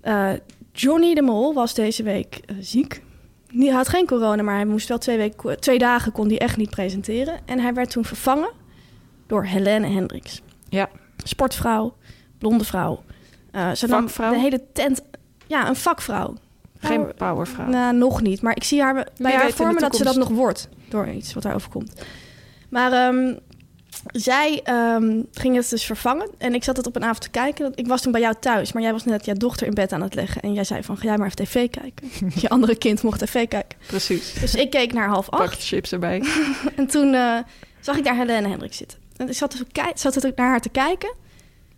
Eh, 0.02 0.30
Johnny 0.74 1.14
de 1.14 1.22
Mol 1.22 1.54
was 1.54 1.74
deze 1.74 2.04
week 2.04 2.40
eh, 2.46 2.56
ziek. 2.60 3.02
Hij 3.48 3.68
had 3.70 3.88
geen 3.90 4.06
corona, 4.06 4.44
maar 4.44 4.56
hij 4.56 4.66
moest 4.66 4.88
wel 4.88 4.98
twee, 4.98 5.18
weken, 5.18 5.60
twee 5.60 5.78
dagen 5.78 6.12
kon 6.12 6.28
hij 6.28 6.38
echt 6.40 6.58
niet 6.58 6.70
presenteren. 6.70 7.40
En 7.46 7.60
hij 7.60 7.74
werd 7.74 7.90
toen 7.90 8.06
vervangen 8.06 8.50
door 9.28 9.46
Helene 9.46 9.88
Hendricks. 9.88 10.42
Ja. 10.70 10.90
Sportvrouw, 11.24 11.96
blonde 12.38 12.64
vrouw. 12.64 13.04
Eh, 13.52 13.72
ze 13.72 13.88
nam 13.88 14.02
Vakvrouw? 14.02 14.32
De 14.34 14.40
hele 14.40 14.64
tent... 14.74 15.02
Ja, 15.48 15.68
een 15.68 15.76
vakvrouw. 15.76 16.34
Geen 16.80 16.98
Power- 17.00 17.14
powervrouw. 17.14 17.68
nou, 17.68 17.96
nog 17.96 18.22
niet. 18.22 18.42
Maar 18.42 18.56
ik 18.56 18.64
zie 18.64 18.82
haar 18.82 18.94
bij 18.94 19.06
weet 19.18 19.58
haar 19.58 19.74
me 19.74 19.80
dat 19.80 19.96
ze 19.96 20.04
dat 20.04 20.16
nog 20.16 20.30
wordt. 20.30 20.70
Door 20.90 21.08
iets 21.08 21.34
wat 21.34 21.44
daar 21.44 21.56
overkomt. 21.56 21.94
Maar 22.70 22.92
ehm, 22.92 23.36
zij 24.06 24.62
ehm, 24.64 25.22
ging 25.32 25.56
het 25.56 25.70
dus 25.70 25.86
vervangen. 25.86 26.30
En 26.38 26.54
ik 26.54 26.64
zat 26.64 26.78
het 26.78 26.88
op 26.88 26.96
een 26.96 27.04
avond 27.04 27.22
te 27.22 27.30
kijken. 27.30 27.72
Ik 27.76 27.88
was 27.88 28.02
toen 28.02 28.12
bij 28.12 28.22
jou 28.22 28.36
thuis. 28.40 28.72
Maar 28.72 28.84
jij 28.84 28.92
was 28.92 29.06
net 29.06 29.26
jouw 29.26 29.36
dochter 29.36 29.68
in 29.68 29.74
bed 29.74 29.92
aan 29.92 30.02
het 30.02 30.16
leggen. 30.16 30.42
En 30.42 30.54
jij 30.54 30.64
zei 30.64 30.84
van, 30.84 30.98
ga 30.98 31.04
jij 31.04 31.18
maar 31.18 31.26
even 31.26 31.46
tv 31.46 31.70
kijken. 31.70 32.10
Je 32.42 32.50
andere 32.50 32.76
kind 32.76 33.04
mocht 33.04 33.20
tv 33.20 33.48
kijken. 33.48 33.78
Precies. 33.88 34.34
Dus 34.34 34.56
ik 34.56 34.70
keek 34.70 34.94
naar 34.94 35.08
half 35.08 35.30
acht. 35.30 35.44
Pakje 35.44 35.62
chips 35.62 35.92
erbij. 35.92 36.24
En 36.76 36.88
toen 36.88 37.14
eh, 37.14 37.38
zag 37.80 37.98
ik 37.98 38.04
daar 38.04 38.16
Helene 38.16 38.48
Hendricks 38.48 38.78
zitten. 38.78 38.98
En 39.18 39.28
ik 39.28 39.36
zat, 39.36 39.52
dus 39.52 40.02
zat 40.02 40.16
er 40.16 40.32
naar 40.36 40.50
haar 40.50 40.62
te 40.62 40.70
kijken. 40.70 41.14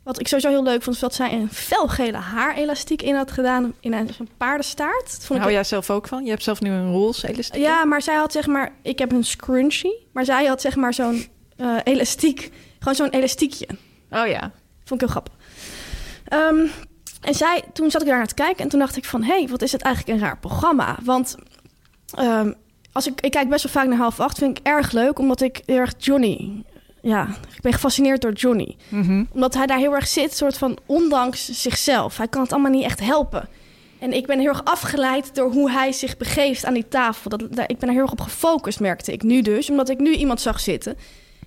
Wat 0.03 0.19
ik 0.19 0.27
sowieso 0.27 0.49
heel 0.49 0.63
leuk 0.63 0.83
vond, 0.83 0.95
is 0.95 1.01
dat 1.01 1.13
zij 1.13 1.33
een 1.33 1.49
felgele 1.49 2.17
haarelastiek 2.17 3.01
in 3.01 3.15
had 3.15 3.31
gedaan. 3.31 3.73
In 3.79 3.93
een 3.93 4.09
zo'n 4.13 4.29
paardenstaart. 4.37 5.05
Dat 5.05 5.25
vond 5.25 5.39
ik 5.39 5.39
Hou 5.39 5.51
jij 5.51 5.63
zelf 5.63 5.89
ook 5.89 6.07
van? 6.07 6.23
Je 6.23 6.29
hebt 6.29 6.43
zelf 6.43 6.61
nu 6.61 6.71
een 6.71 6.91
roze 6.91 7.27
elastiek. 7.27 7.61
Ja, 7.61 7.85
maar 7.85 8.01
zij 8.01 8.15
had 8.15 8.31
zeg 8.31 8.47
maar... 8.47 8.71
Ik 8.81 8.99
heb 8.99 9.11
een 9.11 9.23
scrunchie. 9.23 10.07
Maar 10.13 10.25
zij 10.25 10.45
had 10.45 10.61
zeg 10.61 10.75
maar 10.75 10.93
zo'n 10.93 11.27
eh, 11.57 11.75
elastiek. 11.83 12.51
Gewoon 12.79 12.95
zo'n 12.95 13.09
elastiekje. 13.09 13.67
Oh 14.09 14.27
ja. 14.27 14.51
Vond 14.83 15.01
ik 15.01 15.07
heel 15.09 15.09
grappig. 15.09 15.33
Ehm, 16.25 16.67
en 17.21 17.35
zij, 17.35 17.63
toen 17.73 17.91
zat 17.91 18.01
ik 18.01 18.07
daar 18.07 18.17
naar 18.17 18.27
te 18.27 18.33
kijken. 18.33 18.63
En 18.63 18.69
toen 18.69 18.79
dacht 18.79 18.97
ik 18.97 19.05
van... 19.05 19.23
Hé, 19.23 19.37
hey, 19.37 19.47
wat 19.47 19.61
is 19.61 19.71
het 19.71 19.81
eigenlijk 19.81 20.17
een 20.17 20.25
raar 20.25 20.39
programma. 20.39 20.97
Want 21.03 21.35
ehm, 22.13 22.53
als 22.91 23.07
ik, 23.07 23.21
ik 23.21 23.31
kijk 23.31 23.49
best 23.49 23.63
wel 23.63 23.71
vaak 23.71 23.87
naar 23.87 23.97
half 23.97 24.19
acht. 24.19 24.37
Vind 24.37 24.57
ik 24.57 24.67
erg 24.67 24.91
leuk. 24.91 25.19
Omdat 25.19 25.41
ik 25.41 25.61
heel 25.65 25.77
erg 25.77 25.93
Johnny... 25.97 26.63
Ja, 27.01 27.27
ik 27.55 27.61
ben 27.61 27.73
gefascineerd 27.73 28.21
door 28.21 28.33
Johnny 28.33 28.75
Mhm. 28.89 29.23
omdat 29.31 29.53
hij 29.53 29.65
daar 29.65 29.77
heel 29.77 29.93
erg 29.95 30.07
zit, 30.07 30.33
soort 30.35 30.57
van 30.57 30.77
ondanks 30.85 31.61
zichzelf. 31.61 32.17
Hij 32.17 32.27
kan 32.27 32.41
het 32.41 32.51
allemaal 32.51 32.71
niet 32.71 32.83
echt 32.83 32.99
helpen. 32.99 33.47
En 33.99 34.13
ik 34.13 34.25
ben 34.25 34.39
heel 34.39 34.47
erg 34.49 34.63
afgeleid 34.63 35.35
door 35.35 35.51
hoe 35.51 35.71
hij 35.71 35.91
zich 35.91 36.17
begeeft 36.17 36.65
aan 36.65 36.73
die 36.73 36.87
tafel. 36.87 37.29
Dat, 37.29 37.43
daar, 37.55 37.69
ik 37.69 37.77
ben 37.79 37.87
er 37.89 37.93
heel 37.93 38.03
erg 38.03 38.11
op 38.11 38.21
gefocust, 38.21 38.79
merkte 38.79 39.11
ik 39.11 39.23
nu 39.23 39.41
dus. 39.41 39.69
Omdat 39.69 39.89
ik 39.89 39.99
nu 39.99 40.11
iemand 40.13 40.41
zag 40.41 40.59
zitten 40.59 40.97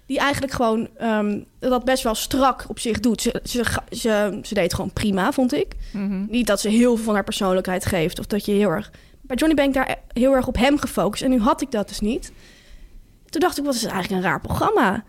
die 0.07 0.19
eigenlijk 0.19 0.53
gewoon 0.53 0.89
ehm, 0.97 1.41
dat 1.59 1.85
best 1.85 2.03
wel 2.03 2.15
strak 2.15 2.65
op 2.69 2.79
zich 2.79 3.01
doet. 3.01 3.23
Ze, 3.23 3.41
ze, 3.45 3.65
ze, 3.91 4.39
ze 4.43 4.55
deed 4.55 4.75
gewoon 4.75 4.93
prima, 4.93 5.33
vond 5.33 5.53
ik. 5.55 5.75
Mhm. 5.93 6.25
Niet 6.29 6.47
dat 6.47 6.61
ze 6.61 6.69
heel 6.69 6.95
veel 6.97 7.05
van 7.05 7.15
haar 7.15 7.25
persoonlijkheid 7.25 7.87
geeft. 7.87 8.19
Of 8.19 8.27
dat 8.27 8.45
je 8.45 8.53
heel 8.53 8.71
erg... 8.71 8.91
Bij 9.21 9.37
Johnny 9.37 9.57
ben 9.57 9.65
ik 9.69 9.73
daar 9.75 9.97
heel 10.13 10.33
erg 10.35 10.47
op 10.47 10.57
hem 10.57 10.79
gefocust. 10.79 11.23
En 11.23 11.31
nu 11.31 11.39
had 11.41 11.61
ik 11.61 11.71
dat 11.71 11.89
dus 11.89 12.01
niet. 12.01 12.33
Toen 13.29 13.41
dacht 13.41 13.59
ik, 13.59 13.65
wat 13.65 13.75
is 13.75 13.85
eigenlijk 13.85 14.13
een 14.23 14.29
raar 14.31 14.41
programma. 14.41 15.05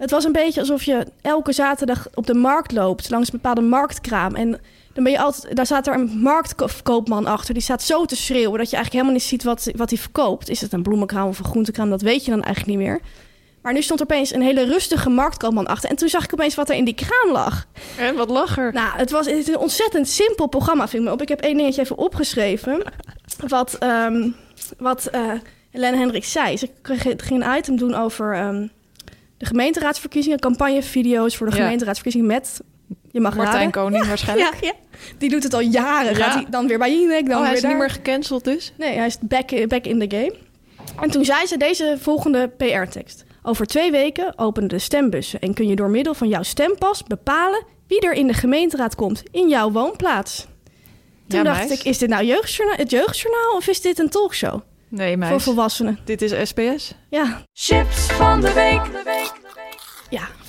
Het 0.00 0.10
was 0.10 0.24
een 0.24 0.32
beetje 0.32 0.60
alsof 0.60 0.82
je 0.82 1.06
elke 1.22 1.52
zaterdag 1.52 2.08
op 2.14 2.26
de 2.26 2.34
markt 2.34 2.72
loopt... 2.72 3.10
langs 3.10 3.26
een 3.32 3.38
bepaalde 3.42 3.60
marktkraam. 3.60 4.34
En 4.34 4.50
dan 4.92 5.04
ben 5.04 5.12
je 5.12 5.18
altijd... 5.20 5.56
Daar 5.56 5.66
staat 5.66 5.86
er 5.86 5.94
een 5.94 6.18
marktkoopman 6.22 7.26
achter. 7.26 7.54
Die 7.54 7.62
staat 7.62 7.82
zo 7.82 8.04
te 8.04 8.16
schreeuwen 8.16 8.58
dat 8.58 8.70
je 8.70 8.76
eigenlijk 8.76 8.92
helemaal 8.92 9.12
niet 9.12 9.22
ziet 9.22 9.42
wat, 9.44 9.70
wat 9.76 9.90
hij 9.90 9.98
verkoopt. 9.98 10.48
Is 10.48 10.60
het 10.60 10.72
een 10.72 10.82
bloemenkraam 10.82 11.28
of 11.28 11.38
een 11.38 11.44
groentekraam? 11.44 11.90
Dat 11.90 12.02
weet 12.02 12.24
je 12.24 12.30
dan 12.30 12.42
eigenlijk 12.42 12.78
niet 12.78 12.86
meer. 12.88 13.00
Maar 13.62 13.72
nu 13.72 13.82
stond 13.82 14.00
er 14.00 14.06
opeens 14.10 14.34
een 14.34 14.42
hele 14.42 14.64
rustige 14.64 15.08
marktkoopman 15.08 15.66
achter. 15.66 15.90
En 15.90 15.96
toen 15.96 16.08
zag 16.08 16.24
ik 16.24 16.32
opeens 16.32 16.54
wat 16.54 16.68
er 16.70 16.76
in 16.76 16.84
die 16.84 16.94
kraam 16.94 17.32
lag. 17.32 17.66
En 17.98 18.14
wat 18.14 18.30
lacher. 18.30 18.72
Nou, 18.72 18.96
het 18.96 19.10
was 19.10 19.26
het 19.26 19.36
is 19.36 19.48
een 19.48 19.58
ontzettend 19.58 20.08
simpel 20.08 20.46
programma, 20.46 20.88
viel 20.88 21.02
me 21.02 21.12
op. 21.12 21.22
Ik 21.22 21.28
heb 21.28 21.40
één 21.40 21.56
dingetje 21.56 21.82
even 21.82 21.98
opgeschreven. 21.98 22.82
Wat, 23.48 23.74
ehm 23.74 24.28
wat 24.78 25.06
eh 25.06 25.32
Helene 25.70 25.96
Hendricks 25.96 26.32
zei. 26.32 26.56
Ze 26.56 26.70
kreeg- 26.82 27.14
ging 27.16 27.44
een 27.44 27.56
item 27.56 27.76
doen 27.76 27.94
over 27.94 28.34
ehm, 28.34 28.66
de 29.40 29.46
gemeenteraadsverkiezingen. 29.46 30.38
Campagnevideo's 30.38 31.36
voor 31.36 31.50
de 31.50 31.56
Ja. 31.56 31.62
gemeenteraadsverkiezingen 31.62 32.26
met... 32.26 32.60
Je 33.10 33.20
mag 33.20 33.36
Martijn 33.36 33.56
raden. 33.56 33.70
Koning 33.70 34.06
waarschijnlijk. 34.06 34.54
Ja, 34.60 34.68
ja. 34.68 34.72
Die 35.18 35.30
doet 35.30 35.42
het 35.42 35.54
al 35.54 35.60
jaren. 35.60 36.16
Ja. 36.16 36.24
Gaat 36.24 36.34
hij 36.34 36.46
dan 36.50 36.66
weer 36.66 36.78
bij 36.78 36.92
Jinek, 36.92 37.28
dan 37.28 37.38
oh, 37.38 37.44
hij 37.44 37.54
is 37.54 37.62
niet 37.62 37.76
meer 37.76 37.90
gecanceld 37.90 38.44
dus? 38.44 38.72
Nee, 38.76 38.96
hij 38.96 39.06
is 39.06 39.18
back, 39.20 39.68
back 39.68 39.84
in 39.84 40.08
the 40.08 40.16
game. 40.16 40.34
En 41.00 41.10
toen 41.10 41.24
zei 41.24 41.46
ze 41.46 41.56
deze 41.56 41.96
volgende 42.00 42.48
PR-tekst. 42.48 43.24
Over 43.42 43.66
twee 43.66 43.90
weken 43.90 44.38
openen 44.38 44.68
de 44.68 44.78
stembussen... 44.78 45.40
en 45.40 45.54
kun 45.54 45.68
je 45.68 45.76
door 45.76 45.90
middel 45.90 46.14
van 46.14 46.28
jouw 46.28 46.42
stempas 46.42 47.04
bepalen... 47.04 47.64
wie 47.86 48.00
er 48.00 48.12
in 48.12 48.26
de 48.26 48.34
gemeenteraad 48.34 48.94
komt 48.94 49.22
in 49.30 49.48
jouw 49.48 49.70
woonplaats. 49.70 50.46
Toen 51.28 51.44
dacht 51.44 51.68
meis. 51.68 51.80
ik, 51.80 51.84
is 51.84 51.98
dit 51.98 52.08
nou 52.08 52.24
jeugdjournaal, 52.24 52.76
het 52.76 52.90
jeugdjournaal... 52.90 53.56
of 53.56 53.66
is 53.66 53.80
dit 53.80 53.98
een 53.98 54.08
talkshow 54.08 54.60
Nee, 54.90 55.10
voor 55.10 55.18
meis. 55.18 55.42
volwassenen? 55.42 55.98
Dit 56.04 56.22
is 56.22 56.48
SBS. 56.48 56.94
Ja, 57.08 57.42
Chips 57.52 58.06
van 58.06 58.40
de 58.40 58.52
week. 58.52 59.00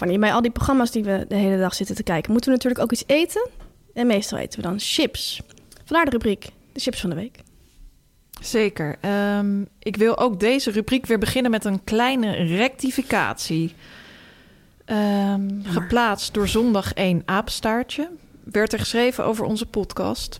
Fanny, 0.01 0.19
bij 0.19 0.33
al 0.33 0.41
die 0.41 0.51
programma's 0.51 0.91
die 0.91 1.03
we 1.03 1.25
de 1.27 1.35
hele 1.35 1.57
dag 1.57 1.73
zitten 1.73 1.95
te 1.95 2.03
kijken, 2.03 2.31
moeten 2.31 2.49
we 2.49 2.55
natuurlijk 2.55 2.83
ook 2.83 2.91
iets 2.91 3.03
eten. 3.07 3.49
En 3.93 4.07
meestal 4.07 4.37
eten 4.37 4.61
we 4.61 4.67
dan 4.67 4.79
chips. 4.79 5.41
Vandaar 5.85 6.05
de 6.05 6.11
rubriek, 6.11 6.49
de 6.73 6.79
chips 6.79 7.01
van 7.01 7.09
de 7.09 7.15
week. 7.15 7.39
Zeker. 8.41 8.95
Ehm, 9.01 9.61
ik 9.79 9.95
wil 9.95 10.17
ook 10.17 10.39
deze 10.39 10.71
rubriek 10.71 11.05
weer 11.05 11.17
beginnen 11.17 11.51
met 11.51 11.65
een 11.65 11.83
kleine 11.83 12.31
rectificatie. 12.31 13.75
Ehm, 14.85 15.49
geplaatst 15.63 16.33
door 16.33 16.47
zondag 16.47 16.93
1 16.93 17.21
apenstaartje. 17.25 18.09
Werd 18.43 18.73
er 18.73 18.79
geschreven 18.79 19.25
over 19.25 19.45
onze 19.45 19.65
podcast. 19.65 20.39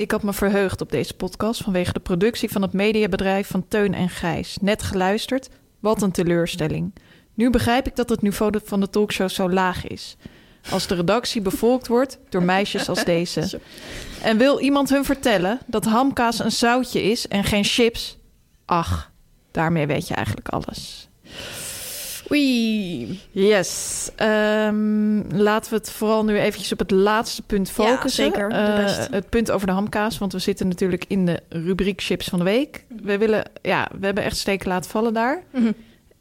Ik 0.00 0.10
had 0.10 0.22
me 0.22 0.32
verheugd 0.32 0.80
op 0.80 0.90
deze 0.90 1.14
podcast 1.14 1.62
vanwege 1.62 1.92
de 1.92 2.00
productie 2.00 2.50
van 2.50 2.62
het 2.62 2.72
mediabedrijf 2.72 3.48
van 3.48 3.68
Teun 3.68 3.94
en 3.94 4.08
Gijs. 4.08 4.56
Net 4.60 4.82
geluisterd. 4.82 5.48
Wat 5.80 6.02
een 6.02 6.10
teleurstelling. 6.10 6.94
Nu 7.34 7.50
begrijp 7.50 7.86
ik 7.86 7.96
dat 7.96 8.08
het 8.08 8.22
niveau 8.22 8.60
van 8.64 8.80
de 8.80 8.90
talkshow 8.90 9.28
zo 9.28 9.50
laag 9.50 9.86
is. 9.86 10.16
Als 10.70 10.86
de 10.86 10.94
redactie 10.94 11.40
bevolkt 11.40 11.86
wordt 11.86 12.18
door 12.28 12.42
meisjes 12.42 12.88
als 12.88 13.04
deze. 13.04 13.60
En 14.22 14.38
wil 14.38 14.60
iemand 14.60 14.90
hun 14.90 15.04
vertellen 15.04 15.58
dat 15.66 15.84
hamkaas 15.84 16.38
een 16.38 16.52
zoutje 16.52 17.02
is 17.02 17.28
en 17.28 17.44
geen 17.44 17.64
chips? 17.64 18.18
Ach, 18.64 19.10
daarmee 19.50 19.86
weet 19.86 20.08
je 20.08 20.14
eigenlijk 20.14 20.48
alles. 20.48 21.08
Oei. 22.32 23.20
Yes. 23.30 24.10
Ehm, 24.16 25.36
laten 25.36 25.70
we 25.70 25.76
het 25.76 25.90
vooral 25.90 26.24
nu 26.24 26.38
eventjes 26.38 26.72
op 26.72 26.78
het 26.78 26.90
laatste 26.90 27.42
punt 27.42 27.68
Ja, 27.68 27.72
focussen. 27.74 28.24
zeker, 28.24 28.48
de 28.48 28.54
Eh, 28.54 29.06
het 29.10 29.28
punt 29.28 29.50
over 29.50 29.66
de 29.66 29.72
hamkaas, 29.72 30.18
want 30.18 30.32
we 30.32 30.38
zitten 30.38 30.68
natuurlijk 30.68 31.04
in 31.08 31.26
de 31.26 31.40
rubriek 31.48 32.02
chips 32.02 32.28
van 32.28 32.38
de 32.38 32.44
week. 32.44 32.84
We 33.02 33.18
willen, 33.18 33.44
ja, 33.62 33.88
we 34.00 34.06
hebben 34.06 34.24
echt 34.24 34.36
steken 34.36 34.68
laten 34.68 34.90
vallen 34.90 35.12
daar. 35.14 35.42
Mhm. 35.52 35.72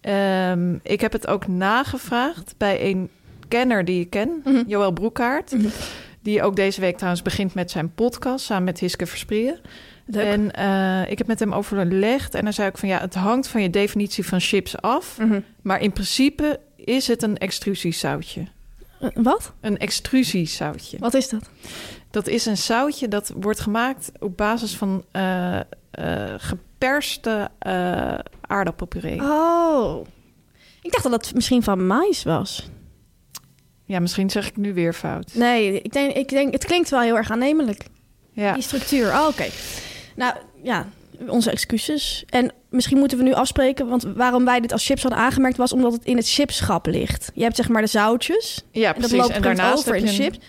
Ehm, 0.01 0.73
ik 0.83 1.01
heb 1.01 1.11
het 1.11 1.27
ook 1.27 1.47
nagevraagd 1.47 2.53
bij 2.57 2.89
een 2.89 3.09
kenner 3.47 3.85
die 3.85 4.01
ik 4.01 4.09
ken, 4.09 4.41
Mhm. 4.43 4.63
Joël 4.67 4.91
Broekhaart. 4.91 5.51
Mhm. 5.51 5.67
Die 6.21 6.43
ook 6.43 6.55
deze 6.55 6.81
week 6.81 6.95
trouwens 6.95 7.21
begint 7.23 7.53
met 7.53 7.71
zijn 7.71 7.93
podcast 7.93 8.45
samen 8.45 8.63
met 8.63 8.79
Hiske 8.79 9.05
Versprieën. 9.05 9.57
Leuk. 10.11 10.25
En 10.25 10.51
eh, 10.51 11.11
ik 11.11 11.17
heb 11.17 11.27
met 11.27 11.39
hem 11.39 11.53
overlegd 11.53 12.33
en 12.33 12.43
dan 12.43 12.53
zei 12.53 12.69
ik 12.69 12.77
van 12.77 12.89
ja, 12.89 12.99
het 12.99 13.15
hangt 13.15 13.47
van 13.47 13.61
je 13.61 13.69
definitie 13.69 14.25
van 14.25 14.39
chips 14.39 14.81
af. 14.81 15.17
Mhm. 15.17 15.39
Maar 15.61 15.81
in 15.81 15.91
principe 15.91 16.59
is 16.75 17.07
het 17.07 17.23
een 17.23 17.37
extrusiezoutje. 17.37 18.47
Eh, 18.99 19.09
wat? 19.13 19.53
Een 19.61 19.77
extrusiezoutje. 19.77 20.97
Wat 20.99 21.13
is 21.13 21.29
dat? 21.29 21.49
Dat 22.11 22.27
is 22.27 22.45
een 22.45 22.57
zoutje 22.57 23.07
dat 23.07 23.33
wordt 23.39 23.59
gemaakt 23.59 24.11
op 24.19 24.37
basis 24.37 24.75
van 24.75 25.05
eh, 25.11 25.59
eh, 25.59 25.63
geperste 26.37 27.49
aardappelpuree. 28.41 29.21
Oh. 29.21 30.05
Ik 30.81 30.91
dacht 30.91 31.03
dat 31.03 31.25
het 31.25 31.33
misschien 31.33 31.63
van 31.63 31.87
mais 31.87 32.23
was. 32.23 32.69
Ja, 33.85 33.99
misschien 33.99 34.29
zeg 34.29 34.47
ik 34.47 34.57
nu 34.57 34.73
weer 34.73 34.93
fout. 34.93 35.33
Nee, 35.33 35.81
ik 35.81 35.93
denk, 35.93 36.13
ik 36.13 36.29
denk, 36.29 36.53
het 36.53 36.65
klinkt 36.65 36.89
wel 36.89 37.01
heel 37.01 37.17
erg 37.17 37.31
aannemelijk. 37.31 37.85
Ja. 38.31 38.53
Die 38.53 38.63
structuur. 38.63 39.07
Oh, 39.07 39.27
oké. 39.27 39.45
Nou, 40.19 40.33
ja, 40.63 40.87
onze 41.27 41.51
excuses. 41.51 42.23
En 42.29 42.51
misschien 42.69 42.97
moeten 42.97 43.17
we 43.17 43.23
nu 43.23 43.33
afspreken, 43.33 43.87
want 43.87 44.03
waarom 44.15 44.45
wij 44.45 44.59
dit 44.59 44.71
als 44.71 44.85
chips 44.85 45.01
hadden 45.01 45.19
aangemerkt 45.21 45.57
was 45.57 45.73
omdat 45.73 45.93
het 45.93 46.05
in 46.05 46.17
het 46.17 46.29
chipschap 46.29 46.85
ligt. 46.85 47.31
Je 47.33 47.43
hebt 47.43 47.55
zeg 47.55 47.69
maar 47.69 47.81
de 47.81 47.87
zoutjes 47.87 48.63
ja, 48.71 48.93
en 48.93 49.01
dat 49.01 49.09
precies. 49.09 49.17
loopt 49.17 49.29
En 49.33 49.41
daarnaast 49.41 49.77
over 49.77 49.93
heb 49.93 49.99
in 50.03 50.05
de 50.05 50.15
je 50.15 50.23
een- 50.23 50.31
chips. 50.31 50.45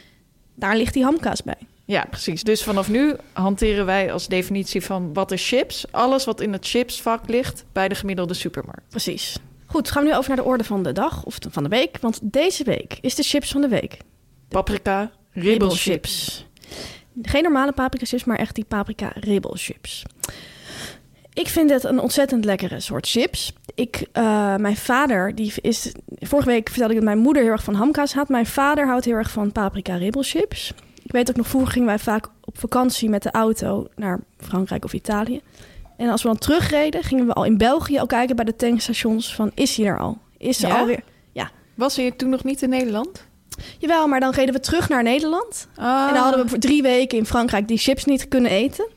Daar 0.55 0.77
ligt 0.77 0.95
die 0.95 1.05
hamkaas 1.05 1.43
bij. 1.43 1.57
Ja, 1.85 2.07
precies. 2.11 2.43
Dus 2.43 2.63
vanaf 2.63 2.89
nu 2.89 3.15
hanteren 3.33 3.87
wij 3.87 4.13
als 4.13 4.29
definitie 4.29 4.83
van 4.83 5.13
wat 5.13 5.31
is 5.33 5.49
chips? 5.49 5.85
Alles 5.91 6.25
wat 6.25 6.41
in 6.41 6.53
het 6.53 6.67
chipsvak 6.67 7.29
ligt 7.29 7.65
bij 7.73 7.89
de 7.89 7.95
gemiddelde 7.95 8.35
supermarkt. 8.35 8.89
Precies. 8.89 9.37
Goed, 9.67 9.91
gaan 9.91 10.03
we 10.03 10.09
nu 10.09 10.15
over 10.17 10.29
naar 10.29 10.39
de 10.39 10.45
orde 10.45 10.65
van 10.65 10.83
de 10.83 10.93
dag 10.93 11.25
of 11.25 11.39
van 11.51 11.63
de 11.63 11.69
week. 11.69 11.99
Want 12.01 12.19
deze 12.23 12.65
week 12.65 12.99
is 13.01 13.15
de 13.15 13.23
chips 13.23 13.51
van 13.51 13.61
de 13.61 13.69
week. 13.69 13.97
Paprika, 14.49 15.11
ribbelchips. 15.33 16.47
Geen 17.23 17.43
normale 17.43 17.73
paprika 17.73 18.05
chips, 18.07 18.25
maar 18.25 18.39
echt 18.39 18.55
die 18.55 18.65
paprika 18.65 19.13
ribbelchips. 19.15 20.03
Ik 21.33 21.49
vind 21.49 21.71
het 21.71 21.85
een 21.85 21.99
ontzettend 22.01 22.45
lekkere 22.45 22.81
soort 22.81 23.09
chips. 23.09 23.53
Ik, 23.75 24.07
eh, 24.13 24.57
mijn 24.57 24.77
vader, 24.77 25.35
die 25.35 25.53
is... 25.61 25.93
Vorige 26.19 26.49
week 26.49 26.69
vertelde 26.69 26.93
ik 26.93 26.99
dat 26.99 27.09
mijn 27.09 27.19
moeder 27.19 27.43
heel 27.43 27.53
erg 27.53 27.65
van 27.65 27.75
hamkaas 27.75 28.15
had. 28.15 28.29
Mijn 28.29 28.47
vader 28.47 28.87
houdt 28.87 29.05
heel 29.05 29.15
erg 29.15 29.31
van 29.31 29.53
paprika 29.53 29.97
ribbelchips. 29.97 30.73
Ik 31.03 31.13
weet 31.13 31.31
ook 31.31 31.37
nog, 31.37 31.47
vroeger 31.47 31.73
gingen 31.73 31.89
wij 31.89 31.99
vaak 31.99 32.29
op 32.45 32.59
vakantie 32.59 33.09
met 33.09 33.23
de 33.23 33.31
auto 33.31 33.89
naar 33.97 34.21
Frankrijk 34.37 34.85
of 34.85 34.93
Italië. 34.93 35.41
En 35.97 36.09
als 36.09 36.23
we 36.23 36.29
dan 36.29 36.39
terugreden, 36.39 37.03
gingen 37.03 37.27
we 37.27 37.33
al 37.33 37.45
in 37.45 37.57
België 37.59 37.99
al 37.99 38.07
kijken 38.07 38.37
bij 38.37 38.45
de 38.45 38.57
tankstations 38.57 39.35
van... 39.35 39.51
Is 39.55 39.77
hij 39.77 39.87
er 39.87 39.99
al? 39.99 40.19
Is 40.39 40.59
ze 40.59 40.67
Ja? 40.67 40.79
alweer... 40.79 41.03
Ja, 41.33 41.51
Was 41.75 41.97
hij 41.97 42.11
toen 42.11 42.29
nog 42.29 42.45
niet 42.45 42.63
in 42.63 42.69
Nederland? 42.69 43.27
Jawel, 43.79 44.07
maar 44.09 44.21
dan 44.21 44.31
reden 44.33 44.55
we 44.55 44.61
terug 44.61 44.89
naar 44.89 45.03
Nederland. 45.03 45.69
Ah. 45.77 46.07
En 46.09 46.15
dan 46.15 46.23
hadden 46.23 46.43
we 46.43 46.49
voor 46.49 46.59
drie 46.59 46.83
weken 46.83 47.19
in 47.19 47.27
Frankrijk 47.27 47.69
die 47.69 47.79
chips 47.79 48.05
niet 48.05 48.29
kunnen 48.29 48.51
eten. 48.51 48.89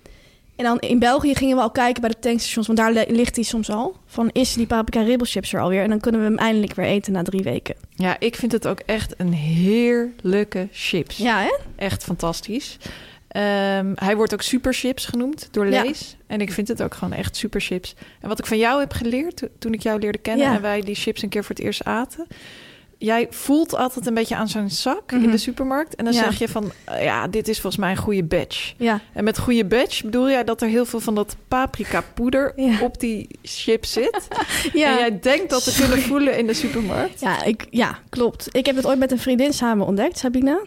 En 0.55 0.63
dan 0.63 0.79
in 0.79 0.99
België 0.99 1.35
gingen 1.35 1.55
we 1.55 1.61
al 1.61 1.71
kijken 1.71 2.01
bij 2.01 2.09
de 2.09 2.19
tankstations, 2.19 2.67
want 2.67 2.79
daar 2.79 2.91
li- 2.91 3.05
ligt 3.15 3.35
hij 3.35 3.43
soms 3.45 3.69
al. 3.69 3.95
Van 4.05 4.29
is 4.31 4.53
die 4.53 4.65
paprika 4.67 5.01
ribbelchips 5.05 5.53
er 5.53 5.61
alweer? 5.61 5.81
En 5.83 5.89
dan 5.89 5.99
kunnen 5.99 6.21
we 6.21 6.27
hem 6.27 6.37
eindelijk 6.37 6.73
weer 6.73 6.85
eten 6.85 7.13
na 7.13 7.23
drie 7.23 7.43
weken. 7.43 7.75
Ja, 7.95 8.15
ik 8.19 8.35
vind 8.35 8.51
het 8.51 8.67
ook 8.67 8.79
echt 8.79 9.13
een 9.17 9.33
heerlijke 9.33 10.67
chips. 10.71 11.17
Ja, 11.17 11.39
hè? 11.41 11.55
Echt 11.75 12.03
fantastisch. 12.03 12.77
Ehm, 13.27 13.91
hij 13.95 14.15
wordt 14.15 14.33
ook 14.33 14.41
super 14.41 14.73
chips 14.73 15.05
genoemd 15.05 15.47
door 15.51 15.69
Ja. 15.69 15.81
Lees. 15.83 16.15
En 16.27 16.41
ik 16.41 16.51
vind 16.51 16.67
het 16.67 16.81
ook 16.83 16.93
gewoon 16.93 17.13
echt 17.13 17.35
super 17.35 17.61
chips. 17.61 17.95
En 18.21 18.27
wat 18.27 18.39
ik 18.39 18.45
van 18.45 18.57
jou 18.57 18.79
heb 18.79 18.93
geleerd 18.93 19.35
to- 19.37 19.47
toen 19.59 19.73
ik 19.73 19.81
jou 19.83 19.99
leerde 19.99 20.17
kennen 20.17 20.47
Ja. 20.47 20.55
en 20.55 20.61
wij 20.61 20.81
die 20.81 20.95
chips 20.95 21.21
een 21.21 21.29
keer 21.29 21.43
voor 21.43 21.55
het 21.55 21.63
eerst 21.65 21.83
aten. 21.83 22.27
Jij 23.03 23.27
voelt 23.29 23.75
altijd 23.75 24.05
een 24.07 24.13
beetje 24.13 24.35
aan 24.35 24.47
zo'n 24.47 24.69
zak 24.69 25.11
in 25.11 25.21
Mhm. 25.21 25.31
de 25.31 25.37
supermarkt. 25.37 25.95
En 25.95 26.05
dan 26.05 26.13
Ja. 26.13 26.23
zeg 26.23 26.39
je 26.39 26.47
van, 26.47 26.71
eh, 26.85 27.03
ja, 27.03 27.27
dit 27.27 27.47
is 27.47 27.59
volgens 27.59 27.81
mij 27.81 27.91
een 27.91 27.97
goede 27.97 28.23
batch. 28.23 28.73
Ja. 28.77 28.99
En 29.13 29.23
met 29.23 29.37
goede 29.39 29.65
batch 29.65 30.03
bedoel 30.03 30.29
jij 30.29 30.43
dat 30.43 30.61
er 30.61 30.67
heel 30.67 30.85
veel 30.85 30.99
van 30.99 31.15
dat 31.15 31.35
paprika 31.47 32.03
poeder 32.13 32.53
Ja. 32.55 32.79
op 32.81 32.99
die 32.99 33.27
chips 33.41 33.91
zit. 33.91 34.27
Ja. 34.73 34.89
En 34.91 34.97
jij 34.97 35.19
denkt 35.19 35.49
dat 35.49 35.63
te 35.63 35.75
kunnen 35.79 35.99
voelen 35.99 36.37
in 36.37 36.47
de 36.47 36.53
supermarkt. 36.53 37.19
Ja, 37.21 37.43
ik, 37.43 37.67
ja, 37.69 37.97
klopt. 38.09 38.47
Ik 38.51 38.65
heb 38.65 38.75
het 38.75 38.85
ooit 38.85 38.99
met 38.99 39.11
een 39.11 39.19
vriendin 39.19 39.53
samen 39.53 39.85
ontdekt, 39.87 40.17
Sabina. 40.17 40.61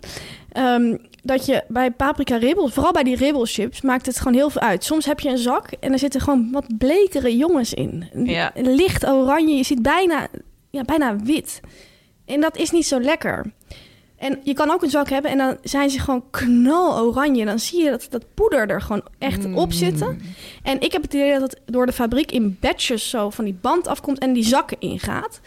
Ehm, 0.53 0.96
dat 1.22 1.46
je 1.46 1.62
bij 1.68 1.90
paprika 1.90 2.37
ribbel, 2.37 2.68
vooral 2.68 2.92
bij 2.92 3.03
die 3.03 3.16
ribbelchips, 3.16 3.81
maakt 3.81 4.07
het 4.07 4.18
gewoon 4.18 4.35
heel 4.35 4.51
veel 4.51 4.61
uit. 4.62 4.85
Soms 4.85 5.05
heb 5.07 5.20
je 5.20 5.29
een 5.29 5.38
zak 5.38 5.70
en 5.81 5.92
er 5.92 5.99
zitten 5.99 6.20
gewoon 6.20 6.49
wat 6.53 6.79
blekere 6.79 7.37
jongens 7.37 7.75
in. 7.75 8.05
Ja. 8.25 8.51
Licht 8.55 9.07
oranje, 9.07 9.55
je 9.57 9.64
ziet 9.64 9.83
bijna, 9.83 10.29
ja, 10.70 10.83
bijna 10.83 11.16
wit. 11.16 11.61
En 12.27 12.41
dat 12.41 12.57
is 12.57 12.71
niet 12.71 12.87
zo 12.87 13.01
lekker. 13.01 13.53
En 14.17 14.41
je 14.45 14.55
kan 14.55 14.71
ook 14.71 14.83
een 14.83 14.91
zak 14.91 15.09
hebben 15.09 15.31
en 15.31 15.39
dan 15.39 15.57
zijn 15.62 15.91
ze 15.91 16.01
gewoon 16.01 16.25
knaloranje. 16.31 17.45
Dan 17.45 17.59
zie 17.59 17.85
je 17.85 17.91
dat 17.91 18.07
dat 18.11 18.35
poeder 18.35 18.69
er 18.69 18.81
gewoon 18.83 19.03
echt 19.19 19.55
op 19.55 19.73
zitten. 19.73 20.21
En 20.62 20.81
ik 20.81 20.93
heb 20.93 21.03
het 21.03 21.15
idee 21.15 21.39
dat 21.39 21.51
het 21.51 21.61
door 21.65 21.87
de 21.87 21.93
fabriek 21.93 22.33
in 22.33 22.57
batches 22.61 23.09
zo 23.11 23.31
van 23.31 23.45
die 23.45 23.59
band 23.61 23.87
afkomt 23.87 24.19
en 24.19 24.33
die 24.33 24.45
zakken 24.45 24.81
ingaat. 24.81 25.41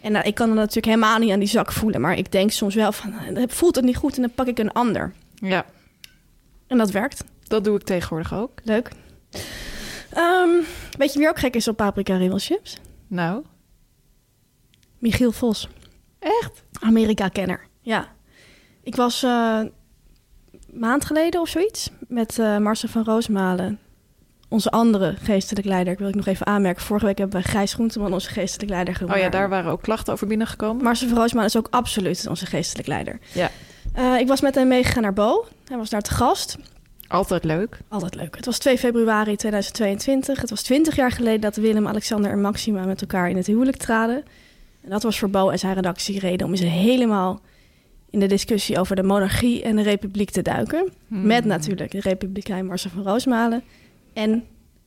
En 0.00 0.12
nou, 0.12 0.24
ik 0.26 0.34
kan 0.34 0.48
het 0.48 0.56
natuurlijk 0.58 0.86
helemaal 0.86 1.18
niet 1.18 1.30
aan 1.32 1.38
die 1.38 1.48
zak 1.48 1.72
voelen. 1.72 2.00
Maar 2.00 2.18
ik 2.18 2.32
denk 2.32 2.50
soms 2.50 2.74
wel 2.74 2.92
van, 2.92 3.12
eh, 3.18 3.44
voelt 3.46 3.76
het 3.76 3.84
niet 3.84 3.96
goed 3.96 4.16
en 4.16 4.22
dan 4.22 4.34
pak 4.34 4.46
ik 4.46 4.58
een 4.58 4.72
ander. 4.72 5.12
Ja, 5.34 5.64
En 6.66 6.78
dat 6.78 6.90
werkt. 6.90 7.24
dat 7.42 7.64
doe 7.64 7.76
ik 7.76 7.82
tegenwoordig 7.82 8.34
ook. 8.34 8.50
Leuk. 8.64 8.88
Ehm, 10.10 10.48
weet 10.98 11.12
je 11.12 11.18
wie 11.18 11.28
ook 11.28 11.38
gek 11.38 11.54
is 11.54 11.68
op 11.68 11.76
paprika 11.76 12.16
ribbelchips? 12.16 12.76
Nou, 13.06 13.42
Michiel 14.98 15.32
Vos. 15.32 15.68
Echt? 16.40 16.62
Amerika-kenner. 16.80 17.60
Ja. 17.80 18.06
Ik 18.82 18.96
was 18.96 19.22
eh, 19.22 19.58
een 19.60 19.72
maand 20.78 21.04
geleden 21.04 21.40
of 21.40 21.48
zoiets 21.48 21.90
met 22.08 22.36
Marcel 22.38 22.88
van 22.88 23.04
Roosmalen. 23.04 23.78
Onze 24.48 24.70
andere 24.70 25.14
geestelijk 25.22 25.66
leider. 25.66 25.92
Ik 25.92 25.98
wil 25.98 26.08
ik 26.08 26.14
nog 26.14 26.26
even 26.26 26.46
aanmerken. 26.46 26.82
Vorige 26.82 27.06
week 27.06 27.18
hebben 27.18 27.42
we 27.42 27.48
Gijs 27.48 27.74
Groenteman, 27.74 28.12
onze 28.12 28.28
geestelijk 28.30 28.70
leider, 28.70 28.92
Oh 28.94 28.98
gewonnen. 29.00 29.24
ja, 29.24 29.30
daar 29.30 29.48
waren 29.48 29.70
ook 29.70 29.82
klachten 29.82 30.12
over 30.12 30.26
binnengekomen. 30.26 30.84
Marcel 30.84 31.08
van 31.08 31.16
Roosmalen 31.18 31.48
is 31.48 31.56
ook 31.56 31.68
absoluut 31.70 32.26
onze 32.28 32.46
geestelijk 32.46 32.88
leider. 32.88 33.18
Ja. 33.32 33.50
Eh, 33.94 34.18
ik 34.18 34.28
was 34.28 34.40
met 34.40 34.54
hem 34.54 34.68
meegegaan 34.68 35.02
naar 35.02 35.12
Bo. 35.12 35.46
Hij 35.68 35.76
was 35.76 35.90
daar 35.90 36.02
te 36.02 36.10
gast. 36.14 36.56
Altijd 37.08 37.44
leuk. 37.44 37.78
Altijd 37.88 38.14
leuk. 38.14 38.36
Het 38.36 38.44
was 38.46 38.58
2 38.58 38.78
februari 38.78 39.36
2022. 39.36 40.40
Het 40.40 40.50
was 40.50 40.62
20 40.62 40.96
jaar 40.96 41.12
geleden 41.12 41.40
dat 41.40 41.56
Willem, 41.56 41.88
Alexander 41.88 42.30
en 42.30 42.40
Maxima 42.40 42.84
met 42.84 43.00
elkaar 43.00 43.30
in 43.30 43.36
het 43.36 43.46
huwelijk 43.46 43.76
traden. 43.76 44.24
En 44.86 44.92
dat 44.92 45.02
was 45.02 45.18
voor 45.18 45.30
Bo 45.30 45.50
en 45.50 45.58
zijn 45.58 45.74
redactie 45.74 46.18
reden 46.18 46.46
om 46.46 46.56
ze 46.56 46.64
helemaal 46.64 47.40
in 48.10 48.20
de 48.20 48.26
discussie 48.26 48.78
over 48.78 48.96
de 48.96 49.02
monarchie 49.02 49.62
en 49.62 49.76
de 49.76 49.82
republiek 49.82 50.30
te 50.30 50.42
duiken. 50.42 50.92
Hmm. 51.08 51.26
Met 51.26 51.44
natuurlijk 51.44 51.90
de 51.90 52.00
republikein 52.00 52.66
Marcel 52.66 52.90
van 52.90 53.02
Roosmalen 53.02 53.62
en 54.12 54.44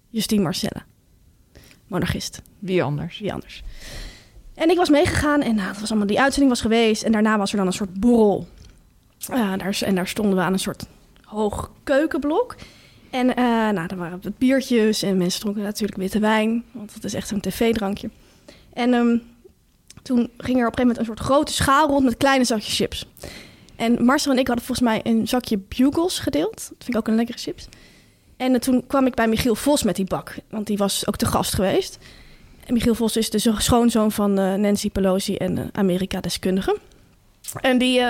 Justine 0.10 0.42
Marcella. 0.42 0.86
Monarchist. 1.88 2.42
Wie 2.60 2.84
anders? 2.84 3.20
Wie 3.20 3.34
anders. 3.34 3.64
En 4.56 4.70
ik 4.70 4.78
was 4.78 4.90
meegegaan 4.90 5.42
en 5.42 5.56
nou, 5.56 5.68
dat 5.68 5.80
was 5.80 5.90
allemaal, 5.90 6.08
die 6.08 6.22
uitzending 6.22 6.52
was 6.52 6.62
geweest. 6.62 7.04
En 7.04 7.12
daarna 7.12 7.38
was 7.38 7.52
er 7.52 7.58
dan 7.58 7.68
een 7.68 7.74
soort 7.74 8.00
borrel. 8.00 8.48
Daar, 9.28 9.80
en 9.86 9.96
daar 9.96 10.08
stonden 10.08 10.36
we 10.36 10.42
aan 10.42 10.54
een 10.54 10.60
soort 10.60 10.86
hoog 11.24 11.72
keukenblok. 11.84 12.56
En 13.10 13.36
eh 13.36 13.44
nou, 13.46 13.88
daar 13.88 13.98
waren 13.98 14.20
wat 14.22 14.38
biertjes 14.38 15.04
en 15.04 15.18
mensen 15.18 15.40
dronken 15.40 15.64
natuurlijk 15.64 15.98
witte 16.00 16.20
wijn. 16.20 16.64
Want 16.72 16.94
dat 16.94 17.04
is 17.04 17.14
echt 17.14 17.28
zo'n 17.28 17.40
tv-drankje. 17.40 18.10
En 18.74 18.94
ehm, 18.94 19.18
Toen 20.02 20.18
ging 20.18 20.28
er 20.28 20.38
op 20.38 20.48
een 20.48 20.58
gegeven 20.58 20.80
moment 20.80 20.98
een 20.98 21.06
soort 21.06 21.20
grote 21.20 21.54
schaal 21.54 21.88
rond 21.88 22.04
met 22.04 22.18
kleine 22.18 22.44
zakjes 22.44 22.76
chips. 22.76 23.06
En 23.76 24.06
Marcel 24.06 24.32
en 24.32 24.38
ik 24.38 24.48
hadden 24.48 24.66
volgens 24.66 24.88
mij 24.88 25.00
een 25.04 25.28
zakje 25.28 25.58
Bugles 25.58 26.20
gedeeld. 26.20 26.56
Dat 26.56 26.76
vind 26.78 26.90
ik 26.90 26.96
ook 26.98 27.08
een 27.08 27.16
lekkere 27.16 27.38
chips. 27.38 27.68
En 28.38 28.54
eh, 28.54 28.60
toen 28.60 28.88
kwam 28.88 29.06
ik 29.06 29.14
bij 29.16 29.28
Michiel 29.28 29.56
Vos 29.56 29.84
met 29.84 29.96
die 29.96 30.06
bak, 30.06 30.36
want 30.50 30.68
die 30.68 30.78
was 30.78 31.08
ook 31.08 31.16
te 31.16 31.26
gast 31.26 31.54
geweest. 31.54 31.98
En 32.66 32.74
Michiel 32.74 32.96
Vos 32.96 33.18
is 33.18 33.30
de 33.30 33.40
zo- 33.40 33.56
schoonzoon 33.58 34.12
van 34.12 34.40
eh, 34.40 34.54
Nancy 34.54 34.90
Pelosi 34.90 35.36
en 35.36 35.58
eh, 35.58 35.64
Amerika-deskundige. 35.72 36.78
En 37.62 37.78
die 37.78 38.02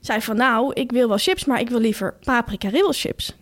zei 0.00 0.20
van, 0.20 0.36
nou, 0.36 0.72
ik 0.72 0.90
wil 0.92 1.08
wel 1.08 1.18
chips, 1.18 1.44
maar 1.44 1.60
ik 1.60 1.68
wil 1.70 1.80
liever 1.80 2.14
paprika 2.24 2.68
ribbelchips. 2.68 3.36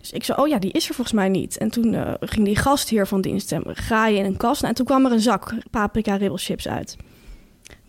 Dus 0.00 0.10
ik 0.10 0.24
zei, 0.24 0.38
oh 0.42 0.48
ja, 0.48 0.58
die 0.58 0.72
is 0.72 0.88
er 0.88 0.94
volgens 0.94 1.16
mij 1.16 1.28
niet. 1.28 1.58
En 1.58 1.70
toen 1.70 2.16
ging 2.20 2.44
die 2.46 2.56
gastheer 2.56 3.06
van 3.06 3.20
dienst 3.20 3.50
hem 3.50 3.62
graaien 3.66 4.18
in 4.18 4.24
een 4.24 4.36
kast. 4.36 4.60
Nou, 4.60 4.68
en 4.68 4.74
toen 4.74 4.86
kwam 4.86 5.06
er 5.06 5.12
een 5.12 5.20
zak 5.20 5.54
paprika 5.70 6.16
ribbelchips 6.16 6.68
uit. 6.68 6.96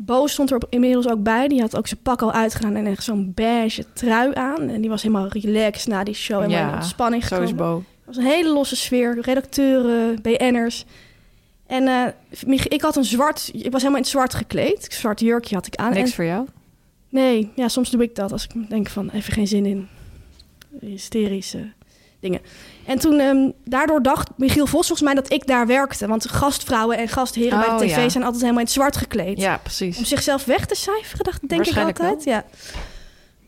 Bo 0.06 0.28
stond 0.28 0.52
er 0.52 0.62
inmiddels 0.70 1.08
ook 1.08 1.24
bij. 1.24 1.48
Die 1.48 1.62
had 1.62 1.78
ook 1.78 1.88
zijn 1.88 2.00
pak 2.02 2.22
al 2.22 2.32
uitgedaan 2.32 2.76
en 2.76 2.86
echt 2.86 3.04
zo'n 3.04 3.32
beige 3.36 3.86
trui 3.94 4.36
aan. 4.36 4.70
En 4.70 4.82
die 4.82 4.90
was 4.90 5.02
helemaal 5.02 5.28
relaxed 5.28 5.88
na 5.88 6.04
die 6.04 6.14
show. 6.14 6.42
Helemaal 6.42 6.68
in 6.70 6.76
ontspanning 6.76 7.24
zo 7.24 7.42
is 7.42 7.50
gekomen. 7.50 7.74
Bo. 7.74 7.84
Het 8.06 8.16
was 8.16 8.18
een 8.18 8.32
hele 8.32 8.50
losse 8.54 8.76
sfeer. 8.76 9.18
Redacteuren, 9.22 10.22
BN'ers. 10.22 10.86
En 11.68 12.14
Mich- 12.46 12.68
ik 12.68 12.82
had 12.82 12.96
een 12.96 13.04
zwart... 13.04 13.50
Ik 13.54 13.72
was 13.72 13.82
helemaal 13.82 13.96
in 13.96 14.02
het 14.04 14.08
zwart 14.08 14.34
gekleed. 14.34 14.86
Een 14.86 14.98
zwart 14.98 15.20
jurkje 15.20 15.56
had 15.56 15.66
ik 15.68 15.76
aan. 15.76 15.94
Niks 15.94 16.10
En- 16.10 16.16
voor 16.16 16.26
jou? 16.26 16.48
Nee, 17.10 17.52
ja, 17.56 17.68
soms 17.68 17.90
doe 17.90 18.02
ik 18.02 18.16
dat 18.16 18.32
als 18.32 18.44
ik 18.44 18.70
denk 18.70 18.90
van 18.90 19.10
even 19.10 19.34
geen 19.34 19.48
zin 19.48 19.66
in 19.66 19.88
hysterische 20.80 21.72
dingen. 22.22 22.42
En 22.86 23.00
toen, 23.00 23.20
ehm, 23.20 23.50
daardoor 23.66 24.02
dacht 24.02 24.30
Michiel 24.38 24.66
Vos 24.68 24.88
volgens 24.88 25.02
mij 25.02 25.14
dat 25.14 25.32
ik 25.32 25.48
daar 25.48 25.68
werkte. 25.68 26.08
Want 26.08 26.30
gastvrouwen 26.30 26.98
en 26.98 27.08
gastheren 27.08 27.60
bij 27.60 27.68
Oh, 27.70 27.78
de 27.80 27.86
tv 27.86 27.96
ja. 27.96 28.10
zijn 28.10 28.24
altijd 28.24 28.42
helemaal 28.42 28.60
in 28.62 28.66
het 28.66 28.74
zwart 28.76 28.98
gekleed. 28.98 29.38
Ja, 29.40 29.54
Om 29.54 29.60
precies. 29.64 29.98
zichzelf 30.08 30.46
weg 30.46 30.66
te 30.66 30.76
cijferen, 30.76 31.24
dacht, 31.26 31.50
denk 31.50 31.66
ik 31.66 31.78
altijd. 31.78 32.24
Ja. 32.24 32.44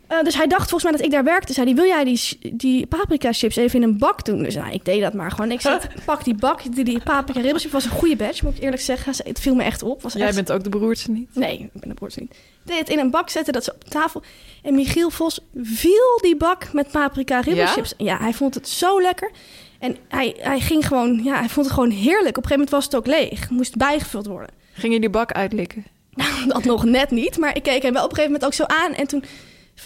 Eh, 0.07 0.23
dus 0.23 0.35
hij 0.35 0.47
dacht 0.47 0.69
volgens 0.69 0.83
mij 0.83 0.91
dat 0.91 1.01
ik 1.01 1.11
daar 1.11 1.23
werkte. 1.23 1.53
Zei 1.53 1.65
hij, 1.65 1.75
wil 1.75 1.85
jij 1.85 2.03
die, 2.03 2.53
die 2.53 2.85
paprika 2.85 3.33
chips 3.33 3.55
even 3.55 3.81
in 3.81 3.89
een 3.89 3.97
bak 3.97 4.25
doen? 4.25 4.43
Dus 4.43 4.55
nou, 4.55 4.71
ik 4.71 4.85
deed 4.85 5.01
dat 5.01 5.13
maar 5.13 5.31
gewoon. 5.31 5.51
Ik 5.51 5.61
zei, 5.61 5.79
pak 6.05 6.23
die 6.23 6.35
bak, 6.35 6.73
die, 6.75 6.83
die 6.83 7.03
paprika 7.03 7.39
ribbelchips. 7.39 7.73
was 7.73 7.85
een 7.85 7.91
goede 7.91 8.15
batch, 8.15 8.41
moet 8.41 8.57
ik 8.57 8.63
eerlijk 8.63 8.81
zeggen. 8.81 9.13
Het 9.23 9.39
viel 9.39 9.55
me 9.55 9.63
echt 9.63 9.83
op. 9.83 10.01
Was 10.01 10.13
Jij 10.13 10.27
echt 10.27 10.35
bent 10.35 10.51
ook 10.51 10.63
de 10.63 10.69
broertje 10.69 11.11
niet? 11.11 11.35
Nee, 11.35 11.69
ik 11.73 11.81
ben 11.81 11.89
de 11.89 11.95
broertje 11.95 12.21
niet. 12.21 12.35
Deed 12.63 12.79
het 12.79 12.89
in 12.89 12.99
een 12.99 13.11
bak 13.11 13.29
zetten, 13.29 13.53
dat 13.53 13.63
ze 13.63 13.73
op 13.73 13.83
tafel. 13.83 14.23
En 14.63 14.75
Michiel 14.75 15.09
Vos 15.09 15.39
viel 15.63 16.19
die 16.21 16.35
bak 16.35 16.73
met 16.73 16.91
paprika 16.91 17.39
ribbelchips. 17.39 17.93
Ja? 17.97 18.17
hij 18.17 18.33
vond 18.33 18.53
het 18.53 18.69
zo 18.69 19.01
lekker. 19.01 19.31
En 19.79 19.97
hij, 20.07 20.35
hij 20.39 20.59
ging 20.59 20.87
gewoon, 20.87 21.21
ja, 21.23 21.39
hij 21.39 21.49
vond 21.49 21.65
het 21.65 21.75
gewoon 21.75 21.89
heerlijk. 21.89 22.37
Op 22.37 22.43
een 22.43 22.49
gegeven 22.49 22.51
moment 22.51 22.69
was 22.69 22.85
het 22.85 22.95
ook 22.95 23.07
leeg. 23.07 23.49
Moest 23.49 23.75
bijgevuld 23.75 24.25
worden. 24.25 24.49
Ging 24.73 24.93
je 24.93 24.99
die 24.99 25.09
bak 25.09 25.31
uitlikken? 25.31 25.85
Dat 26.47 26.63
nog 26.63 26.83
net 26.83 27.11
niet, 27.11 27.37
maar 27.37 27.55
ik 27.55 27.63
keek 27.63 27.81
hem 27.81 27.93
wel 27.93 28.03
op 28.03 28.09
een 28.09 28.15
gegeven 28.15 28.39
moment 28.39 28.45
ook 28.45 28.67
zo 28.67 28.75
aan. 28.75 28.93
En 28.93 29.07
toen 29.07 29.23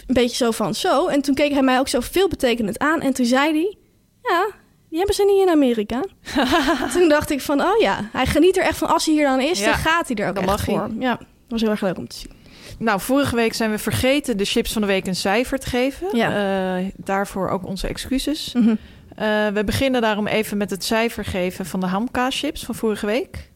een 0.06 0.14
beetje 0.14 0.36
zo 0.36 0.50
van 0.50 0.74
zo. 0.74 1.06
En 1.06 1.22
toen 1.22 1.34
keek 1.34 1.52
hij 1.52 1.62
mij 1.62 1.78
ook 1.78 1.88
zo 1.88 2.00
veelbetekenend 2.00 2.78
aan. 2.78 3.00
En 3.00 3.12
toen 3.12 3.26
zei 3.26 3.50
hij, 3.52 3.76
ja, 4.22 4.50
die 4.88 4.98
hebben 4.98 5.14
ze 5.16 5.24
niet 5.24 5.42
in 5.42 5.48
Amerika. 5.52 6.04
toen 6.94 7.08
dacht 7.08 7.30
ik 7.30 7.40
van, 7.40 7.60
oh 7.62 7.78
ja, 7.80 8.08
hij 8.12 8.26
geniet 8.26 8.56
er 8.56 8.62
echt 8.64 8.78
van. 8.78 8.88
Als 8.88 9.04
hij 9.06 9.14
hier 9.14 9.24
dan 9.26 9.40
is, 9.40 9.58
Ja, 9.58 9.64
dan 9.64 9.74
gaat 9.74 10.08
hij 10.08 10.16
er 10.16 10.28
ook 10.28 10.34
dan 10.34 10.44
echt 10.44 10.52
mag 10.52 10.66
hij. 10.66 10.74
voor. 10.74 10.90
Ja, 11.02 11.16
dat 11.16 11.26
was 11.48 11.60
heel 11.60 11.70
erg 11.70 11.80
leuk 11.80 11.98
om 11.98 12.08
te 12.08 12.16
zien. 12.16 12.32
Nou, 12.78 13.00
vorige 13.00 13.36
week 13.36 13.54
zijn 13.54 13.70
we 13.70 13.78
vergeten 13.78 14.36
de 14.36 14.44
chips 14.44 14.72
van 14.72 14.80
de 14.82 14.88
week 14.88 15.06
een 15.06 15.16
cijfer 15.16 15.58
te 15.58 15.66
geven. 15.68 16.16
Ja. 16.16 16.76
Eh, 16.78 16.84
daarvoor 16.96 17.48
ook 17.48 17.66
onze 17.66 17.86
excuses. 17.88 18.52
Mhm. 18.54 18.74
Eh, 19.16 19.46
we 19.48 19.62
beginnen 19.64 20.00
daarom 20.00 20.26
even 20.26 20.56
met 20.56 20.70
het 20.70 20.84
cijfer 20.84 21.24
geven 21.24 21.66
van 21.66 21.80
de 21.80 21.86
hamkaaschips 21.86 22.64
van 22.64 22.74
vorige 22.74 23.06
week. 23.06 23.50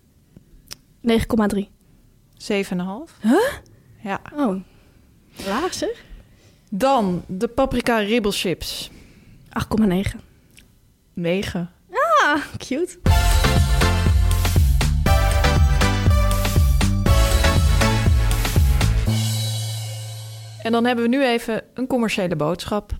9,3. 1.00 1.68
7,5. 2.36 3.14
Huh? 3.20 3.32
Ja. 4.02 4.20
Oh, 4.36 4.56
laag 5.46 5.74
zeg. 5.74 6.04
Dan 6.74 7.22
de 7.26 7.48
paprika 7.48 7.98
ribbelchips. 7.98 8.90
8,9. 9.48 10.20
9. 11.12 11.70
Ah, 12.22 12.40
cute. 12.56 12.98
En 20.62 20.72
dan 20.72 20.84
hebben 20.84 21.04
we 21.04 21.10
nu 21.10 21.24
even 21.24 21.62
een 21.74 21.86
commerciële 21.86 22.36
boodschap. 22.36 22.92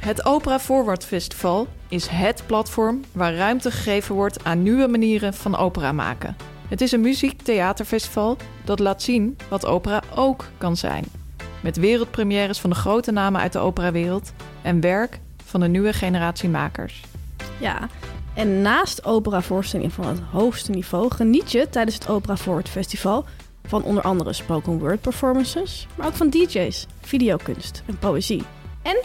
Het 0.00 0.24
Opera 0.24 0.58
Forward 0.58 1.04
Festival 1.04 1.66
is 1.88 2.06
het 2.06 2.42
platform 2.46 3.04
waar 3.12 3.34
ruimte 3.34 3.70
gegeven 3.70 4.14
wordt 4.14 4.44
aan 4.44 4.62
nieuwe 4.62 4.88
manieren 4.88 5.34
van 5.34 5.56
opera 5.56 5.92
maken. 5.92 6.36
Het 6.68 6.80
is 6.80 6.92
een 6.92 7.00
muziek-theaterfestival 7.00 8.36
dat 8.64 8.78
laat 8.78 9.02
zien 9.02 9.36
wat 9.48 9.66
opera 9.66 10.02
ook 10.14 10.44
kan 10.58 10.76
zijn. 10.76 11.17
Met 11.62 11.76
wereldpremières 11.76 12.58
van 12.58 12.70
de 12.70 12.76
grote 12.76 13.12
namen 13.12 13.40
uit 13.40 13.52
de 13.52 13.58
operawereld 13.58 14.32
en 14.62 14.80
werk 14.80 15.20
van 15.44 15.60
de 15.60 15.68
nieuwe 15.68 15.92
generatie 15.92 16.48
makers. 16.48 17.02
Ja, 17.60 17.88
en 18.34 18.62
naast 18.62 19.04
operavoorstellingen 19.04 19.92
van 19.92 20.06
het 20.06 20.20
hoogste 20.30 20.70
niveau 20.70 21.10
geniet 21.10 21.52
je 21.52 21.68
tijdens 21.70 21.94
het 21.94 22.08
Opera 22.08 22.36
Forward 22.36 22.68
Festival 22.68 23.24
van 23.64 23.82
onder 23.82 24.02
andere 24.02 24.32
spoken 24.32 24.78
word 24.78 25.00
performances, 25.00 25.86
maar 25.94 26.06
ook 26.06 26.14
van 26.14 26.30
DJ's, 26.30 26.86
videokunst 27.00 27.82
en 27.86 27.98
poëzie. 27.98 28.42
En 28.82 29.00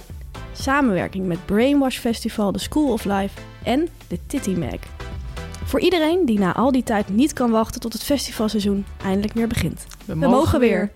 samenwerking 0.52 1.26
met 1.26 1.46
Brainwash 1.46 1.98
Festival, 1.98 2.52
The 2.52 2.60
School 2.60 2.92
of 2.92 3.06
Life 3.06 3.40
en 3.64 3.88
de 4.08 4.20
Titty 4.28 4.52
Mag. 4.52 4.80
Voor 5.66 5.80
iedereen 5.80 6.26
die 6.26 6.40
na 6.40 6.54
al 6.54 6.72
die 6.72 6.84
tijd 6.84 7.10
niet 7.10 7.34
kan 7.34 7.52
wachten 7.52 7.82
tot 7.82 7.94
het 7.94 8.04
festivalseizoen 8.04 8.86
eindelijk 9.04 9.34
weer 9.34 9.48
begint. 9.48 9.88
We 10.06 10.16
mogen 10.16 10.60
weer. 10.60 10.92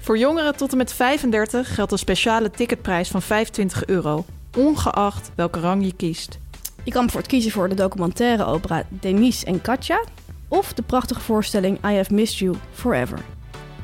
Voor 0.00 0.18
jongeren 0.18 0.56
tot 0.56 0.70
en 0.70 0.76
met 0.76 0.92
35 0.92 1.74
geldt 1.74 1.92
een 1.92 1.98
speciale 1.98 2.50
ticketprijs 2.50 3.08
van 3.08 3.22
25 3.22 3.86
euro, 3.86 4.24
ongeacht 4.56 5.30
welke 5.34 5.60
rang 5.60 5.84
je 5.84 5.96
kiest. 5.96 6.38
Je 6.84 6.90
kan 6.90 7.00
bijvoorbeeld 7.00 7.32
kiezen 7.32 7.50
voor 7.50 7.68
de 7.68 7.74
documentaire 7.74 8.44
opera 8.44 8.82
Denise 8.88 9.46
en 9.46 9.60
Katja 9.60 10.04
of 10.48 10.72
de 10.72 10.82
prachtige 10.82 11.20
voorstelling 11.20 11.76
I 11.76 11.94
Have 11.94 12.14
Missed 12.14 12.38
You 12.38 12.56
Forever. 12.72 13.18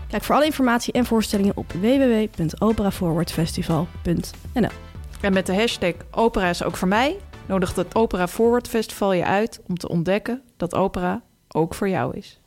Kijk 0.09 0.23
voor 0.23 0.35
alle 0.35 0.45
informatie 0.45 0.93
en 0.93 1.05
voorstellingen 1.05 1.57
op 1.57 1.73
www.operaforwardfestival.nl. 1.73 4.71
En 5.21 5.33
met 5.33 5.47
de 5.47 5.55
hashtag 5.55 5.93
opera 6.11 6.49
is 6.49 6.63
ook 6.63 6.77
voor 6.77 6.89
mij 6.89 7.17
nodigt 7.47 7.77
het 7.77 7.95
Opera 7.95 8.29
Forward 8.29 8.69
Festival 8.69 9.13
je 9.13 9.25
uit 9.25 9.61
om 9.67 9.79
te 9.79 9.89
ontdekken 9.89 10.43
dat 10.57 10.75
opera 10.75 11.23
ook 11.49 11.75
voor 11.75 11.89
jou 11.89 12.17
is. 12.17 12.41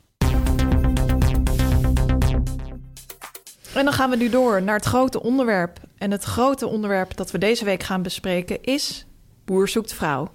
En 3.74 3.84
dan 3.84 3.92
gaan 3.92 4.10
we 4.10 4.16
nu 4.16 4.28
door 4.28 4.62
naar 4.62 4.76
het 4.76 4.84
grote 4.84 5.22
onderwerp. 5.22 5.78
En 5.98 6.10
het 6.10 6.24
grote 6.24 6.66
onderwerp 6.66 7.16
dat 7.16 7.30
we 7.30 7.38
deze 7.38 7.64
week 7.64 7.82
gaan 7.82 8.02
bespreken 8.02 8.62
is 8.62 9.06
Boer 9.44 9.68
zoekt 9.68 9.94
vrouw. 9.94 10.30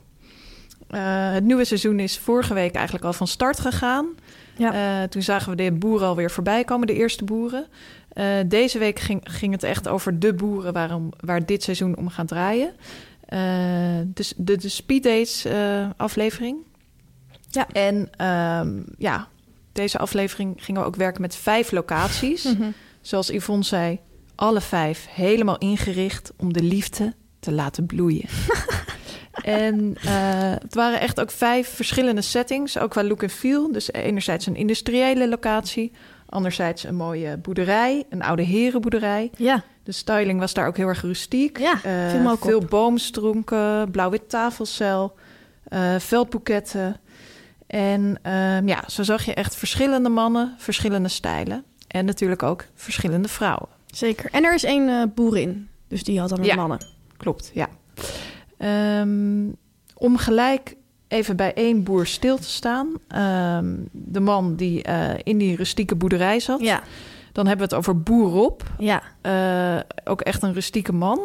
Eh, 0.87 1.31
het 1.31 1.43
nieuwe 1.43 1.65
seizoen 1.65 1.99
is 1.99 2.17
vorige 2.17 2.53
week 2.53 2.75
eigenlijk 2.75 3.05
al 3.05 3.13
van 3.13 3.27
start 3.27 3.59
gegaan. 3.59 4.07
Ja. 4.57 4.73
Eh, 4.73 5.09
toen 5.09 5.21
zagen 5.21 5.49
we 5.49 5.55
de 5.55 5.71
boeren 5.71 6.07
alweer 6.07 6.31
voorbij 6.31 6.63
komen, 6.63 6.87
de 6.87 6.93
eerste 6.93 7.23
boeren. 7.23 7.67
Eh, 8.09 8.25
deze 8.45 8.79
week 8.79 8.99
ging, 8.99 9.21
ging 9.23 9.51
het 9.51 9.63
echt 9.63 9.87
over 9.87 10.19
de 10.19 10.33
boeren 10.33 10.73
waarom, 10.73 11.11
waar 11.19 11.45
dit 11.45 11.63
seizoen 11.63 11.97
om 11.97 12.09
gaat 12.09 12.27
draaien. 12.27 12.73
Dus 14.05 14.33
de, 14.37 14.57
de 14.57 14.69
Speed 14.69 15.03
Dates 15.03 15.45
aflevering. 15.97 16.57
Ja. 17.49 17.67
En 17.71 18.09
ehm, 18.17 18.81
ja, 18.97 19.27
deze 19.71 19.97
aflevering 19.97 20.63
gingen 20.63 20.81
we 20.81 20.87
ook 20.87 20.95
werken 20.95 21.21
met 21.21 21.35
vijf 21.35 21.71
locaties. 21.71 22.43
Mhm. 22.43 22.69
Zoals 23.05 23.29
Yvonne 23.29 23.63
zei, 23.63 23.99
alle 24.35 24.61
vijf 24.61 25.07
helemaal 25.09 25.57
ingericht 25.57 26.31
om 26.37 26.53
de 26.53 26.63
liefde 26.63 27.13
te 27.39 27.51
laten 27.51 27.85
bloeien. 27.85 28.25
en 29.43 29.95
eh, 30.03 30.11
het 30.61 30.75
waren 30.75 30.99
echt 30.99 31.19
ook 31.21 31.31
vijf 31.31 31.67
verschillende 31.75 32.21
settings, 32.21 32.77
ook 32.79 32.89
qua 32.89 33.03
look 33.03 33.23
en 33.23 33.29
feel. 33.29 33.71
Dus 33.71 33.91
enerzijds 33.93 34.45
een 34.45 34.55
industriële 34.55 35.29
locatie, 35.29 35.91
anderzijds 36.29 36.83
een 36.83 36.95
mooie 36.95 37.37
boerderij, 37.37 38.03
een 38.09 38.21
oude 38.23 38.43
herenboerderij. 38.43 39.31
Ja, 39.37 39.63
De 39.83 39.91
styling 39.91 40.39
was 40.39 40.53
daar 40.53 40.67
ook 40.67 40.77
heel 40.77 40.87
erg 40.87 41.01
rustiek. 41.01 41.59
Ja, 41.59 41.79
Eh, 41.83 42.09
veel 42.41 42.57
op. 42.57 42.69
boomstronken, 42.69 43.91
blauw-wit 43.91 44.29
tafelcel, 44.29 45.15
eh, 45.63 45.95
veldboeketten. 45.99 46.99
En 47.67 48.19
ehm, 48.21 48.67
ja, 48.67 48.83
zo 48.87 49.03
zag 49.03 49.25
je 49.25 49.33
echt 49.33 49.55
verschillende 49.55 50.09
mannen, 50.09 50.55
verschillende 50.57 51.09
stijlen. 51.09 51.63
En 51.95 52.05
natuurlijk 52.05 52.43
ook 52.43 52.65
verschillende 52.73 53.27
vrouwen. 53.27 53.67
zeker. 53.85 54.29
En 54.31 54.43
er 54.43 54.53
is 54.53 54.63
één 54.63 54.89
eh, 54.89 55.03
boerin, 55.15 55.67
dus 55.87 56.03
die 56.03 56.19
had 56.19 56.29
dan 56.29 56.43
Ja. 56.43 56.55
mannen. 56.55 56.85
Klopt, 57.17 57.51
ja. 57.53 57.69
Ehm, 58.57 59.47
om 59.93 60.17
gelijk 60.17 60.75
even 61.07 61.35
bij 61.35 61.53
één 61.53 61.83
boer 61.83 62.05
stil 62.05 62.37
te 62.37 62.49
staan. 62.49 62.87
Ehm, 63.07 63.75
de 63.91 64.19
man 64.19 64.55
die 64.55 64.83
eh, 64.83 65.19
in 65.23 65.37
die 65.37 65.55
rustieke 65.55 65.95
boerderij 65.95 66.39
zat. 66.39 66.59
Ja, 66.61 66.81
Dan 67.31 67.47
hebben 67.47 67.69
we 67.69 67.75
het 67.75 67.83
over 67.85 68.01
Boer 68.01 68.29
Rob. 68.31 68.61
ja. 68.79 69.01
Eh, 69.21 69.83
ook 70.03 70.21
echt 70.21 70.43
een 70.43 70.53
rustieke 70.53 70.93
man. 70.93 71.19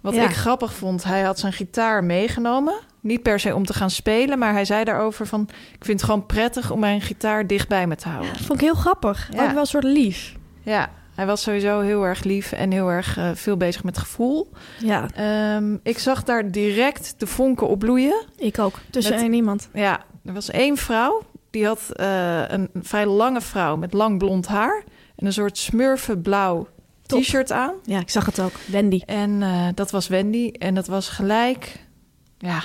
Wat 0.00 0.14
Ja. 0.14 0.24
ik 0.24 0.34
grappig 0.34 0.72
vond, 0.74 1.04
hij 1.04 1.22
had 1.22 1.38
zijn 1.38 1.52
gitaar 1.52 2.04
meegenomen. 2.04 2.74
Niet 3.02 3.22
per 3.22 3.40
se 3.40 3.54
om 3.54 3.64
te 3.66 3.72
gaan 3.74 3.90
spelen, 3.90 4.38
maar 4.38 4.52
hij 4.52 4.64
zei 4.64 4.84
daarover 4.84 5.26
van... 5.26 5.48
ik 5.78 5.84
vind 5.84 6.00
het 6.00 6.10
gewoon 6.10 6.26
prettig 6.26 6.70
om 6.70 6.78
mijn 6.80 7.00
gitaar 7.00 7.46
dicht 7.46 7.68
bij 7.68 7.86
me 7.86 7.96
te 7.96 8.08
houden. 8.08 8.32
Dat 8.32 8.40
vond 8.42 8.60
ik 8.60 8.64
heel 8.66 8.74
grappig. 8.74 9.28
Ja. 9.32 9.44
Ook 9.44 9.50
wel 9.50 9.60
een 9.60 9.66
soort 9.66 9.84
lief. 9.84 10.36
Ja, 10.62 10.90
hij 11.14 11.26
was 11.26 11.42
sowieso 11.42 11.80
heel 11.80 12.04
erg 12.04 12.24
lief 12.24 12.52
en 12.52 12.70
heel 12.70 12.88
erg 12.88 13.16
eh, 13.16 13.30
veel 13.34 13.56
bezig 13.56 13.84
met 13.84 13.98
gevoel. 13.98 14.50
Ja, 14.78 15.06
Ehm, 15.14 15.76
ik 15.82 15.98
zag 15.98 16.22
daar 16.24 16.50
direct 16.50 17.14
de 17.18 17.26
vonken 17.26 17.68
opbloeien. 17.68 18.24
ik 18.36 18.58
ook. 18.58 18.78
Tussen 18.90 19.14
één 19.16 19.32
iemand. 19.32 19.68
Ja, 19.72 20.00
er 20.24 20.32
was 20.32 20.50
één 20.50 20.76
vrouw, 20.76 21.22
die 21.50 21.66
had 21.66 21.88
eh, 21.92 22.48
een 22.48 22.70
vrij 22.82 23.06
lange 23.06 23.40
vrouw 23.40 23.76
met 23.76 23.92
lang 23.92 24.18
blond 24.18 24.46
haar... 24.46 24.82
en 25.16 25.26
een 25.26 25.32
soort 25.32 25.58
smurfenblauw 25.58 26.68
t-shirt 27.06 27.52
aan. 27.52 27.72
Ja, 27.84 27.98
ik 28.00 28.10
zag 28.10 28.26
het 28.26 28.40
ook. 28.40 28.52
Wendy. 28.66 29.00
En 29.06 29.42
eh, 29.42 29.66
dat 29.74 29.90
was 29.90 30.08
Wendy. 30.08 30.50
En 30.58 30.74
dat 30.74 30.86
was 30.86 31.08
gelijk, 31.08 31.86
ja, 32.38 32.62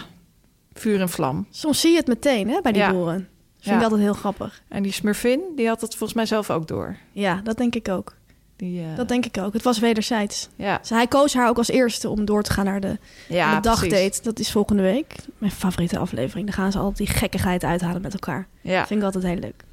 vuur 0.79 1.01
en 1.01 1.09
vlam. 1.09 1.47
Soms 1.49 1.79
zie 1.81 1.91
je 1.91 1.97
het 1.97 2.07
meteen 2.07 2.49
hè, 2.49 2.61
bij 2.61 2.71
die 2.71 2.81
Ja. 2.81 2.91
boeren. 2.91 3.17
Dat 3.55 3.63
vind 3.65 3.75
ik 3.75 3.81
altijd 3.83 4.01
heel 4.01 4.13
grappig. 4.13 4.61
En 4.67 4.83
die 4.83 4.91
smurfin, 4.91 5.41
die 5.55 5.67
had 5.67 5.81
het 5.81 5.89
volgens 5.89 6.13
mij 6.13 6.25
zelf 6.25 6.49
ook 6.49 6.67
door. 6.67 6.95
Ja, 7.11 7.41
dat 7.43 7.57
denk 7.57 7.75
ik 7.75 7.89
ook. 7.89 8.15
Die, 8.55 8.81
eh, 8.81 8.95
Dat 8.95 9.07
denk 9.07 9.25
ik 9.25 9.37
ook. 9.37 9.53
Het 9.53 9.63
was 9.63 9.79
wederzijds. 9.79 10.49
ja, 10.55 10.77
Dus 10.77 10.89
hij 10.89 11.07
koos 11.07 11.33
haar 11.33 11.49
ook 11.49 11.57
als 11.57 11.69
eerste 11.69 12.09
om 12.09 12.25
door 12.25 12.43
te 12.43 12.51
gaan 12.53 12.65
naar 12.65 12.79
de, 12.79 12.97
ja 13.27 13.55
de 13.55 13.61
dagdate. 13.61 14.19
Dat 14.23 14.39
is 14.39 14.51
volgende 14.51 14.81
week. 14.81 15.15
Mijn 15.37 15.51
favoriete 15.51 15.97
aflevering. 15.97 16.45
Dan 16.45 16.55
gaan 16.55 16.71
ze 16.71 16.77
altijd 16.77 16.97
die 16.97 17.17
gekkigheid 17.17 17.63
uithalen 17.63 18.01
met 18.01 18.13
elkaar. 18.13 18.47
Ja, 18.61 18.85
Vind 18.87 18.99
ik 18.99 19.05
altijd 19.05 19.23
heel 19.23 19.35
leuk. 19.39 19.63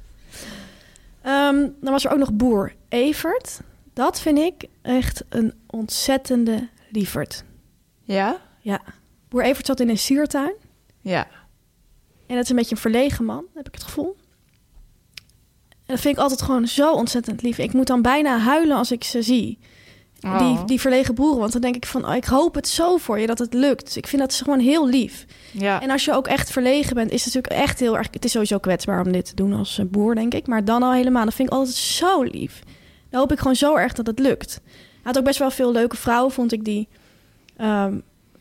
Ehm, 1.21 1.55
dan 1.81 1.91
was 1.91 2.05
er 2.05 2.11
ook 2.11 2.17
nog 2.19 2.33
boer 2.33 2.73
Evert. 2.89 3.59
Dat 3.93 4.19
vind 4.21 4.37
ik 4.37 4.65
echt 4.81 5.23
een 5.29 5.53
ontzettende 5.67 6.67
lieverd. 6.89 7.43
ja, 8.03 8.37
Ja. 8.59 8.81
Boer 9.29 9.43
Evert 9.43 9.65
zat 9.65 9.79
in 9.79 9.89
een 9.89 9.97
siertuin. 9.97 10.53
Ja. 11.05 11.27
En 12.27 12.35
dat 12.35 12.43
is 12.43 12.49
een 12.49 12.55
beetje 12.55 12.75
een 12.75 12.81
verlegen 12.81 13.25
man, 13.25 13.45
heb 13.53 13.67
ik 13.67 13.73
het 13.73 13.83
gevoel. 13.83 14.15
En 15.69 15.93
dat 15.93 15.99
vind 15.99 16.15
ik 16.15 16.21
altijd 16.21 16.41
gewoon 16.41 16.67
zo 16.67 16.93
ontzettend 16.93 17.41
lief. 17.41 17.57
Ik 17.57 17.73
moet 17.73 17.87
dan 17.87 18.01
bijna 18.01 18.37
huilen 18.37 18.77
als 18.77 18.91
ik 18.91 19.03
ze 19.03 19.21
zie. 19.21 19.59
Oh. 20.21 20.39
Die, 20.39 20.65
die 20.65 20.81
verlegen 20.81 21.15
boeren. 21.15 21.39
Want 21.39 21.51
dan 21.51 21.61
denk 21.61 21.75
ik 21.75 21.85
van, 21.85 22.07
oh, 22.07 22.15
ik 22.15 22.25
hoop 22.25 22.55
het 22.55 22.67
zo 22.67 22.97
voor 22.97 23.19
je 23.19 23.27
dat 23.27 23.39
het 23.39 23.53
lukt. 23.53 23.95
Ik 23.95 24.07
vind 24.07 24.21
dat 24.21 24.33
gewoon 24.33 24.59
heel 24.59 24.87
lief. 24.87 25.25
ja. 25.51 25.81
En 25.81 25.89
als 25.89 26.05
je 26.05 26.13
ook 26.13 26.27
echt 26.27 26.51
verlegen 26.51 26.95
bent, 26.95 27.11
is 27.11 27.25
het 27.25 27.33
natuurlijk 27.33 27.63
echt 27.63 27.79
heel 27.79 27.97
erg... 27.97 28.07
Het 28.11 28.25
is 28.25 28.31
sowieso 28.31 28.57
kwetsbaar 28.57 29.05
om 29.05 29.11
dit 29.11 29.25
te 29.25 29.35
doen 29.35 29.53
als 29.53 29.77
eh, 29.77 29.85
boer, 29.85 30.15
denk 30.15 30.33
ik. 30.33 30.47
Maar 30.47 30.65
dan 30.65 30.83
al 30.83 30.93
helemaal, 30.93 31.25
dat 31.25 31.33
vind 31.33 31.47
ik 31.47 31.53
altijd 31.53 31.75
zo 31.75 32.23
lief. 32.23 32.61
Dan 33.09 33.19
hoop 33.19 33.31
ik 33.31 33.37
gewoon 33.37 33.55
zo 33.55 33.75
erg 33.75 33.93
dat 33.93 34.07
het 34.07 34.19
lukt. 34.19 34.61
Hij 34.63 35.03
had 35.03 35.17
ook 35.17 35.23
best 35.23 35.39
wel 35.39 35.51
veel 35.51 35.71
leuke 35.71 35.95
vrouwen, 35.95 36.31
vond 36.31 36.51
ik, 36.51 36.63
die, 36.63 36.87
ehm, 37.57 37.99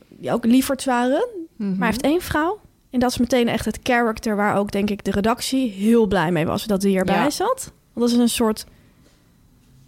die 0.09 0.33
ook 0.33 0.45
lieverd 0.45 0.85
waren. 0.85 1.29
Mhm. 1.57 1.69
Maar 1.69 1.79
hij 1.79 1.87
heeft 1.89 2.03
één 2.03 2.21
vrouw. 2.21 2.61
En 2.91 3.01
dat 3.01 3.11
is 3.11 3.19
meteen 3.19 3.49
echt 3.49 3.65
het 3.65 3.79
character 3.83 4.37
waar 4.37 4.57
ook, 4.57 4.73
denk 4.73 4.91
ik, 4.91 5.05
de 5.05 5.11
redactie 5.11 5.71
heel 5.71 6.07
blij 6.07 6.31
mee 6.33 6.47
was 6.47 6.65
dat 6.65 6.83
hij 6.83 6.91
hierbij 6.91 7.15
Ja. 7.15 7.31
zat. 7.31 7.73
Want 7.93 8.07
dat 8.07 8.11
is 8.11 8.17
een 8.17 8.29
soort, 8.29 8.67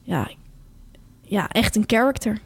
ja, 0.02 0.28
ja, 1.22 1.48
echt 1.48 1.76
een 1.76 1.84
character. 1.86 2.38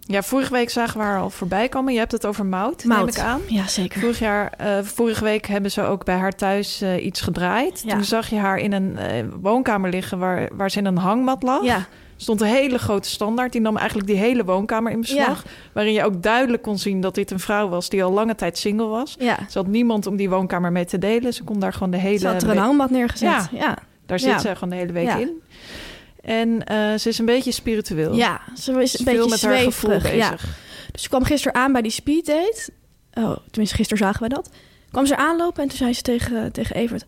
Ja, 0.00 0.22
vorige 0.22 0.52
week 0.52 0.70
zagen 0.70 0.98
we 0.98 1.04
haar 1.04 1.20
al 1.20 1.30
voorbij 1.30 1.68
komen. 1.68 1.92
Je 1.92 1.98
hebt 1.98 2.12
het 2.12 2.26
over 2.26 2.46
Mout, 2.46 2.84
neem 2.84 3.06
ik 3.08 3.18
aan. 3.18 3.40
Ja, 3.46 3.66
zeker. 3.66 4.00
Vorig 4.00 4.18
jaar, 4.18 4.52
eh, 4.56 4.78
vorige 4.82 5.24
week 5.24 5.46
hebben 5.46 5.70
ze 5.70 5.82
ook 5.82 6.04
bij 6.04 6.16
haar 6.16 6.32
thuis 6.32 6.80
eh, 6.80 7.04
iets 7.04 7.20
gedraaid. 7.20 7.82
Ja. 7.86 7.92
Toen 7.94 8.04
zag 8.04 8.28
je 8.30 8.36
haar 8.36 8.58
in 8.58 8.72
een 8.72 8.96
eh, 8.98 9.24
woonkamer 9.40 9.90
liggen 9.90 10.18
waar, 10.18 10.48
waar 10.52 10.70
ze 10.70 10.78
in 10.78 10.84
een 10.86 10.96
hangmat 10.96 11.42
lag. 11.42 11.64
Ja, 11.64 11.86
stond 12.22 12.40
een 12.40 12.46
hele 12.46 12.78
grote 12.78 13.08
standaard. 13.08 13.52
Die 13.52 13.60
nam 13.60 13.76
eigenlijk 13.76 14.08
die 14.08 14.16
hele 14.16 14.44
woonkamer 14.44 14.92
in 14.92 15.00
beslag. 15.00 15.44
Waarin 15.72 15.92
je 15.92 16.04
ook 16.04 16.22
duidelijk 16.22 16.62
kon 16.62 16.78
zien 16.78 17.00
dat 17.00 17.14
dit 17.14 17.30
een 17.30 17.40
vrouw 17.40 17.68
was 17.68 17.88
die 17.88 18.04
al 18.04 18.12
lange 18.12 18.34
tijd 18.34 18.58
single 18.58 18.86
was. 18.86 19.16
ja. 19.18 19.38
Ze 19.50 19.58
had 19.58 19.66
niemand 19.66 20.06
om 20.06 20.16
die 20.16 20.30
woonkamer 20.30 20.72
mee 20.72 20.84
te 20.84 20.98
delen. 20.98 21.34
Ze 21.34 21.44
kon 21.44 21.58
daar 21.60 21.72
gewoon 21.72 21.90
de 21.90 21.96
hele 21.96 22.18
Ze 22.18 22.26
had 22.26 22.42
er 22.42 22.50
een 22.50 22.56
hangmat 22.56 22.90
neergezet. 22.90 23.28
Ja. 23.28 23.48
Ja, 23.52 23.78
Daar 24.06 24.20
zit 24.20 24.40
ze 24.40 24.54
gewoon 24.54 24.70
de 24.70 24.76
hele 24.76 24.92
week 24.92 25.10
in. 25.12 25.42
En 26.20 26.64
eh, 26.64 26.98
ze 26.98 27.08
is 27.08 27.18
een 27.18 27.24
beetje 27.24 27.52
spiritueel. 27.52 28.14
ja. 28.14 28.40
ze 28.56 28.82
is 28.82 28.98
een 28.98 29.04
beetje 29.04 29.28
met 29.28 29.42
haar 29.42 29.56
gevoel 29.56 29.90
zweverig. 29.90 30.16
Ja. 30.16 30.30
bezig. 30.30 30.58
Dus 30.92 31.02
ze 31.02 31.08
kwam 31.08 31.24
gisteren 31.24 31.54
aan 31.54 31.72
bij 31.72 31.82
die 31.82 31.90
speeddate. 31.90 32.70
Oh, 33.14 33.36
tenminste, 33.50 33.76
gisteren 33.76 33.98
zagen 34.04 34.20
wij 34.20 34.28
dat. 34.28 34.50
Kwam 34.90 35.06
ze 35.06 35.16
aanlopen 35.16 35.62
en 35.62 35.68
toen 35.68 35.78
zei 35.78 35.92
ze 35.92 36.02
tegen, 36.02 36.52
tegen 36.52 36.76
Evert... 36.76 37.04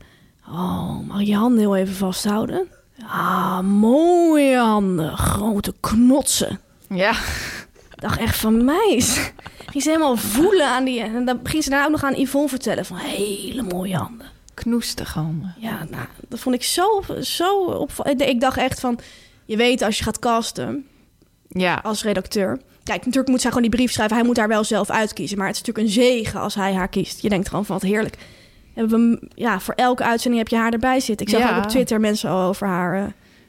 Oh, 0.49 0.99
mag 1.09 1.19
je 1.21 1.27
je 1.27 1.37
handen 1.37 1.59
heel 1.59 1.77
even 1.77 1.95
vasthouden? 1.95 2.69
Ah, 3.07 3.61
mooie 3.61 4.57
handen. 4.57 5.17
Grote 5.17 5.75
knotsen. 5.81 6.61
Ja. 6.89 7.11
Ik 7.11 8.01
dacht 8.01 8.19
echt 8.19 8.37
van 8.37 8.65
meis. 8.65 9.33
Ging 9.71 9.83
ze 9.83 9.91
helemaal 9.91 10.17
voelen 10.17 10.67
aan 10.69 10.85
die... 10.85 11.01
En 11.01 11.25
dan 11.25 11.41
ging 11.43 11.63
ze 11.63 11.71
daar 11.71 11.85
ook 11.85 11.91
nog 11.91 12.05
aan 12.05 12.21
Yvonne 12.21 12.49
vertellen 12.49 12.85
van... 12.85 12.97
Hele 12.97 13.63
mooie 13.63 13.97
handen. 13.97 14.27
knoestige 14.55 15.19
handen. 15.19 15.55
Ja, 15.59 15.87
nou, 15.91 16.07
dat 16.29 16.39
vond 16.39 16.55
ik 16.55 16.63
zo, 16.63 17.03
zo 17.21 17.65
opvallend. 17.65 18.21
Ik 18.23 18.41
dacht 18.41 18.57
echt 18.57 18.81
van... 18.81 18.99
Je 19.45 19.57
weet 19.57 19.83
als 19.83 19.99
je 19.99 20.05
gaat 20.05 20.19
casten 20.19 20.87
Ja, 21.49 21.81
als 21.83 22.03
redacteur... 22.03 22.61
Kijk, 22.85 22.99
natuurlijk 22.99 23.29
moet 23.29 23.41
zij 23.41 23.51
gewoon 23.51 23.69
die 23.69 23.77
brief 23.77 23.93
schrijven. 23.93 24.17
Hij 24.17 24.27
moet 24.27 24.35
daar 24.37 24.49
wel 24.49 24.65
zelf 24.65 24.91
uitkiezen. 24.91 25.39
Maar 25.39 25.47
het 25.47 25.57
is 25.57 25.63
natuurlijk 25.63 25.87
een 25.87 26.03
zegen 26.03 26.41
als 26.41 26.55
hij 26.55 26.73
haar 26.75 26.89
kiest. 26.89 27.23
Je 27.23 27.29
denkt 27.29 27.49
gewoon 27.49 27.65
van 27.65 27.79
wat 27.79 27.91
heerlijk. 27.91 28.17
Hebben 28.75 29.11
we, 29.11 29.29
ja, 29.35 29.61
voor 29.61 29.75
elke 29.75 30.03
uitzending 30.03 30.43
heb 30.43 30.51
je 30.53 30.57
haar 30.59 30.73
erbij 30.73 31.01
zitten. 31.01 31.27
Ik 31.27 31.33
zag 31.33 31.43
Ja. 31.43 31.57
ook 31.57 31.65
op 31.65 31.71
Twitter 31.71 32.01
mensen 32.01 32.31
al 32.31 32.49
over 32.49 32.67
haar 32.67 32.97
eh, 33.03 33.05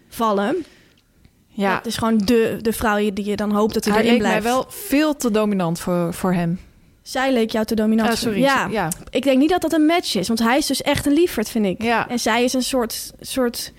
vallen. 0.09 0.65
ja. 1.47 1.75
Het 1.75 1.85
is 1.85 1.97
gewoon 1.97 2.17
de, 2.17 2.57
de 2.61 2.73
vrouw 2.73 2.97
die 3.13 3.25
je 3.25 3.35
dan 3.35 3.51
hoopt 3.51 3.73
dat 3.73 3.85
hij 3.85 3.93
hij 3.93 4.01
erin 4.03 4.13
leek 4.13 4.21
mij 4.21 4.39
blijft. 4.39 4.55
wel 4.57 4.65
veel 4.69 5.15
te 5.15 5.31
dominant 5.31 5.79
voor, 5.79 6.13
voor 6.13 6.33
hem. 6.33 6.59
Zij 7.01 7.33
leek 7.33 7.51
jou 7.51 7.65
te 7.65 7.75
dominant. 7.75 8.09
Ah, 8.09 8.15
sorry. 8.15 8.39
Ja, 8.39 8.67
ja. 8.71 8.89
ik 9.09 9.23
denk 9.23 9.37
niet 9.37 9.49
dat 9.49 9.61
dat 9.61 9.73
een 9.73 9.85
match 9.85 10.15
is. 10.15 10.27
Want 10.27 10.39
hij 10.39 10.57
is 10.57 10.65
dus 10.65 10.81
echt 10.81 11.05
een 11.05 11.13
lieferd, 11.13 11.49
vind 11.49 11.65
ik. 11.65 11.81
Ja. 11.81 12.09
En 12.09 12.19
zij 12.19 12.43
is 12.43 12.53
een 12.53 12.63
soort, 12.63 13.13
soort... 13.19 13.73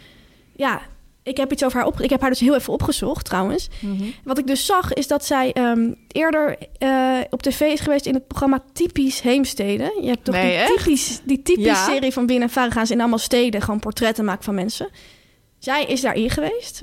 Ja, 0.56 0.80
ik 1.24 1.36
heb 1.36 1.52
iets 1.52 1.64
over 1.64 1.78
haar 1.78 1.86
op. 1.86 2.00
Ik 2.00 2.10
heb 2.10 2.20
haar 2.20 2.30
dus 2.30 2.40
heel 2.40 2.54
even 2.54 2.72
opgezocht, 2.72 3.24
trouwens. 3.24 3.68
Mhm. 3.80 4.04
Wat 4.24 4.38
ik 4.38 4.46
dus 4.46 4.66
zag, 4.66 4.92
is 4.92 5.06
dat 5.06 5.24
zij 5.24 5.52
ehm, 5.52 5.92
eerder 6.08 6.56
eh, 6.78 7.18
op 7.30 7.42
tv 7.42 7.60
is 7.60 7.80
geweest 7.80 8.06
in 8.06 8.14
het 8.14 8.26
programma 8.26 8.62
Typisch 8.72 9.20
Heemsteden. 9.20 9.90
Je 10.02 10.08
hebt 10.08 10.24
toch 10.24 10.34
Nee, 10.34 10.44
die 10.50 10.58
echt? 10.58 10.76
typisch, 10.76 11.20
die 11.24 11.42
typisch 11.42 11.64
Ja. 11.64 11.84
serie 11.84 12.12
van 12.12 12.26
Binnen 12.26 12.50
en 12.54 12.70
gaan 12.72 12.86
ze 12.86 12.92
in 12.92 13.00
allemaal 13.00 13.18
steden 13.18 13.62
gewoon 13.62 13.80
portretten 13.80 14.24
maken 14.24 14.44
van 14.44 14.54
mensen. 14.54 14.88
Zij 15.58 15.84
is 15.84 16.00
daarin 16.00 16.30
geweest. 16.30 16.78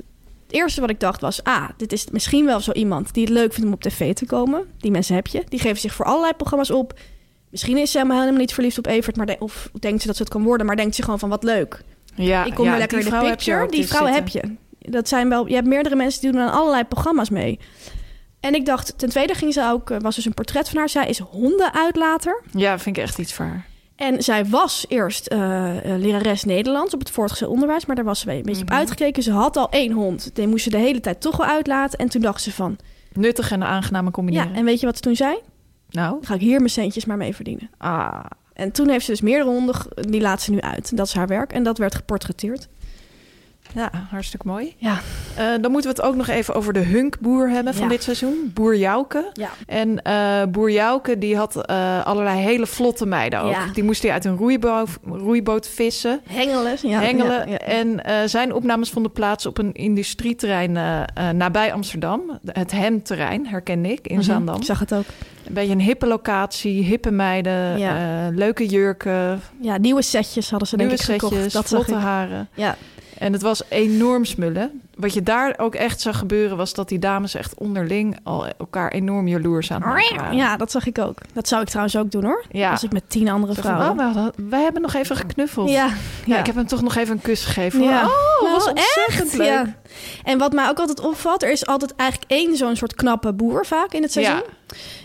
Het 0.46 0.60
eerste 0.60 0.80
wat 0.80 0.90
ik 0.90 1.00
dacht 1.00 1.20
was, 1.20 1.44
ah, 1.44 1.68
dit 1.76 1.92
is 1.92 2.06
misschien 2.10 2.44
wel 2.44 2.60
zo 2.60 2.72
iemand 2.72 3.14
die 3.14 3.24
het 3.24 3.32
leuk 3.32 3.52
vindt 3.52 3.66
om 3.68 3.72
op 3.74 3.82
tv 3.82 4.14
te 4.14 4.26
komen. 4.26 4.64
Die 4.78 4.90
mensen 4.90 5.14
heb 5.14 5.26
je. 5.26 5.42
Die 5.48 5.58
geven 5.60 5.80
zich 5.80 5.94
voor 5.94 6.04
allerlei 6.04 6.32
programma's 6.32 6.70
op. 6.70 6.98
Misschien 7.50 7.76
is 7.78 7.90
ze 7.90 7.96
helemaal 7.96 8.18
helemaal 8.20 8.40
niet 8.40 8.54
verliefd 8.54 8.78
op 8.78 8.86
Evert, 8.86 9.16
maar 9.16 9.26
de- 9.26 9.36
of 9.38 9.70
denkt 9.80 10.00
ze 10.00 10.06
dat 10.06 10.16
ze 10.16 10.22
het 10.22 10.32
kan 10.32 10.42
worden, 10.42 10.66
maar 10.66 10.76
denkt 10.76 10.94
ze 10.94 11.02
gewoon 11.02 11.18
van 11.18 11.28
wat 11.28 11.42
leuk. 11.42 11.82
Ja, 12.14 12.44
ik 12.44 12.54
kom 12.54 12.64
ja, 12.64 12.76
lekker 12.78 12.96
die 12.98 13.06
in 13.06 13.12
de 13.12 13.16
vrouw 13.18 13.28
heb 13.30 13.40
je 13.40 13.52
picture. 13.52 13.70
Die 13.70 13.86
vrouwen 13.86 14.12
heb 14.12 14.28
je. 14.28 14.42
Dat 14.78 15.08
zijn 15.08 15.28
wel, 15.28 15.46
je 15.48 15.54
hebt 15.54 15.66
meerdere 15.66 15.96
mensen 15.96 16.20
die 16.20 16.32
doen 16.32 16.40
aan 16.40 16.52
allerlei 16.52 16.84
programma's 16.84 17.30
mee. 17.30 17.58
En 18.40 18.54
ik 18.54 18.66
dacht, 18.66 18.98
ten 18.98 19.08
tweede 19.08 19.34
ging 19.34 19.52
ze 19.52 19.68
ook, 19.70 19.90
eh, 19.90 19.98
was 20.00 20.14
dus 20.14 20.24
een 20.24 20.34
portret 20.34 20.68
van 20.68 20.78
haar. 20.78 20.88
Zij 20.88 21.06
is 21.08 21.18
hondenuitlater. 21.18 22.42
Ja, 22.52 22.78
vind 22.78 22.96
ik 22.96 23.02
echt 23.02 23.18
iets 23.18 23.32
voor 23.32 23.44
haar. 23.44 23.66
En 23.96 24.22
zij 24.22 24.46
was 24.46 24.84
eerst 24.88 25.26
eh, 25.26 25.38
eh, 25.94 26.00
lerares 26.00 26.44
Nederlands 26.44 26.94
op 26.94 27.00
het 27.00 27.10
voortgezet 27.10 27.48
onderwijs, 27.48 27.86
maar 27.86 27.96
daar 27.96 28.04
was 28.04 28.20
ze 28.20 28.30
een 28.30 28.42
beetje 28.42 28.52
Mhm. 28.64 28.72
op 28.72 28.78
uitgekeken. 28.78 29.22
Ze 29.22 29.32
had 29.32 29.56
al 29.56 29.70
één 29.70 29.92
hond. 29.92 30.30
Die 30.34 30.46
moest 30.46 30.64
ze 30.64 30.70
de 30.70 30.76
hele 30.76 31.00
tijd 31.00 31.20
toch 31.20 31.36
wel 31.36 31.46
uitlaten. 31.46 31.98
En 31.98 32.08
toen 32.08 32.20
dacht 32.20 32.42
ze 32.42 32.52
van, 32.52 32.76
Nuttig 33.12 33.50
en 33.50 33.62
aangename 33.62 34.10
combineren. 34.10 34.48
ja, 34.50 34.56
en 34.56 34.64
weet 34.64 34.80
je 34.80 34.86
wat 34.86 34.96
ze 34.96 35.02
toen 35.02 35.16
zei? 35.16 35.36
Nou, 35.90 36.10
Dan 36.10 36.24
ga 36.26 36.34
ik 36.34 36.40
hier 36.40 36.58
mijn 36.58 36.70
centjes 36.70 37.04
maar 37.04 37.16
mee 37.16 37.34
verdienen. 37.34 37.70
ah, 37.78 38.24
En 38.54 38.72
toen 38.72 38.88
heeft 38.88 39.04
ze 39.04 39.10
dus 39.10 39.20
meerdere 39.20 39.50
honden, 39.50 39.74
die 39.94 40.20
laat 40.20 40.42
ze 40.42 40.50
nu 40.50 40.60
uit. 40.60 40.96
Dat 40.96 41.06
is 41.06 41.14
haar 41.14 41.26
werk. 41.26 41.52
En 41.52 41.62
dat 41.62 41.78
werd 41.78 41.94
geportretteerd. 41.94 42.68
Ja, 43.74 43.90
hartstikke 44.10 44.46
mooi. 44.46 44.74
Ja. 44.76 44.98
Eh, 45.36 45.44
dan 45.60 45.70
moeten 45.70 45.90
we 45.90 45.96
het 45.96 46.06
ook 46.06 46.14
nog 46.16 46.28
even 46.28 46.54
over 46.54 46.72
de 46.72 46.78
hunkboer 46.80 47.48
hebben 47.50 47.74
van 47.74 47.82
Ja. 47.82 47.88
dit 47.88 48.02
seizoen. 48.02 48.50
Boer 48.54 48.76
Jouke. 48.76 49.30
Ja. 49.32 49.48
En 49.66 50.02
eh, 50.02 50.42
Boer 50.48 50.70
Jouke 50.70 51.18
die 51.18 51.36
had 51.36 51.66
eh, 51.66 52.04
allerlei 52.06 52.38
hele 52.40 52.66
vlotte 52.66 53.06
meiden 53.06 53.40
ook. 53.40 53.50
Ja. 53.52 53.66
Die 53.72 53.84
moest 53.84 54.02
hij 54.02 54.12
uit 54.12 54.24
een 54.24 54.36
roeiboot, 54.36 54.88
roeiboot 55.04 55.68
vissen. 55.68 56.20
Hengelen. 56.28 56.76
Ja, 56.82 57.00
hengelen. 57.00 57.50
ja. 57.50 57.56
En 57.58 58.02
zijn 58.28 58.52
opnames 58.52 58.90
vonden 58.90 59.12
plaats 59.12 59.46
op 59.46 59.58
een 59.58 59.72
industrieterrein 59.72 60.72
nabij 61.36 61.72
Amsterdam. 61.72 62.38
Het 62.46 62.72
Hemterrein, 62.72 63.46
herkende 63.46 63.88
ik, 63.92 64.06
in 64.06 64.14
Mhm, 64.14 64.24
Zaandam. 64.24 64.56
Ik 64.56 64.64
zag 64.64 64.78
het 64.78 64.94
ook. 64.94 65.04
Een 65.46 65.54
beetje 65.54 65.72
een 65.72 65.80
hippe 65.80 66.06
locatie, 66.06 66.82
hippe 66.84 67.10
meiden, 67.10 67.78
leuke 68.36 68.66
jurken, 68.66 69.40
Ja, 69.60 69.76
nieuwe 69.78 70.02
setjes 70.02 70.50
hadden 70.50 70.68
ze 70.68 70.76
denk 70.76 70.88
nieuwe 70.90 71.04
ik 71.04 71.10
gekocht. 71.12 71.32
setjes, 71.34 71.52
Dat 71.52 71.68
zag 71.68 71.78
vlotte 71.84 72.00
ik. 72.02 72.06
haren. 72.08 72.48
Ja. 72.54 72.76
En 73.22 73.32
het 73.32 73.42
was 73.42 73.62
enorm 73.68 74.24
smullen. 74.24 74.82
Wat 74.94 75.14
je 75.14 75.22
daar 75.22 75.54
ook 75.56 75.74
echt 75.74 76.00
zag 76.00 76.18
gebeuren... 76.18 76.56
was 76.56 76.74
dat 76.74 76.88
die 76.88 76.98
dames 76.98 77.34
echt 77.34 77.54
onderling 77.54 78.18
al 78.22 78.46
elkaar 78.58 78.90
enorm 78.90 79.28
jaloers 79.28 79.70
aan 79.70 79.80
waren. 79.80 80.36
ja, 80.36 80.56
dat 80.56 80.70
zag 80.70 80.86
ik 80.86 80.98
ook. 80.98 81.18
Dat 81.32 81.48
zou 81.48 81.62
ik 81.62 81.68
trouwens 81.68 81.96
ook 81.96 82.10
doen 82.10 82.24
hoor. 82.24 82.44
Ja. 82.50 82.70
Als 82.70 82.82
ik 82.82 82.92
met 82.92 83.02
tien 83.06 83.28
andere 83.28 83.54
vrouwen. 83.54 84.32
wij, 84.48 84.62
hebben 84.62 84.82
nog 84.82 84.94
even 84.94 85.16
geknuffeld. 85.16 85.70
ja, 85.70 85.88
Ja, 86.24 86.38
ik 86.38 86.46
heb 86.46 86.54
hem 86.54 86.66
toch 86.66 86.82
nog 86.82 86.96
even 86.96 87.14
een 87.14 87.22
kus 87.22 87.44
gegeven. 87.44 87.82
Ja. 87.82 88.04
Oh, 88.04 88.42
Nou, 88.42 88.52
was 88.52 88.72
echt, 88.72 89.36
leuk. 89.36 89.46
ja. 89.46 89.76
En 90.22 90.38
wat 90.38 90.52
mij 90.52 90.68
ook 90.68 90.78
altijd 90.78 91.00
opvalt, 91.00 91.42
er 91.42 91.50
is 91.50 91.66
altijd 91.66 91.94
eigenlijk 91.96 92.30
één 92.30 92.56
zo'n 92.56 92.76
soort 92.76 92.94
knappe 92.94 93.32
boer 93.32 93.66
vaak 93.66 93.92
in 93.92 94.02
het 94.02 94.12
seizoen. 94.12 94.42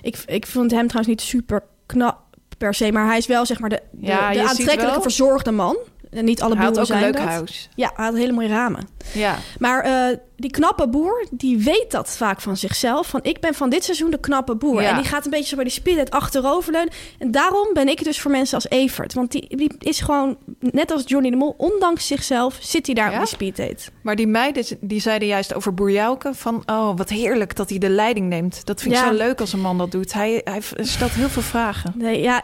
Ik, 0.01 0.18
ik 0.26 0.47
vond 0.47 0.72
hem 0.72 0.88
trouwens 0.88 1.07
niet 1.07 1.22
super 1.22 1.63
knap, 1.86 2.18
per 2.57 2.74
se, 2.74 2.91
maar 2.91 3.05
hij 3.05 3.18
is 3.18 3.28
wel 3.28 3.45
zeg 3.45 3.59
maar 3.59 3.70
de, 3.70 3.82
de, 3.91 4.43
aantrekkelijke 4.47 5.01
verzorgde 5.01 5.51
man. 5.51 5.78
En 6.12 6.26
niet 6.26 6.41
alle 6.41 6.55
Hij 6.55 6.64
had 6.66 6.74
boeren 6.74 6.91
ook 6.95 6.95
een 6.95 7.01
zijn 7.01 7.14
leuk 7.14 7.26
dat. 7.26 7.34
huis. 7.38 7.70
Ja, 7.76 7.91
hij 7.95 8.05
had 8.05 8.16
hele 8.16 8.32
mooie 8.32 8.47
ramen. 8.47 8.88
Ja. 9.14 9.36
Maar 9.60 9.82
eh, 9.84 10.18
die 10.36 10.51
knappe 10.51 10.88
boer, 10.89 11.26
die 11.32 11.58
weet 11.64 11.86
dat 11.91 12.10
vaak 12.18 12.41
van 12.41 12.58
zichzelf. 12.58 13.08
Van 13.08 13.20
ik 13.24 13.39
ben 13.39 13.53
van 13.53 13.70
dit 13.70 13.84
seizoen 13.84 14.12
de 14.12 14.20
knappe 14.20 14.55
boer. 14.55 14.82
Ja. 14.82 14.89
En 14.89 14.95
die 14.95 15.05
gaat 15.05 15.26
een 15.26 15.32
beetje 15.32 15.47
zo 15.47 15.55
bij 15.55 15.64
die 15.64 15.74
spirit 15.74 16.12
achteroverleunen. 16.12 16.93
En 17.20 17.32
daarom 17.32 17.68
ben 17.74 17.88
ik 17.88 18.03
dus 18.03 18.20
voor 18.22 18.32
mensen 18.32 18.55
als 18.55 18.70
Evert. 18.70 19.14
Want 19.14 19.32
die, 19.32 19.55
die 19.58 19.72
is 19.80 19.99
gewoon, 19.99 20.38
net 20.60 20.91
als 20.91 21.03
Johnny 21.05 21.30
de 21.30 21.36
Mol, 21.36 21.53
ondanks 21.58 22.08
zichzelf 22.08 22.58
zit 22.62 22.86
hij 22.86 22.95
daar 22.95 23.10
Ja? 23.12 23.14
op 23.14 23.20
die 23.26 23.34
speed 23.34 23.55
date. 23.58 23.89
Maar 24.01 24.16
die 24.16 24.28
meiden 24.28 24.66
die 24.80 25.01
zeiden 25.01 25.28
juist 25.28 25.53
over 25.53 25.74
Boerjauke 25.74 26.32
van... 26.34 26.64
oh, 26.66 26.97
wat 26.97 27.10
heerlijk 27.10 27.55
dat 27.55 27.70
hij 27.70 27.78
de 27.78 27.89
leiding 27.89 28.28
neemt. 28.30 28.66
Dat 28.66 28.82
vind 28.82 28.93
ik 28.95 28.99
Ja. 29.01 29.08
zo 29.08 29.14
leuk 29.16 29.39
als 29.39 29.53
een 29.53 29.62
man 29.62 29.78
dat 29.78 29.91
doet. 29.91 30.14
Hij, 30.14 30.41
hij 30.43 30.62
stelt 30.78 31.12
heel 31.12 31.30
veel 31.30 31.41
vragen. 31.41 31.93
Nee, 31.95 32.22
ja, 32.22 32.41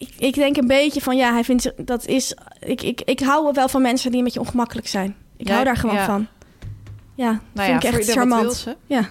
ik, 0.00 0.14
ik 0.18 0.34
denk 0.34 0.56
een 0.56 0.66
beetje 0.66 1.00
van 1.00 1.16
ja, 1.16 1.32
hij 1.32 1.44
vindt 1.44 1.72
dat 1.76 2.06
is. 2.06 2.34
Ik, 2.60 2.82
ik, 2.82 3.00
ik 3.00 3.20
hou 3.20 3.52
wel 3.52 3.68
van 3.68 3.82
mensen 3.82 4.10
die 4.10 4.18
een 4.18 4.24
beetje 4.24 4.40
ongemakkelijk 4.40 4.86
zijn. 4.88 5.16
Ik 5.36 5.46
Ja, 5.46 5.52
hou 5.52 5.64
daar 5.64 5.76
gewoon 5.76 5.94
ja. 5.96 6.04
van. 6.04 6.26
Ja, 7.14 7.30
Nou 7.52 7.68
vind 7.68 7.82
ja, 7.82 7.88
ik 7.88 7.94
echt 7.94 8.10
charmant. 8.10 8.66
Ja, 8.86 9.10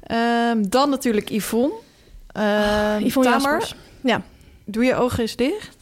Ehm, 0.00 0.62
dan 0.68 0.90
natuurlijk 0.90 1.30
Yvonne. 1.30 1.74
Ehm 2.32 3.04
Yvonne 3.04 3.30
Tamer, 3.30 3.50
Jaspers. 3.58 3.74
Ja. 4.00 4.22
doe 4.64 4.84
je 4.84 4.94
ogen 4.94 5.18
eens 5.20 5.36
dicht. 5.36 5.76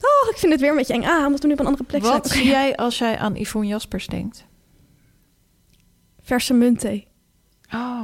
Oh, 0.00 0.30
ik 0.30 0.36
vind 0.36 0.52
het 0.52 0.60
weer 0.60 0.70
een 0.70 0.76
beetje 0.76 0.92
eng. 0.94 1.04
Ah, 1.04 1.26
omdat 1.26 1.40
we 1.40 1.46
nu 1.46 1.52
op 1.52 1.60
een 1.60 1.66
andere 1.66 1.84
plek 1.84 2.02
Wat 2.02 2.26
zijn. 2.26 2.38
zie 2.42 2.50
jij 2.50 2.76
als 2.76 2.98
jij 2.98 3.18
aan 3.18 3.34
Yvonne 3.34 3.68
Jaspers 3.68 4.06
denkt? 4.06 4.46
Verse 6.22 6.54
muntthee. 6.54 7.08
Oh. 7.74 8.02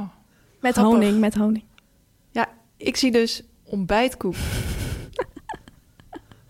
Met 0.61 0.73
Grappig. 0.73 0.93
honing, 0.93 1.19
met 1.19 1.35
honing. 1.35 1.63
Ja, 2.31 2.47
ik 2.77 2.97
zie 2.97 3.11
dus 3.11 3.43
ontbijtkoek. 3.63 4.35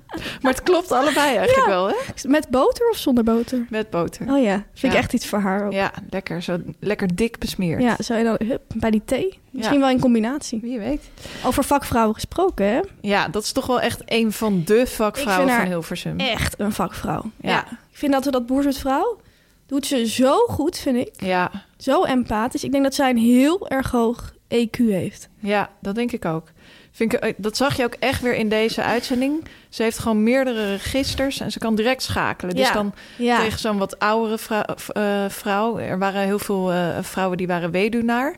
maar 0.41 0.51
het 0.51 0.63
klopt 0.63 0.91
allebei 0.91 1.27
eigenlijk 1.35 1.67
Ja. 1.67 1.67
wel, 1.67 1.87
hè? 1.87 1.95
Met 2.27 2.49
boter 2.49 2.89
of 2.89 2.97
zonder 2.97 3.23
boter? 3.23 3.65
Met 3.69 3.89
boter. 3.89 4.31
Oh 4.31 4.43
ja, 4.43 4.53
vind 4.73 4.83
ik 4.83 4.91
Ja. 4.91 4.97
echt 4.97 5.13
iets 5.13 5.25
voor 5.27 5.39
haar 5.39 5.65
ook. 5.65 5.71
Ja, 5.71 5.77
Ja, 5.79 5.91
lekker. 6.09 6.41
Zo 6.41 6.57
lekker 6.79 7.15
dik 7.15 7.37
besmeerd. 7.39 8.05
zou 8.05 8.19
je 8.19 8.25
dan 8.25 8.47
hup, 8.47 8.61
bij 8.75 8.91
die 8.91 9.01
thee? 9.05 9.39
Misschien 9.51 9.75
Ja. 9.77 9.81
wel 9.83 9.89
in 9.93 9.99
combinatie. 9.99 10.59
Wie 10.61 10.79
weet. 10.79 11.09
Over 11.45 11.63
vakvrouwen 11.63 12.13
gesproken, 12.15 12.65
hè? 12.65 12.79
Ja, 13.01 13.27
dat 13.27 13.43
is 13.43 13.51
toch 13.51 13.65
wel 13.65 13.81
echt 13.81 14.01
een 14.05 14.31
van 14.31 14.61
de 14.65 14.87
vakvrouwen 14.87 15.49
van 15.55 15.65
Hilversum. 15.65 16.19
Echt 16.19 16.59
een 16.59 16.71
vakvrouw. 16.73 17.21
Ja. 17.41 17.49
Ja. 17.49 17.65
Ik 17.71 17.97
vind 18.05 18.11
dat 18.11 18.25
we 18.25 18.31
dat 18.31 18.45
boerzoetvrouw 18.45 19.19
doet 19.65 19.85
ze 19.85 20.07
zo 20.07 20.35
goed, 20.47 20.77
vind 20.77 20.97
ik. 20.97 21.13
Ja, 21.17 21.51
Zo 21.77 22.03
empathisch. 22.03 22.63
Ik 22.63 22.71
denk 22.71 22.83
dat 22.83 22.95
zij 22.95 23.09
een 23.09 23.17
heel 23.17 23.67
erg 23.69 23.91
hoog 23.91 24.33
EQ 24.47 24.77
heeft. 24.77 25.29
ja, 25.39 25.69
dat 25.81 25.95
denk 25.95 26.11
ik 26.11 26.25
ook. 26.25 26.47
Vind 26.91 27.13
ik, 27.13 27.19
eh, 27.19 27.33
dat 27.37 27.57
zag 27.57 27.77
je 27.77 27.83
ook 27.83 27.93
echt 27.99 28.21
weer 28.21 28.33
in 28.35 28.49
deze 28.49 28.83
uitzending. 28.83 29.45
Ze 29.69 29.83
heeft 29.83 29.99
gewoon 29.99 30.23
meerdere 30.23 30.65
registers 30.71 31.39
en 31.39 31.51
ze 31.51 31.59
kan 31.59 31.75
direct 31.75 32.01
schakelen. 32.03 32.55
Dus 32.55 32.67
Ja. 32.67 32.73
dan 32.73 32.93
Ja, 33.17 33.39
tegen 33.39 33.59
zo'n 33.59 33.77
wat 33.77 33.99
oudere 33.99 34.37
vrou- 34.37 34.63
eh, 34.93 35.25
vrouw. 35.29 35.77
Er 35.79 35.99
waren 35.99 36.21
heel 36.21 36.39
veel 36.39 36.71
eh, 36.71 36.97
vrouwen 37.01 37.37
die 37.37 37.47
waren 37.47 37.71
weduwnaar. 37.71 38.35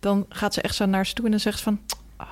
Dan 0.00 0.26
gaat 0.28 0.54
ze 0.54 0.60
echt 0.62 0.74
zo 0.74 0.86
naar 0.86 1.06
ze 1.06 1.14
toe 1.14 1.24
en 1.24 1.30
dan 1.30 1.40
zegt 1.40 1.58
ze 1.58 1.64
van... 1.64 1.80
"Ah, 2.16 2.26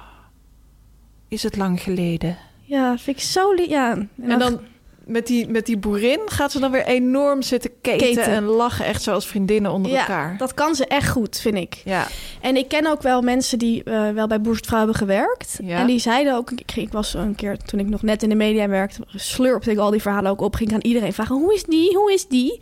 is 1.29 1.43
het 1.43 1.57
lang 1.57 1.81
geleden? 1.83 2.37
ja 2.67 2.99
vind 2.99 3.17
ik 3.17 3.23
zo. 3.23 3.55
Ja. 3.69 3.91
En, 3.93 4.11
En 4.29 4.39
dan 4.39 4.61
met 5.07 5.27
die, 5.27 5.49
met 5.49 5.67
die 5.67 5.77
boerin 5.77 6.21
gaat 6.27 6.53
ze 6.53 6.61
dan 6.61 6.71
weer 6.71 6.85
enorm 6.87 7.43
zitten 7.43 7.71
keten, 7.81 8.07
Keten. 8.07 8.25
en 8.25 8.45
lachen. 8.45 8.85
Echt 8.85 9.03
zoals 9.03 9.27
vriendinnen 9.27 9.71
onder 9.73 9.91
ja, 9.93 9.99
elkaar. 9.99 10.35
dat 10.39 10.55
kan 10.55 10.75
ze 10.75 10.87
echt 10.87 11.09
goed, 11.11 11.39
vind 11.39 11.55
ik. 11.57 11.81
Ja, 11.85 12.07
En 12.41 12.57
ik 12.57 12.69
ken 12.69 12.87
ook 12.87 13.03
wel 13.03 13.23
mensen 13.23 13.59
die 13.59 13.83
eh, 13.85 14.11
wel 14.11 14.27
bij 14.27 14.41
Boerstvrouw 14.41 14.79
hebben 14.79 14.97
gewerkt. 14.97 15.59
Ja. 15.63 15.79
En 15.79 15.87
die 15.87 15.99
zeiden 15.99 16.35
ook, 16.37 16.51
ik, 16.51 16.77
ik 16.77 16.93
was 16.93 17.15
een 17.15 17.35
keer 17.35 17.57
toen 17.59 17.81
ik 17.81 17.89
nog 17.89 18.03
net 18.03 18.23
in 18.23 18.29
de 18.29 18.35
media 18.35 18.69
werkte, 18.69 19.01
slurpte 19.07 19.71
ik 19.71 19.79
al 19.79 19.91
die 19.91 20.03
verhalen 20.03 20.31
ook 20.31 20.41
op. 20.41 20.55
Ging 20.55 20.69
ik 20.69 20.75
aan 20.75 20.83
iedereen 20.83 21.13
vragen, 21.13 21.37
hoe 21.37 21.55
is 21.55 21.63
die, 21.65 21.97
hoe 21.97 22.13
is 22.13 22.27
die? 22.29 22.61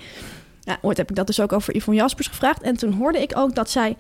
Ja, 0.61 0.79
ooit 0.83 0.97
heb 0.97 1.11
ik 1.11 1.17
dat 1.17 1.27
dus 1.27 1.41
ook 1.41 1.53
over 1.53 1.77
Yvonne 1.77 2.01
Jaspers 2.01 2.27
gevraagd. 2.27 2.63
En 2.63 2.77
toen 2.77 2.93
hoorde 2.93 3.23
ik 3.23 3.33
ook 3.37 3.55
dat 3.55 3.71
zij... 3.71 3.97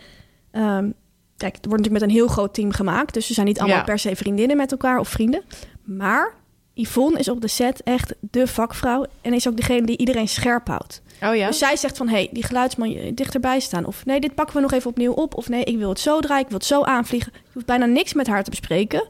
ehm, 0.51 0.90
kijk, 1.36 1.55
het 1.57 1.66
wordt 1.66 1.82
natuurlijk 1.82 1.93
met 1.93 2.03
een 2.03 2.11
heel 2.11 2.26
groot 2.26 2.55
team 2.55 2.72
gemaakt. 2.72 3.14
Dus 3.14 3.26
ze 3.26 3.34
zijn 3.34 3.47
niet 3.47 3.59
allemaal 3.59 3.76
Ja. 3.78 3.84
per 3.84 3.99
se 3.99 4.16
vriendinnen 4.16 4.57
met 4.57 4.70
elkaar 4.70 4.99
of 4.99 5.09
vrienden. 5.09 5.43
Maar 5.84 6.34
Yvonne 6.74 7.18
is 7.18 7.28
op 7.28 7.40
de 7.40 7.48
set 7.48 7.82
echt 7.82 8.14
de 8.20 8.46
vakvrouw. 8.46 9.06
En 9.20 9.34
is 9.34 9.48
ook 9.48 9.56
degene 9.56 9.86
die 9.86 9.96
iedereen 9.98 10.28
scherp 10.28 10.66
houdt. 10.68 11.02
oh 11.22 11.34
ja? 11.34 11.46
Dus 11.46 11.58
zij 11.58 11.76
zegt 11.76 11.96
van, 11.96 12.08
hé, 12.08 12.14
hey, 12.14 12.28
die 12.32 12.44
geluidsman 12.44 12.90
je 12.90 13.14
dichterbij 13.14 13.60
staan. 13.60 13.84
Of 13.84 14.04
nee, 14.04 14.20
dit 14.20 14.34
pakken 14.34 14.54
we 14.54 14.60
nog 14.62 14.72
even 14.72 14.90
opnieuw 14.90 15.12
op. 15.12 15.36
Of 15.36 15.48
nee, 15.48 15.64
ik 15.64 15.78
wil 15.78 15.88
het 15.88 16.00
zo 16.00 16.20
draaien, 16.20 16.42
ik 16.42 16.48
wil 16.48 16.58
het 16.58 16.66
zo 16.66 16.82
aanvliegen. 16.82 17.32
Je 17.34 17.50
hoeft 17.52 17.66
bijna 17.66 17.84
niks 17.84 18.12
met 18.12 18.26
haar 18.26 18.44
te 18.44 18.50
bespreken. 18.50 19.06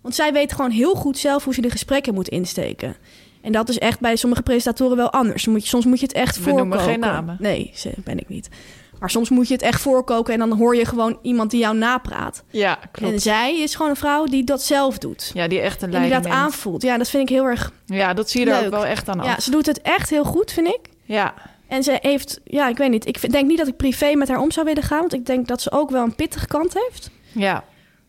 Want 0.00 0.14
zij 0.14 0.32
weet 0.32 0.52
gewoon 0.52 0.70
heel 0.70 0.94
goed 0.94 1.18
zelf 1.18 1.44
hoe 1.44 1.54
ze 1.54 1.60
de 1.60 1.70
gesprekken 1.70 2.14
moet 2.14 2.28
insteken. 2.28 2.96
En 3.40 3.52
dat 3.52 3.68
is 3.68 3.78
echt 3.78 4.00
bij 4.00 4.16
sommige 4.16 4.42
presentatoren 4.42 4.96
wel 4.96 5.12
anders. 5.12 5.44
Dan 5.44 5.52
moet 5.52 5.62
je, 5.62 5.68
soms 5.68 5.84
moet 5.84 6.00
je 6.00 6.06
het 6.06 6.14
echt 6.14 6.36
We 6.36 6.42
voorkoken. 6.42 6.68
noemen 6.68 6.84
geen 6.86 7.00
namen. 7.00 7.36
Nee, 7.40 7.72
ben 8.04 8.18
ik 8.18 8.28
niet. 8.28 8.48
Maar 9.06 9.14
soms 9.14 9.28
moet 9.30 9.48
je 9.48 9.54
het 9.54 9.62
echt 9.62 9.80
voorkoken 9.80 10.32
en 10.32 10.38
dan 10.38 10.58
hoor 10.58 10.76
je 10.76 10.84
gewoon 10.84 11.18
iemand 11.22 11.50
die 11.50 11.60
jou 11.60 11.76
napraat. 11.76 12.42
Ja, 12.50 12.82
En 12.82 12.88
klopt. 12.90 13.22
zij 13.22 13.60
is 13.60 13.74
gewoon 13.74 13.90
een 13.90 13.96
vrouw 13.96 14.24
die 14.24 14.44
dat 14.44 14.62
zelf 14.62 14.98
doet. 14.98 15.30
Ja, 15.34 15.48
die 15.48 15.60
echt 15.60 15.82
een 15.82 15.82
en 15.82 15.90
die 16.00 16.08
leiding 16.08 16.22
dat 16.34 16.42
aanvoelt. 16.42 16.82
Ja, 16.82 16.98
dat 16.98 17.08
vind 17.08 17.22
ik 17.30 17.34
heel 17.36 17.44
erg 17.44 17.72
Ja, 17.84 18.14
dat 18.14 18.30
zie 18.30 18.44
je 18.46 18.50
er 18.52 18.64
ook 18.64 18.70
wel 18.70 18.86
echt 18.86 19.08
aan 19.08 19.20
af. 19.20 19.26
Ja, 19.26 19.40
ze 19.40 19.50
doet 19.50 19.66
het 19.66 19.80
echt 19.82 20.10
heel 20.10 20.24
goed, 20.24 20.52
vind 20.52 20.66
ik. 20.66 20.80
Ja, 21.02 21.34
En 21.68 21.82
ze 21.82 21.98
heeft, 22.00 22.40
ja, 22.44 22.68
ik 22.68 22.76
weet 22.76 22.90
niet. 22.90 23.06
Ik 23.06 23.32
denk 23.32 23.46
niet 23.48 23.58
dat 23.58 23.66
ik 23.68 23.76
privé 23.76 24.14
met 24.14 24.28
haar 24.28 24.40
om 24.40 24.50
zou 24.50 24.66
willen 24.66 24.82
gaan. 24.82 25.00
Want 25.00 25.12
ik 25.14 25.26
denk 25.26 25.48
dat 25.48 25.62
ze 25.62 25.72
ook 25.72 25.90
wel 25.90 26.02
een 26.02 26.14
pittige 26.14 26.46
kant 26.46 26.74
heeft. 26.86 27.10
ja, 27.32 27.64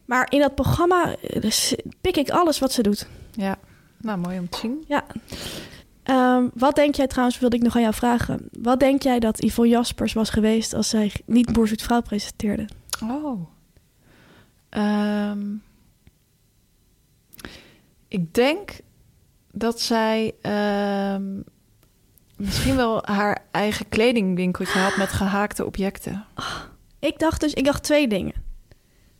Maar 0.06 0.28
in 0.30 0.39
dat 0.39 0.56
programma 0.56 1.16
eh, 1.22 1.41
dus 1.41 1.76
pik 2.02 2.18
ik 2.18 2.30
alles 2.30 2.60
wat 2.60 2.72
ze 2.72 2.82
doet. 2.82 3.08
ja. 3.36 3.56
Nou, 4.02 4.18
mooi 4.18 4.39
om 4.39 4.50
te 4.50 4.58
zien. 4.58 4.84
Ja. 4.88 5.04
Ehm, 6.08 6.47
wat 6.53 6.76
denk 6.76 6.95
jij 6.95 7.08
trouwens, 7.08 7.39
wilde 7.39 7.55
ik 7.55 7.62
nog 7.62 7.76
aan 7.76 7.82
jou 7.82 7.93
vragen. 7.93 8.49
Wat 8.62 8.80
denk 8.80 9.01
jij 9.01 9.20
dat 9.20 9.43
Yvonne 9.43 9.72
Jaspers 9.72 10.14
was 10.14 10.30
geweest 10.30 10.74
als 10.74 10.89
zij 10.89 11.12
niet 11.26 11.53
Boer 11.53 11.68
Zoekt 11.68 11.82
Vrouw 11.82 12.01
presenteerde? 12.01 12.68
Oh. 13.03 13.47
Ehm, 14.70 15.55
ik 18.08 18.34
denk 18.34 18.80
dat 19.51 19.82
zij 19.82 20.34
ehm, 20.41 21.41
misschien 22.36 22.76
wel 22.76 23.01
haar 23.05 23.45
eigen 23.51 23.89
kledingwinkeltje 23.89 24.80
had 24.80 24.97
met 24.97 25.10
gehaakte 25.10 25.66
objecten. 25.66 26.26
Ik 26.99 27.20
dacht 27.20 27.41
dus, 27.41 27.53
ik 27.53 27.66
dacht 27.66 27.84
twee 27.84 28.08
dingen. 28.08 28.34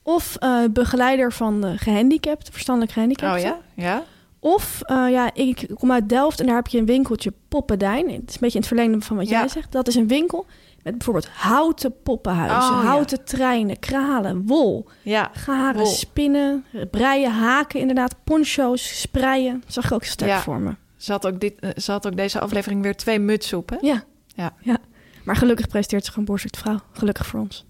Of 0.04 0.36
eh, 0.36 0.64
begeleider 0.72 1.34
van 1.34 1.62
de 1.62 1.78
gehandicapten, 1.78 2.54
verstandelijk 2.54 2.92
gehandicapten. 2.92 3.52
Oh 3.52 3.60
ja? 3.76 3.84
Ja? 3.84 4.04
Of, 4.48 4.82
eh, 4.82 5.06
ja, 5.10 5.34
ik 5.34 5.68
kom 5.74 5.92
uit 5.92 6.10
Delft 6.10 6.40
en 6.40 6.46
daar 6.46 6.56
heb 6.56 6.68
je 6.68 6.78
een 6.78 6.86
winkeltje 6.86 7.34
Poppendijn. 7.48 8.10
Het 8.10 8.30
is 8.30 8.34
een 8.34 8.40
beetje 8.40 8.48
in 8.50 8.60
het 8.60 8.68
verlengde 8.68 9.02
van 9.02 9.16
wat 9.18 9.30
Ja. 9.30 9.40
jij 9.40 9.48
zegt. 9.48 9.72
Dat 9.72 9.88
is 9.88 9.96
een 9.96 10.08
winkel 10.08 10.46
met 10.84 10.94
bijvoorbeeld 10.98 11.28
houten 11.28 12.02
poppenhuizen, 12.04 12.74
Oh, 12.76 12.82
ja. 12.82 12.88
houten 12.88 13.26
treinen, 13.26 13.80
kralen, 13.80 14.46
wol, 14.46 14.86
Ja. 15.02 15.30
garen, 15.34 15.82
Wol. 15.82 15.86
spinnen, 15.92 16.66
breien, 16.92 17.32
haken 17.32 17.80
inderdaad, 17.80 18.16
poncho's, 18.24 19.00
spreien. 19.02 19.64
Zag 19.68 19.86
ik 19.86 19.92
ook 19.92 20.04
sterk 20.04 20.32
Ja. 20.32 20.40
voor 20.42 20.60
me. 20.60 20.76
Ze 20.98 21.12
had, 21.12 21.28
ook 21.28 21.40
dit, 21.40 21.54
eh, 21.60 21.70
ze 21.76 21.92
had 21.92 22.08
ook 22.08 22.18
deze 22.18 22.40
aflevering 22.40 22.82
weer 22.82 22.96
twee 22.96 23.20
mutsen 23.20 23.58
op, 23.58 23.70
hè? 23.70 23.78
Ja. 23.82 24.04
Ja. 24.36 24.54
ja. 24.62 24.78
Maar 25.24 25.36
gelukkig 25.36 25.68
presenteert 25.68 26.06
ze 26.06 26.10
gewoon 26.12 26.26
Boerzoekt 26.26 26.58
Vrouw. 26.58 26.80
Gelukkig 26.92 27.26
voor 27.26 27.40
ons. 27.40 27.66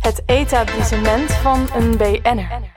Het 0.00 0.22
etablissement 0.26 1.32
van 1.32 1.66
een 1.74 1.96
BN'er. 1.96 2.76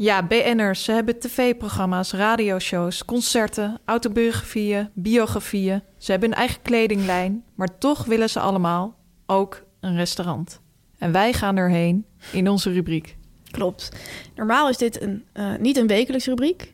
Ja, 0.00 0.22
BN'ers. 0.22 0.84
Ze 0.84 0.92
hebben 0.92 1.18
tv-programma's, 1.18 2.12
radioshows, 2.12 3.04
concerten, 3.04 3.80
autobiografieën, 3.84 4.90
biografieën. 4.94 5.82
Ze 5.96 6.10
hebben 6.10 6.28
een 6.28 6.36
eigen 6.36 6.62
kledinglijn, 6.62 7.44
maar 7.54 7.78
toch 7.78 8.04
willen 8.04 8.30
ze 8.30 8.40
allemaal 8.40 8.96
ook 9.26 9.64
een 9.80 9.96
restaurant. 9.96 10.60
En 10.98 11.12
wij 11.12 11.32
gaan 11.32 11.56
erheen 11.56 12.04
in 12.32 12.48
onze 12.48 12.72
rubriek. 12.72 13.16
Klopt. 13.50 13.88
Normaal 14.34 14.68
is 14.68 14.76
dit 14.76 15.02
een, 15.02 15.24
eh, 15.32 15.54
niet 15.60 15.76
een 15.76 15.86
wekelijkse 15.86 16.28
rubriek. 16.28 16.72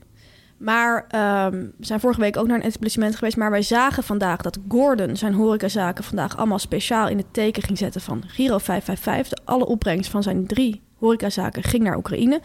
Maar 0.57 1.07
ehm, 1.09 1.59
we 1.79 1.87
zijn 1.87 2.01
vorige 2.01 2.21
week 2.21 2.37
ook 2.37 2.47
naar 2.47 2.59
een 2.59 2.67
etablissement 2.67 3.17
geweest. 3.17 3.37
Maar 3.37 3.51
wij 3.51 3.63
zagen 3.63 4.03
vandaag 4.03 4.43
dat 4.43 4.59
Gordon 4.69 5.17
zijn 5.17 5.35
horecazaken 5.35 6.05
vandaag 6.05 6.37
allemaal 6.37 6.59
speciaal 6.59 7.09
in 7.09 7.19
het 7.19 7.33
teken 7.33 7.63
ging 7.63 7.79
zetten 7.79 8.01
van 8.01 8.23
Giro 8.27 8.59
555. 8.59 9.39
De 9.39 9.45
alle 9.45 9.67
opbrengst 9.67 10.11
van 10.11 10.23
zijn 10.23 10.47
drie 10.47 10.83
horecazaken 10.99 11.63
ging 11.63 11.83
naar 11.83 11.97
Oekraïne. 11.97 12.41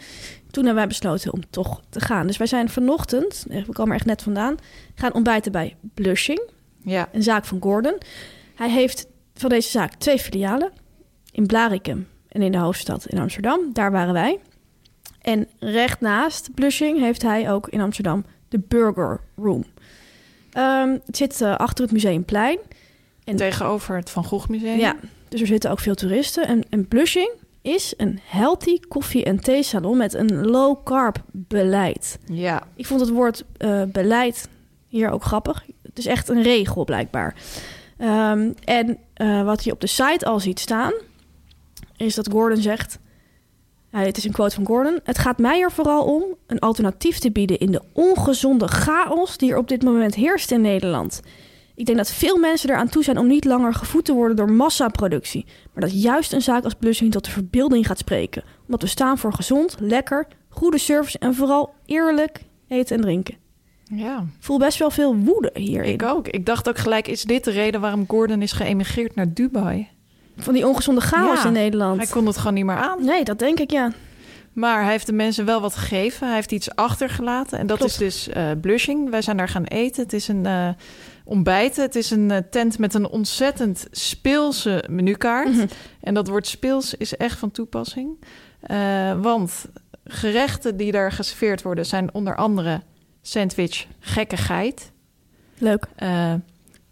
Toen 0.50 0.64
hebben 0.64 0.74
wij 0.74 0.86
besloten 0.86 1.32
om 1.32 1.50
toch 1.50 1.80
te 1.88 2.00
gaan. 2.00 2.26
Dus 2.26 2.36
wij 2.36 2.46
zijn 2.46 2.68
vanochtend, 2.68 3.44
eh, 3.50 3.64
we 3.64 3.72
komen 3.72 3.90
er 3.92 3.96
echt 3.98 4.06
net 4.06 4.22
vandaan, 4.22 4.56
gaan 4.94 5.14
ontbijten 5.14 5.52
bij 5.52 5.76
Blushing, 5.94 6.40
Ja, 6.84 7.08
een 7.12 7.22
zaak 7.22 7.44
van 7.44 7.62
Gordon. 7.62 7.98
Hij 8.54 8.70
heeft 8.70 9.06
van 9.34 9.48
deze 9.50 9.70
zaak 9.70 9.94
twee 9.94 10.18
filialen. 10.18 10.72
In 11.32 11.46
Blarikum 11.46 12.08
en 12.28 12.42
in 12.42 12.52
de 12.52 12.58
hoofdstad 12.58 13.06
in 13.06 13.18
Amsterdam. 13.18 13.60
Daar 13.72 13.90
waren 13.90 14.12
wij. 14.12 14.38
En 15.20 15.48
recht 15.58 16.00
naast 16.00 16.54
Blushing 16.54 16.98
heeft 16.98 17.22
hij 17.22 17.52
ook 17.52 17.68
in 17.68 17.80
Amsterdam 17.80 18.24
de 18.48 18.58
Burger 18.58 19.20
Room. 19.36 19.64
Ehm, 20.52 20.96
het 21.06 21.16
zit 21.16 21.40
eh, 21.40 21.56
achter 21.56 21.84
het 21.84 21.92
Museumplein. 21.92 22.58
En 23.24 23.36
tegenover 23.36 23.96
het 23.96 24.10
Van 24.10 24.24
Gogh 24.24 24.48
Museum. 24.48 24.78
ja, 24.78 24.96
dus 25.28 25.40
er 25.40 25.46
zitten 25.46 25.70
ook 25.70 25.80
veel 25.80 25.94
toeristen. 25.94 26.46
En, 26.46 26.62
en 26.70 26.88
Blushing 26.88 27.30
is 27.62 27.94
een 27.96 28.20
healthy 28.24 28.78
koffie- 28.88 29.24
en 29.24 29.40
theesalon 29.40 29.96
met 29.96 30.14
een 30.14 30.46
low-carb 30.46 31.22
beleid. 31.30 32.18
Ja. 32.24 32.62
Ik 32.76 32.86
vond 32.86 33.00
het 33.00 33.10
woord 33.10 33.44
eh, 33.56 33.82
beleid 33.82 34.48
hier 34.88 35.10
ook 35.10 35.24
grappig. 35.24 35.64
Het 35.82 35.98
is 35.98 36.06
echt 36.06 36.28
een 36.28 36.42
regel 36.42 36.84
blijkbaar. 36.84 37.34
Ehm, 37.98 38.52
en 38.64 38.98
eh, 39.14 39.44
wat 39.44 39.64
je 39.64 39.72
op 39.72 39.80
de 39.80 39.86
site 39.86 40.26
al 40.26 40.40
ziet 40.40 40.60
staan, 40.60 40.92
is 41.96 42.14
dat 42.14 42.30
Gordon 42.30 42.62
zegt... 42.62 42.98
Dit 43.90 44.16
is 44.16 44.24
een 44.24 44.32
quote 44.32 44.54
van 44.54 44.66
Gordon. 44.66 45.00
Het 45.04 45.18
gaat 45.18 45.38
mij 45.38 45.60
er 45.60 45.72
vooral 45.72 46.04
om 46.04 46.24
een 46.46 46.58
alternatief 46.58 47.18
te 47.18 47.30
bieden 47.30 47.58
in 47.58 47.70
de 47.70 47.82
ongezonde 47.92 48.68
chaos 48.68 49.36
die 49.36 49.50
er 49.50 49.58
op 49.58 49.68
dit 49.68 49.82
moment 49.82 50.14
heerst 50.14 50.50
in 50.50 50.60
Nederland. 50.60 51.20
Ik 51.80 51.86
denk 51.86 51.98
dat 51.98 52.10
veel 52.12 52.36
mensen 52.36 52.70
eraan 52.70 52.88
toe 52.88 53.04
zijn 53.04 53.18
om 53.18 53.26
niet 53.26 53.44
langer 53.44 53.74
gevoed 53.74 54.04
te 54.04 54.12
worden 54.12 54.36
door 54.36 54.50
massaproductie. 54.50 55.44
Maar 55.72 55.82
dat 55.82 56.02
juist 56.02 56.32
een 56.32 56.42
zaak 56.42 56.64
als 56.64 56.74
Blushing 56.74 57.12
tot 57.12 57.24
de 57.24 57.30
verbeelding 57.30 57.86
gaat 57.86 57.98
spreken. 57.98 58.42
Omdat 58.64 58.82
we 58.82 58.88
staan 58.88 59.18
voor 59.18 59.32
gezond, 59.32 59.76
lekker, 59.78 60.26
goede 60.48 60.78
service 60.78 61.18
en 61.18 61.34
vooral 61.34 61.74
eerlijk 61.86 62.40
eten 62.68 62.96
en 62.96 63.02
drinken. 63.02 63.34
Ja, 63.84 64.24
voel 64.40 64.58
best 64.58 64.78
wel 64.78 64.90
veel 64.90 65.16
woede 65.16 65.50
hierin. 65.54 65.92
ik 65.92 66.02
ook. 66.02 66.28
Ik 66.28 66.46
dacht 66.46 66.68
ook 66.68 66.78
gelijk, 66.78 67.08
is 67.08 67.22
dit 67.22 67.44
de 67.44 67.50
reden 67.50 67.80
waarom 67.80 68.04
Gordon 68.08 68.42
is 68.42 68.52
geëmigreerd 68.52 69.14
naar 69.14 69.32
Dubai? 69.34 69.88
Van 70.36 70.54
die 70.54 70.66
ongezonde 70.66 71.00
chaos 71.00 71.42
Ja, 71.42 71.46
in 71.46 71.52
Nederland. 71.52 71.98
Hij 72.00 72.10
kon 72.10 72.26
het 72.26 72.36
gewoon 72.36 72.54
niet 72.54 72.64
meer 72.64 72.76
aan. 72.76 73.04
Nee, 73.04 73.24
dat 73.24 73.38
denk 73.38 73.60
ik, 73.60 73.70
ja. 73.70 73.92
Maar 74.52 74.82
hij 74.82 74.90
heeft 74.90 75.06
de 75.06 75.12
mensen 75.12 75.44
wel 75.44 75.60
wat 75.60 75.74
gegeven. 75.76 76.26
Hij 76.26 76.36
heeft 76.36 76.52
iets 76.52 76.74
achtergelaten. 76.74 77.58
En 77.58 77.66
dat 77.66 77.76
Klopt. 77.78 77.92
is 77.92 77.98
dus 77.98 78.28
eh, 78.28 78.50
blushing. 78.60 79.10
Wij 79.10 79.22
zijn 79.22 79.36
daar 79.36 79.48
gaan 79.48 79.64
eten. 79.64 80.02
Het 80.02 80.12
is 80.12 80.28
een 80.28 80.46
eh 80.46 80.68
ontbijten. 81.30 81.82
Het 81.82 81.94
is 81.94 82.10
een 82.10 82.30
eh, 82.30 82.38
tent 82.50 82.78
met 82.78 82.94
een 82.94 83.08
ontzettend 83.08 83.86
speelse 83.90 84.84
menukaart. 84.88 85.48
Mhm. 85.48 85.66
En 86.00 86.14
dat 86.14 86.28
woord 86.28 86.46
speels 86.46 86.94
is 86.94 87.16
echt 87.16 87.38
van 87.38 87.50
toepassing. 87.50 88.24
Eh, 88.60 89.20
want 89.20 89.66
gerechten 90.04 90.76
die 90.76 90.92
daar 90.92 91.12
geserveerd 91.12 91.62
worden... 91.62 91.86
zijn 91.86 92.14
onder 92.14 92.36
andere 92.36 92.82
sandwich 93.22 93.86
gekkigheid. 94.00 94.92
Leuk. 95.58 95.86
eh, 95.96 96.34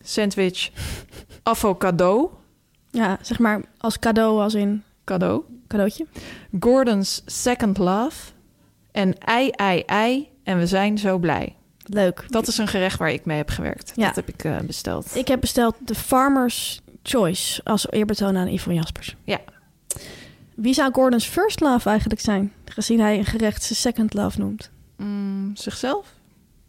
sandwich 0.01 0.71
avocado. 1.43 2.39
Ja, 2.91 3.19
zeg 3.23 3.39
maar 3.39 3.61
als 3.79 3.99
cadeau, 3.99 4.41
als 4.41 4.55
in 4.55 4.83
Cadeau. 5.05 5.43
cadeautje. 5.67 6.07
Gordon's 6.61 7.23
Second 7.27 7.79
Love. 7.79 8.33
En 8.93 9.19
ei, 9.19 9.51
ei, 9.51 9.81
ei. 9.81 10.29
En 10.43 10.59
we 10.59 10.67
zijn 10.67 10.99
zo 10.99 11.19
blij. 11.19 11.58
Leuk. 11.89 12.25
Dat 12.29 12.47
is 12.47 12.59
een 12.59 12.69
gerecht 12.69 12.99
waar 12.99 13.11
ik 13.11 13.25
mee 13.25 13.37
heb 13.37 13.51
gewerkt. 13.51 13.93
Ja. 13.97 14.07
Dat 14.07 14.17
heb 14.17 14.29
ik 14.29 14.45
eh, 14.45 14.59
besteld. 14.59 15.17
Ik 15.17 15.29
heb 15.29 15.41
besteld 15.41 15.77
de 15.85 15.95
Farmer's 15.95 16.81
Choice 17.03 17.61
als 17.65 17.91
eerbetoon 17.91 18.37
aan 18.37 18.53
Yvonne 18.53 18.79
Jaspers. 18.79 19.17
Ja. 19.25 19.39
Wie 20.55 20.75
zou 20.75 20.93
Gordon's 20.93 21.27
first 21.27 21.61
love 21.61 21.89
eigenlijk 21.89 22.21
zijn? 22.21 22.53
Gezien 22.65 23.01
hij 23.01 23.19
een 23.19 23.25
gerecht 23.25 23.63
zijn 23.63 23.79
second 23.79 24.15
love 24.15 24.39
noemt. 24.39 24.71
Mm, 24.97 25.51
zichzelf? 25.57 26.07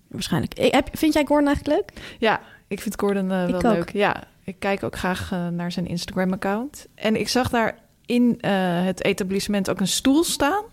Waarschijnlijk. 0.07 0.53
Ik- 0.59 0.73
Heb, 0.73 0.89
vind 0.97 1.13
jij 1.13 1.25
Gordon 1.25 1.47
eigenlijk 1.47 1.77
leuk? 1.77 2.01
Ja, 2.19 2.41
ik 2.67 2.81
vind 2.81 2.99
Gordon 2.99 3.31
eh, 3.31 3.37
wel 3.45 3.47
Ik 3.47 3.55
ook. 3.55 3.61
leuk. 3.73 3.91
Ja, 3.93 4.23
ik 4.43 4.55
kijk 4.59 4.83
ook 4.83 4.95
graag 4.97 5.31
eh, 5.31 5.47
naar 5.47 5.71
zijn 5.71 5.87
Instagram-account. 5.87 6.87
En 6.95 7.15
ik 7.19 7.27
zag 7.29 7.49
daar 7.49 7.77
in 8.05 8.37
het 8.85 9.03
etablissement 9.03 9.69
ook 9.69 9.79
een 9.79 9.87
stoel 9.87 10.23
staan. 10.23 10.63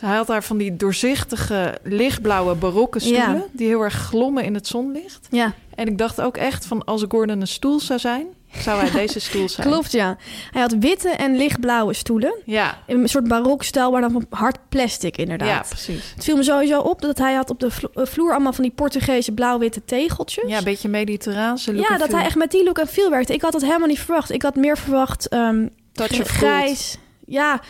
Hij 0.00 0.16
had 0.16 0.26
daar 0.26 0.42
van 0.44 0.56
die 0.56 0.76
doorzichtige, 0.76 1.78
lichtblauwe, 1.82 2.54
barokke 2.54 2.98
stoelen... 2.98 3.34
Ja. 3.34 3.44
die 3.52 3.66
heel 3.66 3.80
erg 3.82 3.94
glommen 3.94 4.44
in 4.44 4.54
het 4.54 4.66
zonlicht. 4.66 5.26
Ja, 5.30 5.52
En 5.74 5.86
ik 5.86 5.98
dacht 5.98 6.20
ook 6.20 6.36
echt 6.36 6.66
van 6.66 6.84
als 6.84 7.04
Gordon 7.08 7.40
een 7.40 7.46
stoel 7.46 7.80
zou 7.80 7.98
zijn... 7.98 8.26
zou 8.58 8.80
hij 8.80 8.90
deze 8.90 9.20
stoel 9.28 9.48
zijn. 9.48 9.66
klopt 9.66 9.92
ja. 9.92 10.16
Hij 10.50 10.60
had 10.60 10.74
witte 10.78 11.08
en 11.08 11.36
lichtblauwe 11.36 11.92
stoelen. 11.94 12.34
Ja, 12.44 12.78
In 12.86 13.00
een 13.00 13.08
soort 13.08 13.28
barokstijl, 13.28 13.90
maar 13.90 14.00
dan 14.00 14.10
van 14.12 14.26
hard 14.30 14.58
plastic 14.68 15.16
inderdaad. 15.16 15.48
ja 15.48 15.64
precies. 15.68 16.12
Het 16.14 16.24
viel 16.24 16.36
me 16.36 16.42
sowieso 16.42 16.80
op 16.80 17.00
dat 17.00 17.18
hij 17.18 17.34
had 17.34 17.50
op 17.50 17.60
de 17.60 17.68
eh, 17.94 18.04
vloer 18.06 18.30
allemaal 18.32 18.52
van 18.52 18.64
die 18.64 18.72
Portugese 18.72 19.32
blauw-witte 19.32 19.84
tegeltjes. 19.84 20.50
Ja, 20.50 20.58
een 20.58 20.64
beetje 20.64 20.88
mediterraanse 20.88 21.74
look 21.74 21.88
Ja, 21.88 21.98
dat 21.98 22.12
hij 22.12 22.24
echt 22.24 22.36
met 22.36 22.50
die 22.50 22.64
look 22.64 22.78
en 22.78 22.86
feel 22.86 23.10
werkte. 23.10 23.32
Ik 23.34 23.42
had 23.42 23.52
dat 23.52 23.62
helemaal 23.62 23.88
niet 23.88 24.00
verwacht. 24.00 24.30
Ik 24.30 24.42
had 24.42 24.56
meer 24.56 24.78
verwacht 24.78 25.28
ehm 25.28 25.66
Touch 25.92 26.10
of 26.10 26.16
gold. 26.16 26.28
grijs. 26.28 26.98
Ja, 27.26 27.60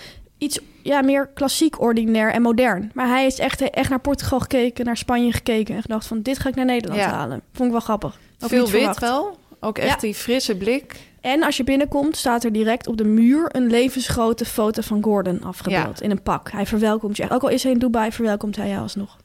iets 0.41 0.59
ja, 0.82 1.01
meer 1.03 1.26
klassiek, 1.34 1.80
ordinair 1.80 2.32
en 2.32 2.43
modern. 2.43 2.91
Maar 2.95 3.09
hij 3.09 3.26
is 3.26 3.38
echt, 3.38 3.61
echt 3.70 3.88
naar 3.91 4.01
Portugal 4.01 4.41
gekeken, 4.41 4.84
naar 4.84 4.97
Spanje 4.97 5.32
gekeken... 5.32 5.74
en 5.74 5.82
gedacht 5.82 6.07
van, 6.07 6.22
dit 6.22 6.38
ga 6.38 6.49
ik 6.49 6.55
naar 6.55 6.64
Nederland 6.64 7.01
Ja. 7.01 7.09
halen. 7.11 7.43
Vond 7.53 7.66
ik 7.66 7.70
wel 7.72 7.80
grappig. 7.80 8.18
Ook 8.41 8.49
Veel 8.49 8.61
wit 8.66 8.70
verwacht. 8.70 9.01
wel. 9.01 9.38
Ook 9.61 9.78
echt 9.78 9.88
Ja. 9.88 9.97
die 10.01 10.14
frisse 10.14 10.57
blik. 10.57 10.97
En 11.20 11.43
als 11.43 11.57
je 11.57 11.64
binnenkomt, 11.64 12.16
staat 12.16 12.45
er 12.45 12.53
direct 12.53 12.86
op 12.86 12.97
de 12.97 13.05
muur... 13.05 13.49
een 13.53 13.66
levensgrote 13.66 14.45
foto 14.45 14.82
van 14.82 15.03
Gordon 15.03 15.43
afgebeeld 15.43 16.01
in 16.03 16.11
een 16.11 16.22
pak. 16.22 16.51
Hij 16.51 16.66
verwelkomt 16.66 17.16
je. 17.16 17.30
Ook 17.30 17.43
al 17.43 17.49
is 17.49 17.62
hij 17.62 17.72
in 17.72 17.78
Dubai, 17.78 18.12
verwelkomt 18.12 18.57
hij 18.57 18.68
jou 18.68 18.82
alsnog. 18.82 19.16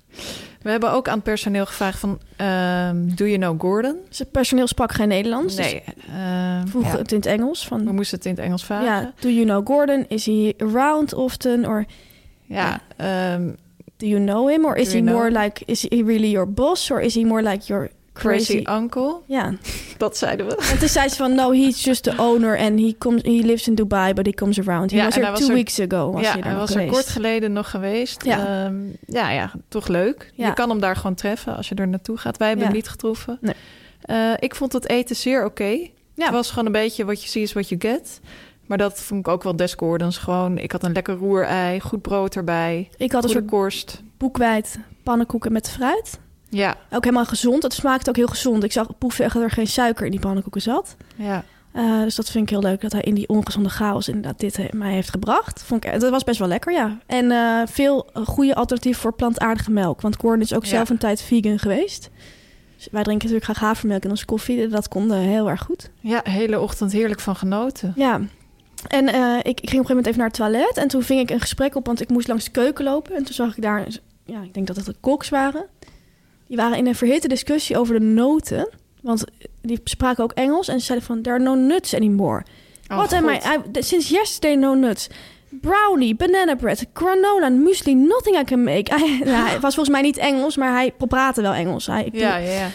We 0.65 0.71
hebben 0.71 0.91
ook 0.91 1.07
aan 1.07 1.15
het 1.15 1.23
personeel 1.23 1.65
gevraagd 1.65 1.99
van... 1.99 2.19
ehm, 2.35 2.95
do 3.15 3.25
you 3.25 3.37
know 3.37 3.61
Gordon? 3.61 3.95
Zijn 4.09 4.29
personeel 4.31 4.67
sprak 4.67 4.91
geen 4.91 5.07
Nederlands. 5.07 5.55
Dus 5.55 5.65
Nee. 5.71 5.83
ehm, 6.07 6.67
vroeg 6.67 6.83
ja. 6.83 6.97
het 6.97 7.11
in 7.11 7.17
het 7.17 7.25
Engels. 7.25 7.67
Van, 7.67 7.85
We 7.85 7.91
moesten 7.91 8.17
het 8.17 8.25
in 8.25 8.31
het 8.31 8.41
Engels 8.43 8.65
vragen. 8.65 8.85
Ja, 8.85 9.13
do 9.19 9.29
you 9.29 9.45
know 9.45 9.67
Gordon? 9.67 10.05
Is 10.07 10.25
he 10.25 10.53
around 10.57 11.13
often? 11.13 11.65
Or 11.67 11.85
Ja, 12.45 12.79
ehm, 12.97 13.49
do 13.97 14.05
you 14.07 14.23
know 14.25 14.49
him? 14.49 14.65
Or 14.65 14.75
is 14.75 14.93
he 14.93 14.99
know- 14.99 15.15
more 15.15 15.31
like, 15.31 15.63
is 15.65 15.81
he 15.81 16.03
really 16.05 16.29
your 16.29 16.51
boss? 16.51 16.91
Or 16.91 17.01
is 17.01 17.13
he 17.13 17.23
more 17.25 17.41
like 17.41 17.65
your 17.65 17.89
crazy... 18.15 18.61
crazy 18.61 18.81
uncle. 18.81 19.21
Ja, 19.27 19.53
Dat 19.97 20.17
zeiden 20.17 20.45
we. 20.47 20.55
en 20.71 20.79
toen 20.79 20.87
zei 20.87 21.09
ze 21.09 21.15
van, 21.15 21.35
no, 21.35 21.51
he's 21.51 21.83
just 21.83 22.03
the 22.03 22.13
owner 22.17 22.57
and 22.57 22.79
he, 22.79 22.95
comes, 22.97 23.21
he 23.21 23.29
lives 23.43 23.67
in 23.67 23.75
Dubai, 23.75 24.13
but 24.13 24.25
he 24.25 24.31
comes 24.31 24.59
around. 24.59 24.91
He 24.91 24.97
Ja, 24.97 25.03
was 25.05 25.15
hij 25.15 25.23
two 25.23 25.31
was 25.31 25.47
er- 25.47 25.53
weeks 25.53 25.79
ago, 25.79 26.11
was 26.11 26.21
ja, 26.21 26.31
hij, 26.39 26.41
er 26.51 26.55
was 26.57 26.75
er 26.75 26.85
kort 26.85 27.07
geleden 27.07 27.53
nog 27.53 27.69
geweest. 27.69 28.25
Ja. 28.25 28.65
Ehm, 28.65 28.75
ja, 29.07 29.31
ja, 29.31 29.51
toch 29.67 29.87
leuk. 29.87 30.31
Ja. 30.33 30.47
Je 30.47 30.53
kan 30.53 30.69
hem 30.69 30.79
daar 30.79 30.95
gewoon 30.95 31.15
treffen 31.15 31.55
als 31.55 31.69
je 31.69 31.75
er 31.75 31.87
naartoe 31.87 32.17
gaat. 32.17 32.37
Wij 32.37 32.47
hebben 32.47 32.65
hem 32.65 32.75
niet 32.75 32.89
getroffen. 32.89 33.37
Nee. 33.41 33.55
Eh, 34.01 34.31
ik 34.39 34.55
vond 34.55 34.73
het 34.73 34.89
eten 34.89 35.15
zeer 35.15 35.45
oké. 35.45 35.69
Ja. 36.13 36.23
Het 36.25 36.31
was 36.33 36.49
gewoon 36.49 36.65
een 36.65 36.71
beetje 36.71 37.05
wat 37.05 37.23
je 37.23 37.29
ziet 37.29 37.43
is 37.43 37.53
wat 37.53 37.69
je 37.69 37.75
get. 37.79 38.19
Maar 38.65 38.77
dat 38.77 38.99
vond 39.01 39.19
ik 39.19 39.27
ook 39.27 39.43
wel 39.43 39.55
des 39.55 39.73
Gordons. 39.73 40.17
Gewoon, 40.17 40.57
ik 40.57 40.71
had 40.71 40.83
een 40.83 40.91
lekker 40.91 41.15
roerei, 41.15 41.79
goed 41.79 42.01
brood 42.01 42.35
erbij, 42.35 42.89
Ik 42.97 43.11
had 43.11 43.23
een 43.23 43.29
soort 43.29 43.45
korst. 43.45 44.01
boekwijd 44.17 44.79
pannenkoeken 45.03 45.51
met 45.51 45.69
fruit. 45.69 46.19
Ja, 46.55 46.75
Ook 46.91 47.03
helemaal 47.03 47.25
gezond. 47.25 47.63
Het 47.63 47.73
smaakte 47.73 48.09
ook 48.09 48.15
heel 48.15 48.27
gezond. 48.27 48.63
Ik 48.63 48.71
zag 48.71 48.87
dat 48.99 49.33
er 49.35 49.51
geen 49.51 49.67
suiker 49.67 50.05
in 50.05 50.11
die 50.11 50.19
pannenkoeken 50.19 50.61
zat. 50.61 50.95
ja. 51.15 51.43
Eh, 51.71 52.01
dus 52.01 52.15
dat 52.15 52.29
vind 52.29 52.43
ik 52.43 52.49
heel 52.49 52.61
leuk 52.69 52.81
dat 52.81 52.91
hij 52.91 53.01
in 53.01 53.13
die 53.13 53.27
ongezonde 53.29 53.69
chaos 53.69 54.07
inderdaad 54.07 54.39
dit 54.39 54.57
he- 54.57 54.67
mij 54.71 54.91
heeft 54.93 55.09
gebracht. 55.09 55.63
Vond 55.63 55.85
ik, 55.85 55.99
dat 55.99 56.09
was 56.09 56.23
best 56.23 56.39
wel 56.39 56.47
lekker, 56.47 56.73
ja. 56.73 56.97
En 57.05 57.31
eh, 57.31 57.61
veel 57.65 58.09
eh, 58.13 58.25
goede 58.25 58.55
alternatief 58.55 58.97
voor 58.97 59.13
plantaardige 59.13 59.71
melk. 59.71 60.01
Want 60.01 60.15
Gordon 60.19 60.41
is 60.41 60.53
ook 60.53 60.63
Ja. 60.63 60.69
zelf 60.69 60.89
een 60.89 60.97
tijd 60.97 61.21
vegan 61.21 61.59
geweest. 61.59 62.09
Dus 62.75 62.87
wij 62.91 63.03
drinken 63.03 63.27
natuurlijk 63.27 63.43
graag 63.57 63.67
havermelk 63.69 64.03
in 64.03 64.09
onze 64.09 64.25
koffie. 64.25 64.67
Dat 64.67 64.87
kon 64.87 65.11
eh, 65.11 65.19
heel 65.19 65.49
erg 65.49 65.61
goed. 65.61 65.89
ja, 65.99 66.21
hele 66.23 66.59
ochtend 66.59 66.91
heerlijk 66.91 67.19
van 67.19 67.35
genoten. 67.35 67.93
Ja. 67.95 68.21
En 68.87 69.07
eh, 69.07 69.37
ik, 69.37 69.61
ik 69.61 69.69
ging 69.69 69.81
op 69.83 69.89
een 69.89 69.95
gegeven 69.95 69.95
moment 69.95 70.05
even 70.07 70.17
naar 70.19 70.27
het 70.27 70.37
toilet. 70.37 70.77
En 70.77 70.87
toen 70.87 71.03
ving 71.03 71.19
ik 71.21 71.29
een 71.29 71.41
gesprek 71.41 71.75
op, 71.75 71.85
want 71.85 72.01
ik 72.01 72.09
moest 72.09 72.27
langs 72.27 72.45
de 72.45 72.51
keuken 72.51 72.83
lopen. 72.85 73.15
En 73.15 73.23
toen 73.23 73.33
zag 73.33 73.55
ik 73.57 73.61
daar, 73.63 73.87
ja, 74.25 74.41
ik 74.41 74.53
denk 74.53 74.67
dat 74.67 74.75
het 74.75 74.85
de 74.85 74.95
koks 74.99 75.29
waren. 75.29 75.65
Die 76.47 76.57
waren 76.57 76.77
in 76.77 76.87
een 76.87 76.95
verhitte 76.95 77.27
discussie 77.27 77.77
over 77.77 77.99
de 77.99 78.05
noten. 78.05 78.69
Want 79.01 79.23
die 79.61 79.79
spraken 79.83 80.23
ook 80.23 80.31
Engels. 80.31 80.67
En 80.67 80.79
ze 80.79 80.85
zeiden 80.85 81.07
van, 81.07 81.21
there 81.21 81.35
are 81.35 81.43
no 81.43 81.53
nuts 81.55 81.95
anymore. 81.95 82.43
Oh, 82.87 82.97
Wat 82.97 83.13
am 83.13 83.29
I. 83.29 83.33
I- 83.33 83.81
Since 83.83 84.13
yesterday, 84.13 84.55
no 84.55 84.73
nuts. 84.73 85.07
Brownie, 85.61 86.15
banana 86.15 86.55
bread, 86.55 86.85
granola, 86.93 87.49
muesli, 87.49 87.93
nothing 87.95 88.37
I 88.39 88.43
can 88.43 88.63
make. 88.63 88.95
Hij, 88.95 89.19
nou, 89.31 89.47
hij 89.47 89.59
was 89.59 89.75
volgens 89.75 89.89
mij 89.89 90.01
niet 90.01 90.17
Engels, 90.17 90.55
maar 90.57 90.71
hij 90.71 90.91
praatte 91.07 91.41
wel 91.41 91.53
Engels. 91.53 91.87
Hij, 91.87 92.03
ik 92.05 92.15
Ja, 92.15 92.37
ja, 92.37 92.51
ja. 92.51 92.67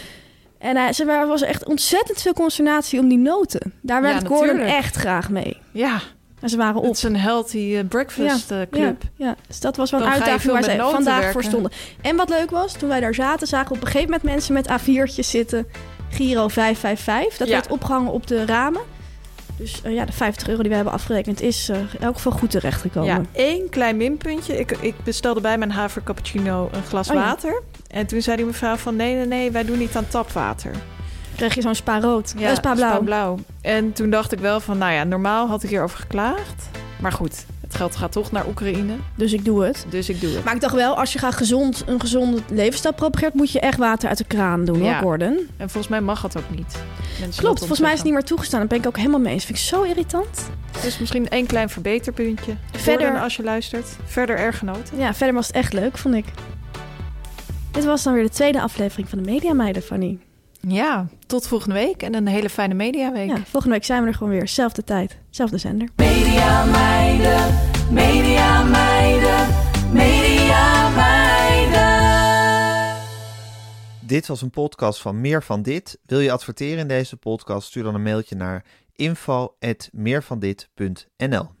En 0.57 0.75
hij, 0.77 0.93
ze 0.93 1.05
er 1.05 1.27
was 1.27 1.41
echt 1.41 1.65
ontzettend 1.65 2.21
veel 2.21 2.33
consternatie 2.33 2.99
om 2.99 3.07
die 3.07 3.17
noten. 3.17 3.73
Daar 3.81 4.03
Ja, 4.03 4.09
werkt 4.11 4.27
Gordon 4.27 4.59
echt 4.59 4.95
graag 4.95 5.29
mee. 5.29 5.57
Ja, 5.71 6.01
En 6.41 6.49
ze 6.49 6.57
waren 6.57 6.75
op. 6.81 6.87
het 6.87 6.97
is 6.97 7.03
een 7.03 7.17
healthy 7.17 7.75
eh, 7.75 7.87
breakfast 7.87 8.51
eh, 8.51 8.57
club. 8.71 9.01
Ja, 9.15 9.25
ja, 9.27 9.35
dus 9.47 9.59
dat 9.59 9.75
was 9.77 9.91
wel 9.91 9.99
een 9.99 10.05
Dan 10.05 10.15
uitdaging 10.15 10.51
waar 10.53 10.63
ze 10.63 10.87
vandaag 10.91 11.31
voor 11.31 11.43
stonden. 11.43 11.71
En 12.01 12.15
wat 12.15 12.29
leuk 12.29 12.51
was, 12.51 12.73
toen 12.73 12.89
wij 12.89 12.99
daar 12.99 13.15
zaten, 13.15 13.47
zagen 13.47 13.67
we 13.67 13.73
op 13.75 13.81
een 13.81 13.87
gegeven 13.87 14.09
moment 14.11 14.23
mensen 14.23 14.53
met 14.53 14.67
A4'tjes 14.69 15.27
zitten. 15.29 15.67
Giro 16.09 16.47
555. 16.47 17.37
Dat 17.37 17.47
Ja. 17.47 17.53
werd 17.53 17.67
opgehangen 17.67 18.11
op 18.11 18.27
de 18.27 18.45
ramen. 18.45 18.81
Dus 19.57 19.81
eh, 19.81 19.93
ja, 19.93 20.05
de 20.05 20.11
50 20.11 20.47
euro 20.47 20.59
die 20.61 20.69
we 20.69 20.75
hebben 20.75 20.93
afgerekend 20.93 21.41
is 21.41 21.69
eh, 21.69 21.77
in 21.77 21.99
elk 21.99 22.15
geval 22.15 22.31
goed 22.31 22.49
terechtgekomen. 22.51 23.09
Ja, 23.09 23.21
één 23.31 23.69
klein 23.69 23.97
minpuntje. 23.97 24.59
Ik, 24.59 24.71
ik 24.71 24.95
bestelde 25.03 25.41
bij 25.41 25.57
mijn 25.57 25.71
haver 25.71 26.03
cappuccino 26.03 26.69
een 26.71 26.83
glas 26.83 27.09
Oh 27.09 27.15
water. 27.15 27.61
En 27.87 28.05
toen 28.05 28.21
zei 28.21 28.35
die 28.37 28.45
mevrouw 28.45 28.75
van 28.75 28.95
nee, 28.95 29.15
nee, 29.15 29.25
nee, 29.25 29.51
wij 29.51 29.65
doen 29.65 29.77
niet 29.77 29.95
aan 29.95 30.07
tapwater. 30.07 30.71
Kreeg 31.41 31.55
je 31.55 31.61
zo'n 31.61 31.75
spa 31.75 31.99
rood. 31.99 32.33
Ja, 32.37 32.55
spa 32.55 32.73
blauw. 32.73 33.01
blauw. 33.01 33.37
En 33.61 33.93
toen 33.93 34.09
dacht 34.09 34.31
ik 34.31 34.39
wel 34.39 34.59
van, 34.59 34.77
nou 34.77 34.91
ja, 34.93 35.03
normaal 35.03 35.47
had 35.47 35.63
ik 35.63 35.69
hierover 35.69 35.99
geklaagd. 35.99 36.69
Maar 36.99 37.11
goed, 37.11 37.45
Het 37.61 37.75
geld 37.75 37.95
gaat 37.95 38.11
toch 38.11 38.31
naar 38.31 38.47
Oekraïne, 38.47 38.93
Dus 39.15 39.33
ik 39.33 39.45
doe 39.45 39.63
het. 39.63 39.85
dus 39.89 40.09
ik 40.09 40.21
doe 40.21 40.33
het. 40.33 40.43
Maar 40.43 40.55
ik 40.55 40.61
dacht 40.61 40.75
wel, 40.75 40.95
als 40.97 41.13
je 41.13 41.19
graag 41.19 41.37
gezond, 41.37 41.83
een 41.85 41.99
gezonde 41.99 42.37
levensstijl 42.49 42.93
propageert, 42.93 43.33
moet 43.33 43.51
je 43.51 43.59
echt 43.59 43.77
water 43.77 44.09
uit 44.09 44.17
de 44.17 44.23
kraan 44.23 44.65
doen, 44.65 44.83
Ja. 44.83 44.91
hoor, 44.93 45.01
Gordon. 45.01 45.37
En 45.57 45.69
volgens 45.69 45.87
mij 45.87 46.01
mag 46.01 46.21
dat 46.21 46.37
ook 46.37 46.49
niet. 46.49 46.75
Mensen 47.19 47.41
Klopt, 47.41 47.41
dat 47.41 47.57
volgens 47.57 47.79
mij 47.79 47.89
is 47.91 47.95
het 47.95 48.05
niet 48.05 48.13
meer 48.13 48.23
toegestaan. 48.23 48.59
Daar 48.59 48.67
ben 48.67 48.77
ik 48.79 48.85
ook 48.87 48.97
helemaal 48.97 49.19
mee 49.19 49.33
eens. 49.33 49.45
Vind 49.45 49.57
ik 49.57 49.63
zo 49.63 49.81
irritant. 49.81 50.49
Dus 50.81 50.99
misschien 50.99 51.29
één 51.29 51.45
klein 51.45 51.69
verbeterpuntje. 51.69 52.53
Verder- 52.71 53.19
als 53.19 53.35
je 53.35 53.43
luistert. 53.43 53.87
Verder 54.05 54.37
erg 54.37 54.57
genoten. 54.57 54.97
Ja, 54.97 55.13
verder 55.13 55.35
was 55.35 55.47
het 55.47 55.55
echt 55.55 55.73
leuk, 55.73 55.97
vond 55.97 56.15
ik. 56.15 56.25
Dit 57.71 57.85
was 57.85 58.03
dan 58.03 58.13
weer 58.13 58.23
de 58.23 58.29
tweede 58.29 58.61
aflevering 58.61 59.09
van 59.09 59.23
de 59.23 59.31
Media 59.31 59.53
Meiden, 59.53 59.81
Fanny. 59.81 60.17
Ja, 60.67 61.07
tot 61.27 61.47
volgende 61.47 61.75
week 61.75 62.03
en 62.03 62.15
een 62.15 62.27
hele 62.27 62.49
fijne 62.49 62.73
mediaweek. 62.73 63.29
Ja, 63.29 63.43
volgende 63.45 63.75
week 63.75 63.85
zijn 63.85 64.01
we 64.01 64.07
er 64.07 64.13
gewoon 64.13 64.33
weer. 64.33 64.47
Zelfde 64.47 64.83
tijd, 64.83 65.17
zelfde 65.29 65.57
zender. 65.57 65.89
Media 65.95 66.65
meiden, 66.65 67.53
media 67.91 68.63
meiden, 68.63 69.47
media 69.91 70.89
meiden. 70.89 71.89
Dit 73.99 74.27
was 74.27 74.41
een 74.41 74.49
podcast 74.49 75.01
van 75.01 75.21
Meer 75.21 75.43
van 75.43 75.61
Dit. 75.61 75.99
Wil 76.05 76.19
je 76.19 76.31
adverteren 76.31 76.79
in 76.79 76.87
deze 76.87 77.17
podcast? 77.17 77.67
Stuur 77.67 77.83
dan 77.83 77.95
een 77.95 78.03
mailtje 78.03 78.35
naar 78.35 78.65
info@meervandit.nl. 78.95 81.60